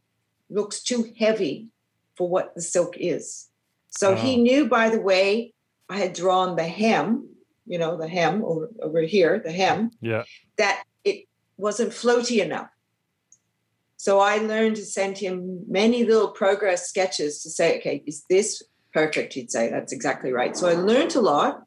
looks 0.49 0.83
too 0.83 1.11
heavy 1.17 1.69
for 2.15 2.29
what 2.29 2.53
the 2.53 2.61
silk 2.61 2.95
is." 2.97 3.47
So 3.91 4.13
he 4.15 4.37
knew 4.37 4.67
by 4.67 4.89
the 4.89 5.01
way 5.01 5.53
I 5.89 5.97
had 5.97 6.13
drawn 6.13 6.55
the 6.55 6.67
hem, 6.67 7.27
you 7.65 7.79
know, 7.79 7.97
the 7.97 8.07
hem 8.07 8.43
over, 8.45 8.69
over 8.83 9.01
here, 9.01 9.41
the 9.43 9.51
hem, 9.51 9.89
yeah. 9.99 10.23
that 10.57 10.83
it 11.03 11.25
wasn't 11.57 11.91
floaty 11.91 12.43
enough. 12.43 12.69
So 13.97 14.19
I 14.19 14.37
learned 14.37 14.75
to 14.75 14.85
send 14.85 15.17
him 15.17 15.63
many 15.67 16.05
little 16.05 16.29
progress 16.29 16.87
sketches 16.87 17.41
to 17.41 17.49
say, 17.49 17.79
okay, 17.79 18.03
is 18.05 18.23
this 18.29 18.61
perfect? 18.93 19.33
He'd 19.33 19.51
say, 19.51 19.69
that's 19.69 19.93
exactly 19.93 20.31
right. 20.31 20.55
So 20.55 20.67
I 20.67 20.73
learned 20.73 21.15
a 21.15 21.21
lot. 21.21 21.63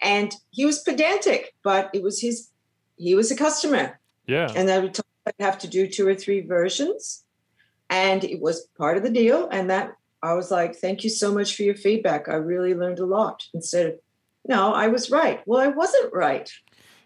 And 0.00 0.34
he 0.50 0.66
was 0.66 0.80
pedantic, 0.80 1.54
but 1.62 1.90
it 1.94 2.02
was 2.02 2.20
his, 2.20 2.48
he 2.96 3.14
was 3.14 3.30
a 3.30 3.36
customer. 3.36 4.00
Yeah. 4.26 4.52
And 4.54 4.68
I 4.68 4.78
would 4.80 4.94
tell 4.94 5.04
him 5.04 5.32
I'd 5.38 5.44
have 5.44 5.58
to 5.60 5.68
do 5.68 5.86
two 5.86 6.06
or 6.06 6.14
three 6.14 6.40
versions. 6.40 7.24
And 7.88 8.24
it 8.24 8.40
was 8.40 8.66
part 8.78 8.96
of 8.96 9.02
the 9.04 9.10
deal. 9.10 9.48
And 9.50 9.70
that 9.70 9.92
I 10.22 10.34
was 10.34 10.50
like, 10.50 10.74
thank 10.76 11.04
you 11.04 11.10
so 11.10 11.32
much 11.32 11.54
for 11.54 11.62
your 11.62 11.74
feedback. 11.74 12.28
I 12.28 12.34
really 12.34 12.74
learned 12.74 12.98
a 12.98 13.06
lot. 13.06 13.44
Instead 13.54 13.86
of, 13.86 13.98
no, 14.48 14.72
I 14.72 14.88
was 14.88 15.10
right. 15.10 15.40
Well, 15.46 15.60
I 15.60 15.68
wasn't 15.68 16.12
right. 16.12 16.50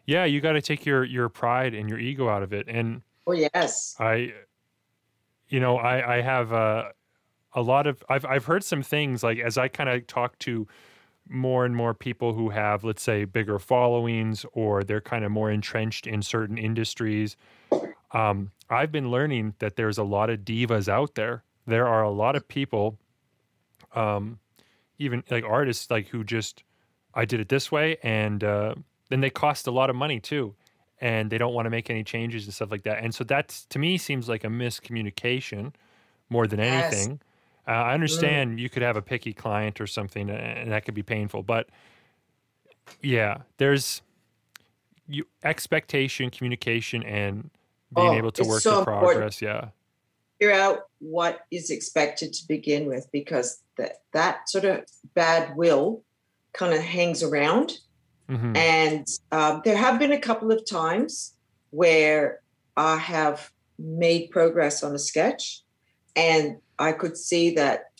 Yeah. 0.06 0.24
You 0.24 0.40
got 0.40 0.52
to 0.52 0.62
take 0.62 0.86
your 0.86 1.04
your 1.04 1.28
pride 1.28 1.74
and 1.74 1.90
your 1.90 1.98
ego 1.98 2.28
out 2.28 2.42
of 2.42 2.52
it. 2.52 2.66
And 2.68 3.02
Oh, 3.26 3.32
yes. 3.32 3.96
I, 3.98 4.32
you 5.48 5.60
know, 5.60 5.76
I 5.76 6.16
I 6.18 6.20
have 6.20 6.52
uh, 6.52 6.84
a 7.56 7.62
lot 7.62 7.88
of 7.88 8.04
I've 8.08 8.24
I've 8.24 8.44
heard 8.44 8.62
some 8.62 8.82
things 8.82 9.24
like 9.24 9.38
as 9.40 9.58
I 9.58 9.68
kind 9.68 9.88
of 9.90 10.06
talk 10.06 10.38
to 10.40 10.68
more 11.28 11.64
and 11.64 11.74
more 11.74 11.94
people 11.94 12.34
who 12.34 12.50
have 12.50 12.84
let's 12.84 13.02
say 13.02 13.24
bigger 13.24 13.58
followings 13.58 14.46
or 14.52 14.84
they're 14.84 15.00
kind 15.00 15.24
of 15.24 15.32
more 15.32 15.50
entrenched 15.50 16.06
in 16.06 16.22
certain 16.22 16.58
industries. 16.58 17.36
Um, 18.12 18.52
I've 18.70 18.92
been 18.92 19.10
learning 19.10 19.54
that 19.58 19.76
there's 19.76 19.98
a 19.98 20.04
lot 20.04 20.30
of 20.30 20.40
divas 20.40 20.88
out 20.88 21.16
there. 21.16 21.42
There 21.66 21.88
are 21.88 22.02
a 22.04 22.10
lot 22.10 22.36
of 22.36 22.46
people, 22.46 22.98
um, 23.94 24.38
even 24.98 25.24
like 25.30 25.44
artists, 25.44 25.90
like 25.90 26.08
who 26.08 26.22
just 26.24 26.62
I 27.14 27.24
did 27.24 27.40
it 27.40 27.48
this 27.48 27.72
way, 27.72 27.96
and 28.02 28.44
uh, 28.44 28.74
then 29.08 29.20
they 29.20 29.30
cost 29.30 29.66
a 29.66 29.70
lot 29.72 29.90
of 29.90 29.96
money 29.96 30.20
too 30.20 30.54
and 31.00 31.30
they 31.30 31.36
don't 31.38 31.52
want 31.52 31.66
to 31.66 31.70
make 31.70 31.90
any 31.90 32.02
changes 32.02 32.46
and 32.46 32.54
stuff 32.54 32.70
like 32.70 32.84
that. 32.84 33.04
And 33.04 33.14
so 33.14 33.22
that's 33.24 33.66
to 33.66 33.78
me 33.78 33.98
seems 33.98 34.28
like 34.30 34.44
a 34.44 34.48
miscommunication 34.48 35.74
more 36.30 36.46
than 36.46 36.58
Yes. 36.58 37.10
anything. 37.12 37.20
Uh, 37.66 37.70
I 37.72 37.94
understand 37.94 38.60
you 38.60 38.68
could 38.68 38.82
have 38.82 38.96
a 38.96 39.02
picky 39.02 39.32
client 39.32 39.80
or 39.80 39.86
something, 39.86 40.30
and 40.30 40.70
that 40.70 40.84
could 40.84 40.94
be 40.94 41.02
painful. 41.02 41.42
But 41.42 41.68
yeah, 43.02 43.38
there's 43.56 44.02
you 45.08 45.26
expectation, 45.42 46.30
communication, 46.30 47.02
and 47.02 47.50
being 47.94 48.08
Oh, 48.08 48.14
able 48.14 48.32
to 48.32 48.44
work 48.44 48.62
so 48.62 48.70
the 48.70 48.78
important. 48.78 49.12
progress. 49.12 49.42
Yeah, 49.42 49.68
figure 50.38 50.54
out 50.54 50.82
what 51.00 51.40
is 51.50 51.70
expected 51.70 52.32
to 52.34 52.46
begin 52.46 52.86
with 52.86 53.08
because 53.12 53.62
that 53.78 54.02
that 54.12 54.48
sort 54.48 54.64
of 54.64 54.84
bad 55.14 55.56
will 55.56 56.04
kind 56.52 56.72
of 56.72 56.80
hangs 56.80 57.22
around. 57.22 57.78
Mhm. 58.28 58.56
And 58.56 59.06
um, 59.32 59.62
there 59.64 59.76
have 59.76 59.98
been 59.98 60.12
a 60.12 60.20
couple 60.20 60.52
of 60.52 60.68
times 60.68 61.34
where 61.70 62.40
I 62.76 62.96
have 62.96 63.50
made 63.78 64.30
progress 64.30 64.82
on 64.82 64.94
a 64.94 64.98
sketch, 64.98 65.62
and 66.14 66.58
I 66.78 66.92
could 66.92 67.16
see 67.16 67.54
that 67.54 67.90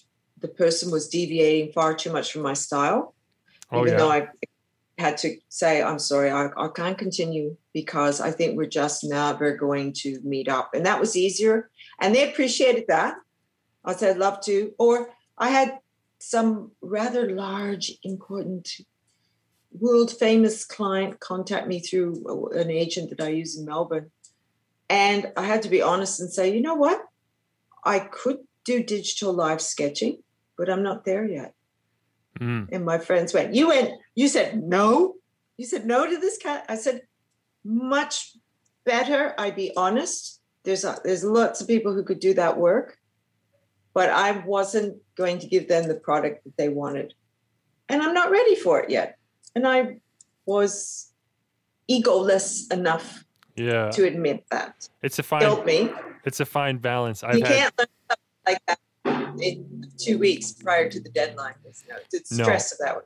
the 0.41 0.49
person 0.49 0.91
was 0.91 1.09
deviating 1.09 1.73
far 1.73 1.95
too 1.95 2.13
much 2.13 2.33
from 2.33 2.43
my 2.43 2.55
style. 2.55 3.15
Oh 3.73 3.81
even 3.81 3.93
yeah. 3.93 3.99
though 3.99 4.11
I 4.11 4.29
had 4.99 5.19
to 5.19 5.37
say, 5.49 5.83
I'm 5.83 5.99
sorry, 5.99 6.31
I, 6.31 6.49
I 6.57 6.69
can't 6.69 6.97
continue 6.97 7.57
because 7.73 8.21
I 8.21 8.31
think 8.31 8.57
we're 8.57 8.67
just 8.67 9.05
never 9.05 9.57
going 9.57 9.93
to 9.95 10.21
meet 10.23 10.49
up. 10.49 10.71
And 10.75 10.87
that 10.87 11.01
was 11.01 11.17
easier. 11.17 11.71
And 12.01 12.15
they 12.15 12.31
appreciated 12.31 12.85
that. 12.89 13.15
I 13.85 13.95
said, 13.95 14.13
I'd 14.13 14.21
love 14.21 14.41
to. 14.43 14.73
Or 14.79 15.11
I 15.37 15.51
had 15.51 15.79
some 16.19 16.73
rather 16.81 17.31
large, 17.31 17.93
important, 18.03 18.71
world 19.79 20.11
famous 20.11 20.65
client 20.65 21.21
contact 21.21 21.67
me 21.69 21.81
through 21.81 22.25
uh, 22.27 22.59
an 22.59 22.71
agent 22.71 23.11
that 23.11 23.21
I 23.21 23.29
use 23.29 23.59
in 23.59 23.67
Melbourne. 23.67 24.11
And 24.89 25.33
I 25.37 25.45
had 25.45 25.63
to 25.63 25.69
be 25.69 25.83
honest 25.83 26.21
and 26.21 26.33
say, 26.33 26.55
you 26.55 26.63
know 26.63 26.75
what? 26.75 27.03
I 27.85 27.99
could 27.99 28.39
do 28.67 28.83
digital 28.83 29.33
live 29.33 29.63
sketching, 29.63 30.19
but 30.59 30.69
I'm 30.69 30.83
not 30.83 31.05
there 31.05 31.25
yet. 31.25 31.55
Mm. 32.41 32.69
And 32.73 32.85
my 32.85 32.99
friends 32.99 33.33
went, 33.33 33.55
You 33.55 33.69
went, 33.69 33.93
you 34.15 34.29
said 34.29 34.63
no. 34.63 35.15
You 35.57 35.65
said 35.65 35.87
no 35.87 36.07
to 36.07 36.19
this 36.19 36.37
cat. 36.37 36.67
I 36.69 36.75
said, 36.75 37.01
much 37.65 38.37
better. 38.85 39.35
I'd 39.39 39.57
be 39.57 39.73
honest. 39.77 40.41
There's 40.65 40.85
a, 40.85 40.99
there's 41.03 41.25
lots 41.25 41.61
of 41.63 41.67
people 41.67 41.95
who 41.95 42.03
could 42.03 42.21
do 42.21 42.35
that 42.35 42.59
work, 42.59 42.99
but 43.95 44.11
I 44.11 44.33
wasn't 44.45 44.99
going 45.17 45.39
to 45.39 45.47
give 45.47 45.67
them 45.69 45.89
the 45.89 45.95
product 45.95 46.45
that 46.45 46.57
they 46.59 46.69
wanted. 46.69 47.15
And 47.89 48.03
I'm 48.03 48.13
not 48.13 48.31
ready 48.31 48.55
for 48.57 48.81
it 48.81 48.91
yet. 48.91 49.17
And 49.55 49.67
I 49.67 50.01
was 50.45 51.11
egoless 51.91 52.71
enough 52.73 53.25
Yeah. 53.57 53.91
to 53.91 54.05
admit 54.05 54.45
that. 54.51 54.89
It's 55.03 55.19
a 55.19 55.23
fine 55.23 55.41
Help 55.43 55.65
me. 55.65 55.91
it's 56.25 56.41
a 56.41 56.45
fine 56.45 56.79
balance. 56.79 57.23
I've 57.25 57.39
you 57.39 57.45
had 57.45 57.55
can't 57.55 57.79
learn 57.79 57.87
like 58.47 58.59
that 58.67 58.79
in 59.41 59.87
two 59.99 60.19
weeks 60.19 60.53
prior 60.53 60.89
to 60.89 61.01
the 61.01 61.11
deadline. 61.11 61.55
No, 61.89 61.97
the 62.11 62.23
No. 62.33 62.45
stress 62.45 62.73
of 62.73 62.79
that. 62.79 62.97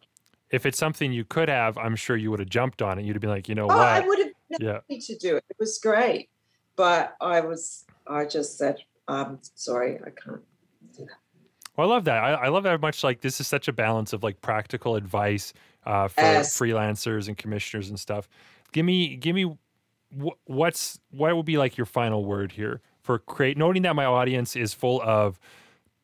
if 0.51 0.67
it's 0.67 0.79
something 0.79 1.13
you 1.13 1.25
could 1.25 1.49
have, 1.49 1.79
I'm 1.79 1.95
sure 1.97 2.17
you 2.17 2.31
would 2.31 2.41
have 2.41 2.49
jumped 2.49 2.83
on 2.83 2.99
it. 2.99 3.05
You'd 3.05 3.15
have 3.15 3.21
been 3.21 3.31
like, 3.31 3.49
you 3.49 3.55
know 3.55 3.69
Oh, 3.71 3.79
I 3.79 4.01
would 4.01 4.19
have 4.19 4.33
been 4.51 4.67
Yeah. 4.67 4.73
happy 4.75 4.99
to 5.01 5.17
do 5.19 5.37
it. 5.37 5.45
It 5.49 5.57
was 5.59 5.79
great, 5.79 6.29
but 6.77 7.17
I 7.21 7.41
was. 7.41 7.85
I 8.07 8.25
just 8.25 8.59
said, 8.59 8.79
"I'm 9.07 9.39
sorry, 9.55 9.97
I 10.05 10.11
can't." 10.11 10.43
do 10.97 11.05
that. 11.05 11.19
Well, 11.77 11.89
I 11.89 11.95
love 11.95 12.05
that. 12.07 12.17
I, 12.25 12.33
I 12.33 12.49
love 12.49 12.65
that 12.65 12.81
much. 12.81 13.05
Like 13.05 13.21
this 13.21 13.41
is 13.41 13.47
such 13.47 13.69
a 13.69 13.73
balance 13.73 14.13
of 14.13 14.23
like 14.25 14.41
practical 14.41 14.97
advice 14.97 15.53
uh, 15.87 16.09
for 16.09 16.21
Yes. 16.23 16.59
freelancers 16.59 17.29
and 17.29 17.37
commissioners 17.39 17.89
and 17.89 17.99
stuff. 18.01 18.29
Give 18.73 18.85
me, 18.85 19.15
give 19.17 19.35
me, 19.37 19.57
wh- 20.21 20.35
what's 20.47 20.99
what 21.11 21.35
would 21.37 21.47
be 21.47 21.59
like 21.59 21.77
your 21.77 21.87
final 21.87 22.25
word 22.25 22.51
here 22.53 22.81
for 23.11 23.19
create? 23.19 23.57
Noting 23.57 23.83
that 23.83 23.97
my 23.97 24.05
audience 24.05 24.55
is 24.55 24.73
full 24.73 25.03
of 25.03 25.41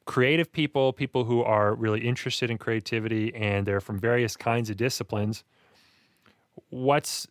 creative 0.07 0.51
people, 0.51 0.93
people 0.93 1.23
who 1.25 1.41
are 1.41 1.73
really 1.73 2.01
interested 2.01 2.51
in 2.51 2.59
creativity, 2.59 3.33
and 3.33 3.65
they're 3.65 3.81
from 3.81 3.97
various 3.97 4.37
kinds 4.37 4.71
of 4.71 4.77
disciplines. 4.77 5.45
What's 6.71 7.29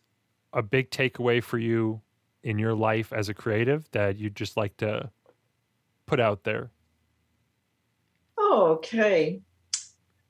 a 0.54 0.62
big 0.62 0.90
takeaway 0.90 1.42
for 1.42 1.58
you 1.58 2.00
in 2.42 2.58
your 2.58 2.74
life 2.74 3.12
as 3.12 3.28
a 3.28 3.34
creative 3.34 3.90
that 3.90 4.16
you'd 4.16 4.34
just 4.34 4.56
like 4.56 4.74
to 4.78 5.10
put 6.06 6.20
out 6.20 6.44
there? 6.44 6.70
Oh, 8.38 8.78
okay. 8.78 9.42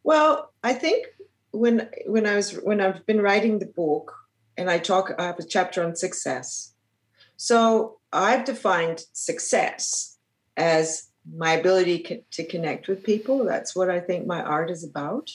Well, 0.03 0.51
I 0.65 0.73
think 0.73 1.07
when 1.53 1.89
when 2.07 2.27
I 2.27 2.35
was 2.35 2.53
when 2.53 2.81
I've 2.81 3.07
been 3.07 3.21
writing 3.21 3.61
the 3.61 3.67
book 3.67 4.13
and 4.57 4.69
I 4.69 4.79
talk, 4.79 5.13
I 5.19 5.25
have 5.27 5.39
a 5.39 5.45
chapter 5.45 5.85
on 5.85 5.95
success. 5.95 6.73
So 7.37 7.99
I've 8.17 8.45
defined 8.45 9.05
success 9.13 10.17
as 10.57 11.09
my 11.37 11.53
ability 11.53 12.25
to 12.31 12.47
connect 12.47 12.89
with 12.89 13.05
people. 13.05 13.45
That's 13.45 13.77
what 13.77 13.91
I 13.91 14.01
think 14.01 14.27
my 14.27 14.43
art 14.43 14.71
is 14.71 14.85
about, 14.85 15.31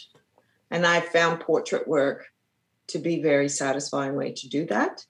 and 0.70 0.86
I've 0.86 1.06
found 1.06 1.42
portrait 1.42 1.88
work 1.88 2.28
to 2.88 3.00
be 3.00 3.22
very 3.22 3.50
satisfying 3.50 4.16
way 4.16 4.34
to 4.34 4.50
do 4.50 4.66
that. 4.68 5.06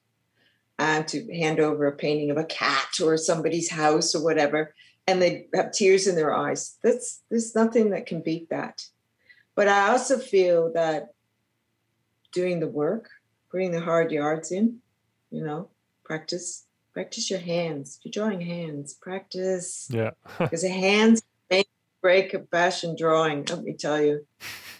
And 0.79 1.07
to 1.09 1.31
hand 1.31 1.59
over 1.59 1.85
a 1.85 1.95
painting 1.95 2.31
of 2.31 2.37
a 2.37 2.43
cat 2.43 2.99
or 3.03 3.15
somebody's 3.15 3.69
house 3.69 4.15
or 4.15 4.23
whatever, 4.23 4.73
and 5.05 5.21
they 5.21 5.45
have 5.53 5.71
tears 5.71 6.07
in 6.07 6.15
their 6.15 6.33
eyes. 6.33 6.77
That's 6.81 7.21
there's 7.29 7.53
nothing 7.53 7.91
that 7.91 8.07
can 8.07 8.21
beat 8.21 8.49
that. 8.49 8.83
But 9.53 9.67
I 9.67 9.89
also 9.89 10.17
feel 10.17 10.73
that 10.73 11.13
doing 12.31 12.59
the 12.59 12.67
work, 12.67 13.09
putting 13.51 13.71
the 13.71 13.79
hard 13.79 14.11
yards 14.11 14.51
in, 14.51 14.79
you 15.29 15.43
know, 15.43 15.69
practice, 16.03 16.65
practice 16.93 17.29
your 17.29 17.39
hands. 17.39 17.97
If 17.97 18.05
you're 18.05 18.23
drawing 18.23 18.41
hands, 18.41 18.93
practice 18.93 19.87
Yeah. 19.91 20.11
because 20.39 20.61
the 20.61 20.69
hands 20.69 21.21
make 21.49 21.67
break 22.01 22.33
a 22.33 22.43
fashion 22.51 22.95
drawing. 22.97 23.45
Let 23.45 23.63
me 23.63 23.73
tell 23.73 24.01
you, 24.01 24.25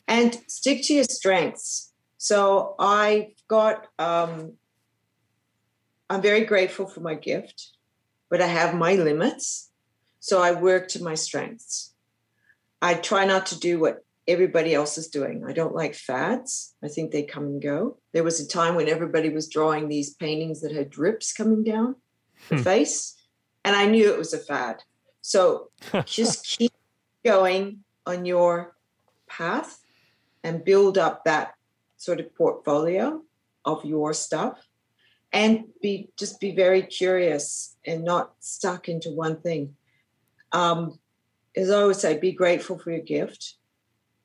and 0.08 0.40
stick 0.48 0.84
to 0.84 0.94
your 0.94 1.06
strengths. 1.06 1.94
So 2.18 2.76
I've 2.80 3.34
got. 3.48 3.88
Um, 4.00 4.54
I'm 6.10 6.22
very 6.22 6.44
grateful 6.44 6.88
for 6.88 7.00
my 7.00 7.16
gift, 7.16 7.70
but 8.30 8.42
I 8.42 8.48
have 8.48 8.76
my 8.76 8.96
limits. 8.96 9.72
So 10.20 10.42
I 10.42 10.52
work 10.52 10.90
to 10.90 11.02
my 11.02 11.16
strengths. 11.16 11.94
I 12.82 12.96
try 12.96 13.24
not 13.26 13.46
to 13.48 13.60
do 13.60 13.80
what 13.80 14.04
everybody 14.28 14.74
else 14.74 14.98
is 14.98 15.08
doing. 15.08 15.44
I 15.48 15.54
don't 15.54 15.76
like 15.76 15.96
fads. 15.96 16.76
I 16.84 16.88
think 16.88 17.12
they 17.12 17.24
come 17.24 17.44
and 17.44 17.62
go. 17.62 17.98
There 18.14 18.24
was 18.24 18.40
a 18.40 18.48
time 18.48 18.76
when 18.76 18.88
everybody 18.88 19.30
was 19.30 19.50
drawing 19.50 19.88
these 19.88 20.14
paintings 20.14 20.62
that 20.62 20.72
had 20.72 20.90
drips 20.90 21.34
coming 21.34 21.64
down 21.64 21.96
the 22.50 22.58
Hmm. 22.58 22.64
face, 22.64 23.16
and 23.64 23.76
I 23.76 23.86
knew 23.86 24.12
it 24.12 24.18
was 24.18 24.34
a 24.34 24.40
fad. 24.40 24.84
So 25.22 25.70
just 26.06 26.46
keep 26.46 26.74
going 27.24 27.84
on 28.06 28.26
your 28.26 28.76
path 29.28 29.80
and 30.44 30.66
build 30.66 30.98
up 30.98 31.24
that 31.26 31.54
sort 31.98 32.20
of 32.20 32.34
portfolio 32.36 33.22
of 33.64 33.86
your 33.86 34.14
stuff 34.14 34.68
and 35.32 35.66
be 35.82 36.10
just 36.18 36.40
be 36.40 36.52
very 36.56 36.82
curious 36.82 37.76
and 37.86 38.04
not 38.04 38.34
stuck 38.40 38.90
into 38.90 39.12
one 39.12 39.40
thing 39.40 39.76
um, 40.52 41.00
as 41.56 41.70
i 41.70 41.80
always 41.80 42.00
say 42.00 42.18
be 42.18 42.32
grateful 42.32 42.78
for 42.78 42.92
your 42.92 43.02
gift 43.02 43.56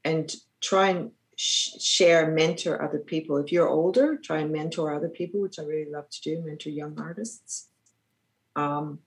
and 0.06 0.34
try 0.60 0.88
and 0.90 1.10
sh- 1.36 1.76
share 1.80 2.30
mentor 2.30 2.80
other 2.82 2.98
people. 2.98 3.36
If 3.36 3.52
you're 3.52 3.68
older 3.68 4.16
try 4.16 4.38
and 4.38 4.52
mentor 4.52 4.94
other 4.94 5.08
people 5.08 5.40
which 5.40 5.58
i 5.58 5.62
really 5.62 5.90
love 5.90 6.08
to 6.10 6.20
do 6.22 6.42
mentor 6.46 6.70
young 6.70 6.98
artists. 6.98 7.68
Um, 8.54 9.00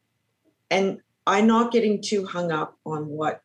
and 0.70 1.00
i'm 1.26 1.48
not 1.48 1.72
getting 1.72 2.02
too 2.02 2.26
hung 2.26 2.52
up 2.52 2.78
on 2.86 3.08
what 3.08 3.42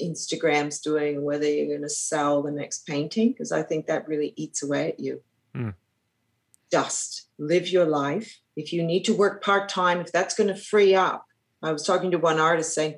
instagram's 0.00 0.80
doing 0.80 1.22
whether 1.22 1.48
you're 1.48 1.72
going 1.74 1.82
to 1.82 1.88
sell 1.88 2.42
the 2.42 2.50
next 2.50 2.86
painting 2.86 3.28
because 3.30 3.52
i 3.52 3.62
think 3.62 3.86
that 3.86 4.08
really 4.08 4.32
eats 4.36 4.62
away 4.62 4.88
at 4.88 5.00
you. 5.00 5.22
Mm. 5.54 5.74
just 6.70 7.28
live 7.38 7.68
your 7.68 7.84
life. 7.84 8.40
If 8.56 8.72
you 8.72 8.82
need 8.82 9.04
to 9.04 9.14
work 9.14 9.44
part-time 9.44 10.00
if 10.00 10.10
that's 10.12 10.34
going 10.34 10.48
to 10.48 10.54
free 10.70 10.94
up. 10.94 11.26
I 11.62 11.72
was 11.72 11.84
talking 11.84 12.10
to 12.12 12.18
one 12.18 12.40
artist 12.40 12.74
saying 12.74 12.94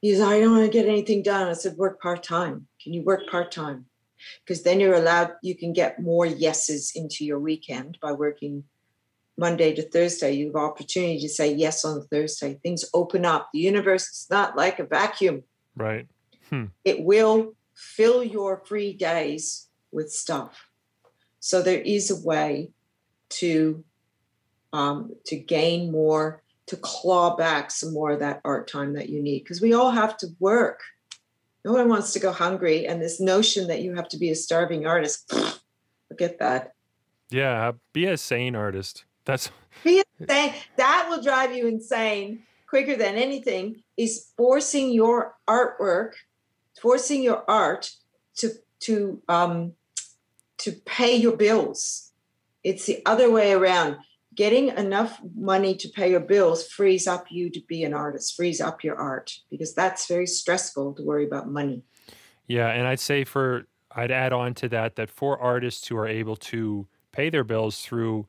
he's 0.00 0.20
i 0.20 0.38
don't 0.40 0.56
want 0.56 0.64
to 0.70 0.78
get 0.78 0.88
anything 0.88 1.22
done. 1.22 1.48
I 1.48 1.54
said 1.54 1.76
work 1.76 2.00
part-time 2.00 2.66
can 2.86 2.94
you 2.94 3.02
work 3.02 3.28
part-time? 3.28 3.86
Because 4.44 4.62
then 4.62 4.78
you're 4.78 4.94
allowed 4.94 5.32
you 5.42 5.56
can 5.56 5.72
get 5.72 6.00
more 6.00 6.24
yeses 6.24 6.92
into 6.94 7.24
your 7.24 7.40
weekend 7.40 7.98
by 8.00 8.12
working 8.12 8.62
monday 9.36 9.74
to 9.74 9.82
thursday. 9.82 10.30
You 10.30 10.46
have 10.46 10.54
opportunity 10.54 11.18
to 11.18 11.28
say 11.28 11.52
yes 11.52 11.84
on 11.84 12.06
thursday. 12.06 12.60
Things 12.62 12.84
open 12.94 13.24
up. 13.26 13.48
The 13.52 13.58
universe 13.58 14.04
is 14.04 14.28
not 14.30 14.56
like 14.56 14.78
a 14.78 14.86
vacuum. 14.86 15.42
Right. 15.74 16.06
it 16.84 17.02
will 17.02 17.56
fill 17.74 18.22
your 18.22 18.62
free 18.64 18.92
days 18.92 19.66
with 19.90 20.12
stuff. 20.12 20.68
So 21.40 21.60
there 21.60 21.80
is 21.80 22.12
a 22.12 22.24
way 22.24 22.70
to 23.40 23.84
um, 24.72 25.10
to 25.24 25.36
gain 25.36 25.90
more, 25.90 26.40
to 26.66 26.76
claw 26.76 27.34
back 27.34 27.72
some 27.72 27.92
more 27.92 28.12
of 28.12 28.20
that 28.20 28.42
art 28.44 28.68
time 28.68 28.92
that 28.92 29.08
you 29.08 29.20
need, 29.20 29.40
because 29.40 29.60
we 29.60 29.72
all 29.72 29.90
have 29.90 30.16
to 30.18 30.28
work. 30.38 30.78
No 31.66 31.72
one 31.72 31.88
wants 31.88 32.12
to 32.12 32.20
go 32.20 32.30
hungry, 32.30 32.86
and 32.86 33.02
this 33.02 33.20
notion 33.20 33.66
that 33.66 33.82
you 33.82 33.96
have 33.96 34.08
to 34.10 34.16
be 34.16 34.30
a 34.30 34.36
starving 34.36 34.86
artist, 34.86 35.28
forget 36.08 36.38
that. 36.38 36.74
Yeah. 37.28 37.72
Be 37.92 38.06
a 38.06 38.16
sane 38.16 38.54
artist. 38.54 39.04
That's 39.24 39.50
Be 39.84 40.04
insane. 40.20 40.54
That 40.76 41.08
will 41.10 41.20
drive 41.20 41.52
you 41.56 41.66
insane 41.66 42.44
quicker 42.68 42.94
than 42.94 43.16
anything. 43.16 43.82
Is 43.96 44.28
forcing 44.36 44.92
your 44.92 45.34
artwork, 45.48 46.12
forcing 46.80 47.24
your 47.24 47.42
art 47.50 47.90
to 48.36 48.50
to 48.82 49.20
um, 49.28 49.72
to 50.58 50.70
pay 50.70 51.16
your 51.16 51.36
bills. 51.36 52.12
It's 52.62 52.86
the 52.86 53.02
other 53.06 53.28
way 53.28 53.52
around. 53.52 53.96
Getting 54.36 54.68
enough 54.68 55.20
money 55.34 55.74
to 55.76 55.88
pay 55.88 56.10
your 56.10 56.20
bills 56.20 56.68
frees 56.68 57.06
up 57.06 57.26
you 57.30 57.50
to 57.50 57.60
be 57.66 57.84
an 57.84 57.94
artist, 57.94 58.36
frees 58.36 58.60
up 58.60 58.84
your 58.84 58.96
art 58.96 59.32
because 59.50 59.74
that's 59.74 60.06
very 60.06 60.26
stressful 60.26 60.94
to 60.94 61.02
worry 61.02 61.26
about 61.26 61.48
money. 61.48 61.82
Yeah, 62.46 62.68
and 62.68 62.86
I'd 62.86 63.00
say 63.00 63.24
for 63.24 63.66
I'd 63.90 64.10
add 64.10 64.32
on 64.32 64.52
to 64.54 64.68
that 64.68 64.96
that 64.96 65.10
for 65.10 65.38
artists 65.40 65.88
who 65.88 65.96
are 65.96 66.06
able 66.06 66.36
to 66.36 66.86
pay 67.12 67.30
their 67.30 67.44
bills 67.44 67.80
through 67.80 68.26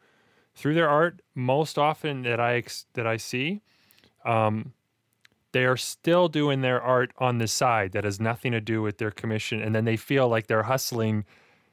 through 0.55 0.73
their 0.73 0.89
art, 0.89 1.21
most 1.35 1.77
often 1.77 2.23
that 2.23 2.39
I 2.39 2.63
that 2.93 3.05
I 3.05 3.17
see, 3.17 3.61
um, 4.25 4.73
they 5.51 5.65
are 5.65 5.77
still 5.77 6.29
doing 6.29 6.61
their 6.61 6.81
art 6.81 7.11
on 7.17 7.37
the 7.37 7.47
side 7.47 7.91
that 7.91 8.05
has 8.05 8.19
nothing 8.19 8.53
to 8.53 8.61
do 8.61 8.81
with 8.81 8.97
their 8.97 9.11
commission, 9.11 9.61
and 9.61 9.75
then 9.75 9.85
they 9.85 9.97
feel 9.97 10.27
like 10.29 10.47
they're 10.47 10.63
hustling 10.63 11.25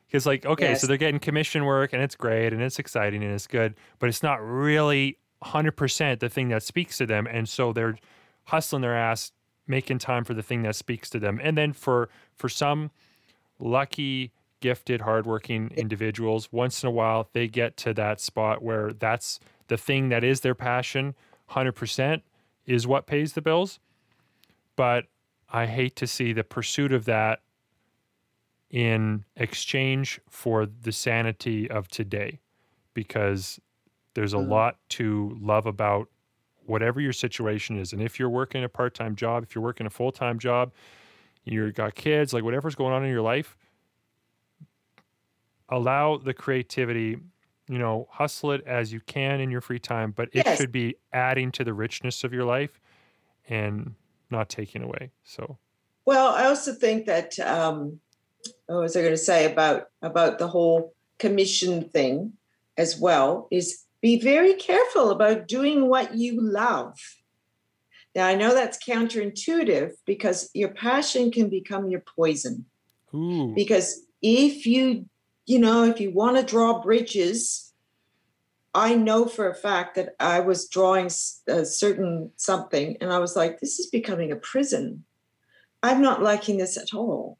because, 0.06 0.26
like, 0.26 0.44
okay, 0.46 0.70
Yes. 0.70 0.80
so 0.80 0.86
they're 0.86 0.96
getting 0.96 1.18
commission 1.20 1.64
work 1.64 1.92
and 1.92 2.02
it's 2.02 2.14
great 2.16 2.52
and 2.52 2.62
it's 2.62 2.78
exciting 2.78 3.22
and 3.24 3.32
it's 3.32 3.46
good, 3.46 3.74
but 3.98 4.08
it's 4.08 4.22
not 4.22 4.36
really 4.44 5.18
hundred 5.42 5.72
percent 5.72 6.20
the 6.20 6.28
thing 6.28 6.48
that 6.48 6.62
speaks 6.62 6.96
to 6.98 7.06
them, 7.06 7.26
and 7.26 7.48
so 7.48 7.72
they're 7.72 7.96
hustling 8.44 8.80
their 8.82 8.96
ass, 8.96 9.32
making 9.66 9.98
time 9.98 10.24
for 10.24 10.32
the 10.34 10.42
thing 10.42 10.62
that 10.62 10.74
speaks 10.76 11.10
to 11.10 11.18
them, 11.18 11.38
and 11.42 11.56
then 11.58 11.72
for 11.72 12.08
for 12.34 12.48
some 12.48 12.90
lucky 13.58 14.32
gifted 14.60 15.02
hardworking 15.02 15.70
individuals 15.76 16.48
once 16.50 16.82
in 16.82 16.86
a 16.86 16.90
while 16.90 17.28
they 17.34 17.46
get 17.46 17.76
to 17.76 17.92
that 17.92 18.18
spot 18.18 18.62
where 18.62 18.92
that's 18.94 19.38
the 19.68 19.76
thing 19.76 20.08
that 20.08 20.24
is 20.24 20.40
their 20.40 20.54
passion 20.54 21.14
100% 21.50 22.22
is 22.64 22.86
what 22.86 23.06
pays 23.06 23.34
the 23.34 23.42
bills. 23.42 23.78
But 24.76 25.04
i 25.50 25.66
hate 25.66 25.94
to 25.96 26.06
see 26.06 26.32
the 26.32 26.42
pursuit 26.44 26.92
of 26.92 27.04
that 27.04 27.40
in 28.74 29.24
exchange 29.36 30.20
for 30.28 30.66
the 30.66 30.90
sanity 30.90 31.70
of 31.70 31.86
today 31.86 32.40
because 32.92 33.60
there's 34.14 34.32
a 34.32 34.38
Mhm. 34.38 34.40
lot 34.40 34.78
to 34.88 35.36
love 35.40 35.64
about 35.66 36.08
whatever 36.66 37.00
your 37.00 37.12
situation 37.12 37.78
is 37.78 37.92
and 37.92 38.02
if 38.02 38.18
you're 38.18 38.28
working 38.28 38.64
a 38.64 38.68
part-time 38.68 39.14
job 39.14 39.44
if 39.44 39.54
you're 39.54 39.62
working 39.62 39.86
a 39.86 39.90
full-time 39.90 40.40
job 40.40 40.72
you've 41.44 41.74
got 41.74 41.94
kids 41.94 42.32
like 42.32 42.42
whatever's 42.42 42.74
going 42.74 42.92
on 42.92 43.04
in 43.04 43.10
your 43.10 43.22
life 43.22 43.56
allow 45.68 46.16
the 46.16 46.34
creativity 46.34 47.18
you 47.68 47.78
know 47.78 48.06
hustle 48.10 48.52
it 48.52 48.62
as 48.66 48.92
you 48.92 49.00
can 49.00 49.40
in 49.40 49.50
your 49.50 49.60
free 49.60 49.78
time 49.78 50.10
but 50.10 50.28
it 50.32 50.46
Yes. 50.46 50.58
should 50.58 50.70
be 50.72 50.94
adding 51.12 51.50
to 51.50 51.64
the 51.64 51.72
richness 51.72 52.24
of 52.24 52.32
your 52.32 52.44
life 52.44 52.80
and 53.48 53.94
not 54.30 54.48
taking 54.48 54.82
away 54.82 55.12
so 55.24 55.58
Well, 56.06 56.34
I 56.34 56.46
also 56.46 56.74
think 56.74 57.06
that 57.06 57.38
um, 57.38 58.00
what 58.66 58.80
was 58.80 58.96
I 58.96 59.00
going 59.00 59.12
to 59.12 59.18
say 59.18 59.50
about 59.50 59.88
about 60.02 60.38
the 60.38 60.48
whole 60.48 60.94
commission 61.18 61.88
thing 61.88 62.32
as 62.76 62.98
well 62.98 63.48
is 63.50 63.84
be 64.00 64.20
very 64.20 64.54
careful 64.54 65.10
about 65.10 65.48
doing 65.48 65.88
what 65.88 66.14
you 66.14 66.40
love. 66.40 66.98
Now 68.14 68.26
I 68.26 68.34
know 68.34 68.54
that's 68.54 68.84
counterintuitive 68.84 69.92
because 70.04 70.50
your 70.54 70.70
passion 70.70 71.30
can 71.30 71.48
become 71.48 71.88
your 71.88 72.02
poison. 72.16 72.66
ooh 73.14 73.52
Because 73.54 74.04
if 74.22 74.66
you, 74.66 75.06
you 75.46 75.58
know, 75.58 75.84
if 75.84 76.00
you 76.00 76.10
want 76.10 76.36
to 76.36 76.42
draw 76.42 76.80
bridges, 76.80 77.72
I 78.74 78.94
know 78.94 79.26
for 79.26 79.48
a 79.48 79.54
fact 79.54 79.94
that 79.94 80.14
I 80.18 80.40
was 80.40 80.68
drawing 80.68 81.10
a 81.46 81.64
certain 81.64 82.30
something 82.36 82.96
and 83.00 83.12
I 83.12 83.18
was 83.18 83.36
like, 83.36 83.60
this 83.60 83.78
is 83.78 83.86
becoming 83.86 84.32
a 84.32 84.36
prison. 84.36 85.04
I'm 85.82 86.00
not 86.00 86.22
liking 86.22 86.56
this 86.56 86.76
at 86.76 86.94
all. 86.94 87.38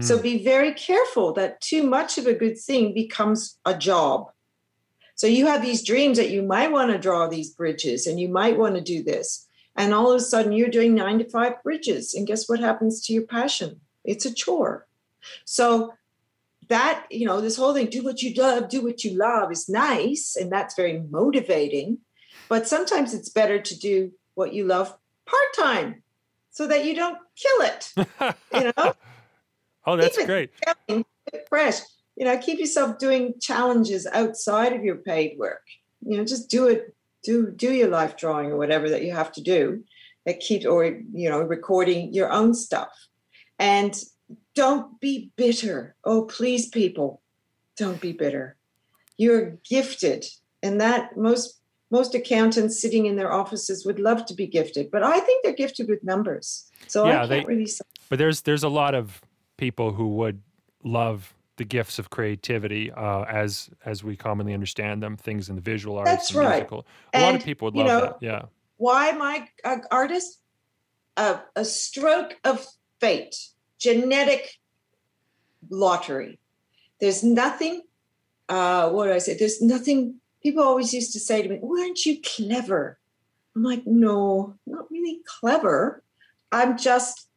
So 0.00 0.18
Mm. 0.18 0.22
be 0.22 0.44
very 0.44 0.72
careful 0.72 1.32
that 1.34 1.60
too 1.60 1.82
much 1.82 2.18
of 2.18 2.26
a 2.26 2.34
good 2.34 2.58
thing 2.58 2.94
becomes 2.94 3.58
a 3.64 3.76
job. 3.76 4.30
So 5.14 5.26
you 5.26 5.46
have 5.46 5.62
these 5.62 5.84
dreams 5.84 6.18
that 6.18 6.30
you 6.30 6.42
might 6.42 6.72
want 6.72 6.90
to 6.90 6.98
draw 6.98 7.28
these 7.28 7.50
bridges 7.50 8.06
and 8.06 8.18
you 8.18 8.28
might 8.28 8.58
want 8.58 8.74
to 8.74 8.80
do 8.80 9.02
this. 9.02 9.46
And 9.76 9.94
all 9.94 10.10
of 10.10 10.16
a 10.16 10.20
sudden 10.20 10.52
you're 10.52 10.68
doing 10.68 10.94
nine 10.94 11.18
to 11.18 11.28
five 11.28 11.62
bridges. 11.62 12.14
And 12.14 12.26
guess 12.26 12.48
what 12.48 12.60
happens 12.60 13.04
to 13.06 13.12
your 13.12 13.26
passion? 13.26 13.80
It's 14.04 14.26
a 14.26 14.34
chore. 14.34 14.86
So 15.44 15.94
that, 16.68 17.06
you 17.10 17.26
know, 17.26 17.40
this 17.40 17.56
whole 17.56 17.74
thing, 17.74 17.86
do 17.86 18.02
what 18.02 18.22
you 18.22 18.34
love, 18.34 18.68
do 18.68 18.82
what 18.82 19.04
you 19.04 19.16
love 19.16 19.52
is 19.52 19.68
nice. 19.68 20.36
And 20.36 20.50
that's 20.50 20.74
very 20.74 21.00
motivating. 21.10 21.98
But 22.48 22.68
sometimes 22.68 23.14
it's 23.14 23.28
better 23.28 23.60
to 23.60 23.78
do 23.78 24.12
what 24.34 24.52
you 24.52 24.64
love 24.64 24.96
part 25.26 25.54
time 25.56 26.02
so 26.50 26.66
that 26.66 26.84
you 26.84 26.94
don't 26.94 27.18
kill 27.36 27.60
it, 27.62 27.92
you 28.54 28.72
know? 28.76 28.94
Oh 29.86 29.96
that's 29.96 30.16
Keep 30.16 30.26
great 30.26 30.50
going, 30.88 31.04
fresh. 31.48 31.80
You 32.16 32.24
know, 32.26 32.38
keep 32.38 32.58
yourself 32.58 32.98
doing 32.98 33.34
challenges 33.40 34.06
outside 34.12 34.72
of 34.72 34.84
your 34.84 34.96
paid 34.96 35.36
work. 35.38 35.62
You 36.06 36.18
know, 36.18 36.24
just 36.24 36.48
do 36.48 36.68
it, 36.68 36.94
do 37.24 37.50
do 37.50 37.72
your 37.72 37.88
life 37.88 38.16
drawing 38.16 38.52
or 38.52 38.56
whatever 38.56 38.88
that 38.90 39.02
you 39.04 39.12
have 39.12 39.32
to 39.32 39.40
do 39.40 39.82
that 40.26 40.40
keeps 40.40 40.64
or 40.64 40.84
you 40.84 41.28
know, 41.28 41.40
recording 41.40 42.12
your 42.14 42.30
own 42.30 42.54
stuff. 42.54 42.92
And 43.58 43.94
don't 44.54 45.00
be 45.00 45.30
bitter. 45.36 45.94
Oh, 46.04 46.22
please, 46.22 46.68
people, 46.68 47.20
don't 47.76 48.00
be 48.00 48.12
bitter. 48.12 48.56
You're 49.16 49.58
gifted. 49.68 50.24
And 50.62 50.80
that 50.80 51.16
most 51.16 51.60
most 51.90 52.14
accountants 52.14 52.80
sitting 52.80 53.06
in 53.06 53.16
their 53.16 53.32
offices 53.32 53.84
would 53.86 54.00
love 54.00 54.26
to 54.26 54.34
be 54.34 54.46
gifted, 54.46 54.90
but 54.90 55.02
I 55.04 55.20
think 55.20 55.44
they're 55.44 55.52
gifted 55.52 55.88
with 55.88 56.02
numbers. 56.02 56.68
So 56.88 57.06
Yeah, 57.06 57.22
I 57.22 57.26
they- 57.26 57.36
can't 57.36 57.48
really 57.48 57.66
say 57.66 57.84
but 58.08 58.18
there's 58.18 58.42
there's 58.42 58.62
a 58.62 58.68
lot 58.68 58.94
of 58.94 59.20
people 59.56 59.92
who 59.92 60.08
would 60.16 60.42
love 60.82 61.34
the 61.56 61.64
gifts 61.64 61.98
of 61.98 62.10
creativity 62.10 62.90
uh, 62.92 63.22
as 63.22 63.70
as 63.84 64.02
we 64.02 64.16
commonly 64.16 64.54
understand 64.54 65.02
them 65.02 65.16
things 65.16 65.48
in 65.48 65.54
the 65.54 65.60
visual 65.60 65.98
arts 65.98 66.10
That's 66.10 66.30
and 66.30 66.40
right. 66.40 66.48
musical. 66.56 66.86
A 67.12 67.22
lot 67.22 67.34
of 67.36 67.44
people 67.44 67.66
would 67.66 67.76
you 67.76 67.84
love 67.84 68.02
know, 68.02 68.06
that 68.08 68.16
yeah. 68.20 68.42
why 68.76 69.12
my 69.12 69.48
uh, 69.64 69.78
artist? 69.90 70.40
A, 71.16 71.38
a 71.54 71.64
stroke 71.64 72.36
of 72.42 72.66
fate 72.98 73.36
genetic 73.78 74.58
lottery. 75.70 76.40
There's 77.00 77.22
nothing 77.22 77.82
uh 78.48 78.90
what 78.90 79.06
did 79.06 79.14
i 79.14 79.18
say? 79.18 79.36
There's 79.36 79.62
nothing 79.62 80.16
people 80.42 80.64
always 80.64 80.92
used 80.92 81.12
to 81.12 81.20
say 81.20 81.40
to 81.40 81.48
me 81.48 81.60
well, 81.62 81.80
aren't 81.80 82.04
you 82.04 82.18
clever? 82.20 82.98
I'm 83.54 83.62
like 83.62 83.86
no 83.86 84.56
not 84.66 84.90
really 84.90 85.20
clever. 85.24 86.02
I'm 86.50 86.76
just 86.76 87.28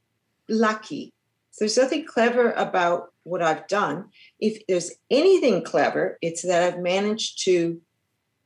lucky 0.50 1.14
so 1.58 1.66
there's 1.66 1.78
nothing 1.78 2.06
clever 2.06 2.52
about 2.52 3.12
what 3.24 3.42
i've 3.42 3.68
done 3.68 4.06
if 4.40 4.62
there's 4.68 4.92
anything 5.10 5.64
clever 5.64 6.18
it's 6.22 6.44
that 6.44 6.62
i've 6.62 6.80
managed 6.80 7.44
to 7.44 7.82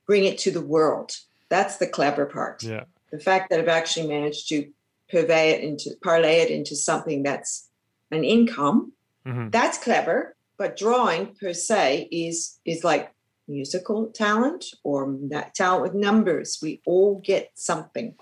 bring 0.08 0.24
it 0.24 0.38
to 0.38 0.52
the 0.52 0.62
world 0.62 1.12
that's 1.50 1.78
the 1.78 1.88
clever 1.88 2.26
part 2.26 2.64
yeah 2.64 2.86
the 3.12 3.20
fact 3.20 3.50
that 3.50 3.60
I've 3.60 3.68
actually 3.68 4.08
managed 4.08 4.50
to 4.50 4.68
purvey 5.10 5.52
it 5.52 5.64
into 5.64 5.92
parlay 6.02 6.40
it 6.40 6.50
into 6.50 6.76
something 6.76 7.24
that's 7.24 7.70
an 8.10 8.24
income, 8.24 8.94
hmm 9.26 9.50
that's 9.50 9.78
clever. 9.78 10.36
But 10.58 10.78
drawing 10.78 11.36
per 11.36 11.54
se 11.54 12.08
is 12.12 12.60
is 12.66 12.84
like 12.84 13.12
musical 13.48 14.08
talent 14.08 14.66
or 14.84 15.14
that 15.30 15.54
talent 15.54 15.84
with 15.84 15.94
numbers. 15.94 16.60
We 16.62 16.82
all 16.86 17.20
get 17.24 17.52
something. 17.56 18.16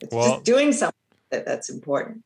It's 0.00 0.14
Well- 0.14 0.34
just 0.34 0.44
doing 0.44 0.72
something 0.72 0.98
that, 1.30 1.44
that's 1.44 1.68
important. 1.68 2.22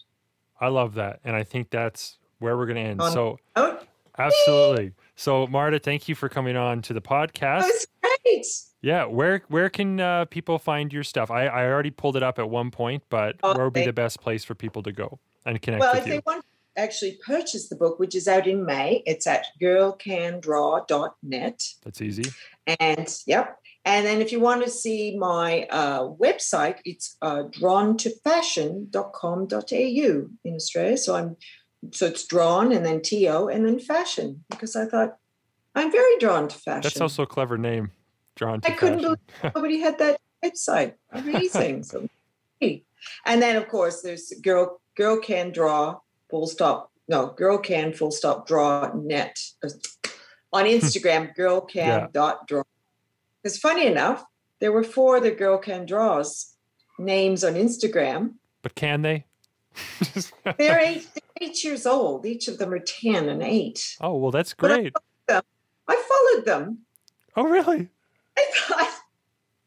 I 0.61 0.69
love 0.69 0.95
that 0.95 1.20
and 1.24 1.37
i 1.37 1.43
think 1.45 1.70
that's 1.70 2.16
where 2.39 2.55
we're 2.57 2.66
going 2.66 2.77
to 2.77 2.83
end. 2.83 3.01
On- 3.01 3.11
so 3.12 3.39
Oh, 3.57 3.78
absolutely. 4.19 4.93
So 5.15 5.47
marta 5.47 5.78
thank 5.78 6.07
you 6.09 6.15
for 6.15 6.28
coming 6.28 6.55
on 6.57 6.83
to 6.83 6.93
the 6.93 7.01
that 7.01 7.09
podcast. 7.09 7.62
was 7.62 7.87
great. 8.03 8.47
yeah 8.83 9.05
where 9.07 9.43
where 9.49 9.70
can 9.70 9.99
uh, 10.01 10.24
people 10.27 10.59
find 10.59 10.93
your 10.93 11.03
stuff? 11.05 11.31
I, 11.31 11.47
I 11.47 11.65
already 11.66 11.91
pulled 11.91 12.16
it 12.16 12.23
up 12.23 12.39
at 12.39 12.51
one 12.51 12.70
point 12.70 13.03
but 13.09 13.37
Oh, 13.43 13.55
where 13.55 13.65
would 13.65 13.73
be 13.73 13.85
the 13.87 13.93
best 13.93 14.20
place 14.20 14.45
for 14.45 14.55
people 14.55 14.83
to 14.83 14.93
go 14.93 15.19
and 15.47 15.61
connect 15.62 15.81
Well, 15.81 15.93
with 15.95 16.03
if 16.03 16.07
you? 16.09 16.12
they 16.15 16.23
want 16.27 16.45
to 16.45 16.49
actually 16.83 17.19
purchase 17.24 17.69
the 17.70 17.77
book, 17.77 17.99
which 17.99 18.15
is 18.15 18.28
out 18.28 18.47
in 18.47 18.66
May, 18.66 19.03
it's 19.07 19.27
at 19.27 19.47
girlcandraw.net. 19.62 21.62
that's 21.85 22.03
easy. 22.03 22.24
And 22.81 23.19
yep. 23.27 23.59
And 23.86 24.04
then 24.04 24.20
if 24.20 24.32
you 24.32 24.40
want 24.40 24.64
to 24.64 24.70
see 24.70 25.16
my 25.16 25.62
uh, 25.70 26.00
website, 26.08 26.78
it's 26.84 27.16
uh, 27.22 27.44
drawntofashion.com.au 27.44 30.28
in 30.44 30.54
Australia. 30.54 30.96
So 30.96 31.14
I'm 31.14 31.36
so 31.92 32.06
it's 32.06 32.26
drawn 32.26 32.72
and 32.72 32.84
then 32.84 33.00
TO 33.00 33.48
and 33.48 33.64
then 33.64 33.78
fashion 33.78 34.42
because 34.50 34.74
I 34.74 34.86
thought 34.86 35.16
I'm 35.74 35.92
very 35.92 36.18
drawn 36.18 36.48
to 36.48 36.58
fashion. 36.58 36.82
that's 36.82 37.00
also 37.00 37.22
a 37.22 37.26
clever 37.26 37.56
name 37.58 37.92
drawn 38.34 38.60
to 38.62 38.72
I 38.72 38.74
couldn't 38.74 38.98
fashion. 39.00 39.18
believe 39.42 39.54
nobody 39.54 39.78
had 39.78 39.98
that 39.98 40.20
website. 40.44 40.94
Amazing. 41.12 41.84
so, 41.84 42.08
and 42.60 43.40
then 43.42 43.54
of 43.56 43.68
course 43.68 44.00
there's 44.02 44.32
girl 44.42 44.80
girl 44.96 45.20
can 45.20 45.52
draw 45.52 46.00
full 46.28 46.48
stop. 46.48 46.90
No, 47.08 47.26
girl 47.28 47.58
can 47.58 47.92
full 47.92 48.10
stop 48.10 48.48
draw 48.48 48.90
net 48.94 49.38
on 50.52 50.64
Instagram. 50.76 51.34
girl 51.36 51.60
can 51.60 51.86
Yeah. 52.00 52.06
dot 52.12 52.48
draw. 52.48 52.62
Because 53.47 53.59
funny 53.59 53.86
enough, 53.86 54.24
there 54.59 54.73
were 54.73 54.82
four 54.82 55.18
other 55.18 55.31
girl 55.32 55.56
can 55.56 55.86
draws 55.86 56.56
names 56.98 57.44
on 57.44 57.55
Instagram. 57.55 58.32
but 58.60 58.74
can 58.74 59.02
they 59.02 59.24
They're 60.59 60.81
eight, 60.81 61.06
they're 61.14 61.23
eight 61.40 61.62
years 61.62 61.86
old. 61.86 62.27
Each 62.27 62.48
of 62.48 62.59
them 62.59 62.73
are 62.73 62.81
ten 62.81 63.28
and 63.28 63.44
eight. 63.44 63.94
oh 64.01 64.16
well 64.16 64.32
that's 64.32 64.52
But 64.52 64.73
I- 64.73 64.74
great 64.81 64.94
I 65.86 65.94
followed 66.10 66.44
them. 66.44 66.78
oh 67.36 67.44
really 67.44 67.89
I 68.36 68.44
thought 68.56 68.90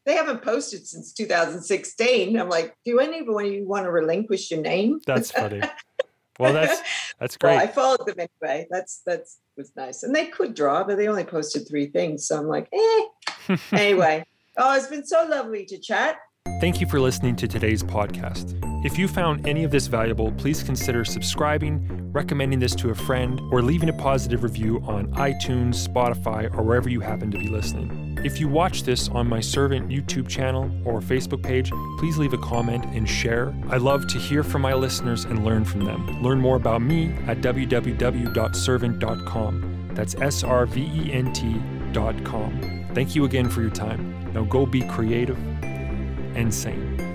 they 0.04 0.12
haven't 0.12 0.42
posted 0.42 0.86
since 0.86 1.14
2016. 1.14 2.38
I'm 2.38 2.50
like, 2.50 2.76
do 2.84 3.00
any 3.00 3.20
of 3.20 3.26
you 3.28 3.66
want 3.66 3.84
to 3.86 3.90
relinquish 3.90 4.50
your 4.50 4.60
name? 4.60 5.00
That's 5.06 5.30
funny. 5.30 5.62
Well, 6.40 6.52
that's 6.52 6.80
that's 7.20 7.36
well, 7.42 7.56
great. 7.56 7.68
I 7.68 7.72
followed 7.72 8.06
them 8.06 8.16
anyway. 8.18 8.66
That's 8.70 9.02
that's 9.04 9.38
was 9.56 9.72
nice, 9.76 10.02
and 10.02 10.14
they 10.14 10.26
could 10.26 10.54
draw, 10.54 10.84
but 10.84 10.96
they 10.96 11.08
only 11.08 11.24
posted 11.24 11.68
three 11.68 11.86
things, 11.86 12.26
so 12.26 12.38
I'm 12.38 12.48
like, 12.48 12.68
eh. 12.72 13.56
anyway, 13.72 14.24
oh, 14.56 14.76
it's 14.76 14.86
been 14.86 15.06
so 15.06 15.26
lovely 15.28 15.64
to 15.66 15.78
chat. 15.78 16.16
Thank 16.60 16.80
you 16.80 16.86
for 16.86 17.00
listening 17.00 17.36
to 17.36 17.48
today's 17.48 17.82
podcast. 17.82 18.58
If 18.84 18.98
you 18.98 19.08
found 19.08 19.46
any 19.46 19.64
of 19.64 19.70
this 19.70 19.86
valuable, 19.86 20.32
please 20.32 20.62
consider 20.62 21.04
subscribing, 21.04 22.12
recommending 22.12 22.58
this 22.58 22.74
to 22.76 22.90
a 22.90 22.94
friend, 22.94 23.40
or 23.52 23.62
leaving 23.62 23.90
a 23.90 23.92
positive 23.92 24.42
review 24.42 24.82
on 24.86 25.08
iTunes, 25.14 25.86
Spotify, 25.86 26.52
or 26.56 26.62
wherever 26.62 26.88
you 26.88 27.00
happen 27.00 27.30
to 27.30 27.38
be 27.38 27.48
listening. 27.48 28.09
If 28.22 28.38
you 28.38 28.48
watch 28.48 28.82
this 28.82 29.08
on 29.08 29.26
my 29.26 29.40
Servant 29.40 29.88
YouTube 29.88 30.28
channel 30.28 30.70
or 30.84 31.00
Facebook 31.00 31.42
page, 31.42 31.72
please 31.98 32.18
leave 32.18 32.34
a 32.34 32.38
comment 32.38 32.84
and 32.86 33.08
share. 33.08 33.54
I 33.70 33.78
love 33.78 34.06
to 34.08 34.18
hear 34.18 34.42
from 34.42 34.60
my 34.60 34.74
listeners 34.74 35.24
and 35.24 35.42
learn 35.42 35.64
from 35.64 35.86
them. 35.86 36.22
Learn 36.22 36.38
more 36.38 36.56
about 36.56 36.82
me 36.82 37.14
at 37.26 37.38
www.servant.com. 37.38 39.90
That's 39.94 40.14
S 40.16 40.44
R 40.44 40.66
V 40.66 40.82
E 40.82 41.10
N 41.12 41.32
T.com. 41.32 42.90
Thank 42.94 43.14
you 43.14 43.24
again 43.24 43.48
for 43.48 43.62
your 43.62 43.70
time. 43.70 44.30
Now 44.34 44.44
go 44.44 44.66
be 44.66 44.82
creative 44.82 45.38
and 45.62 46.54
sane. 46.54 47.09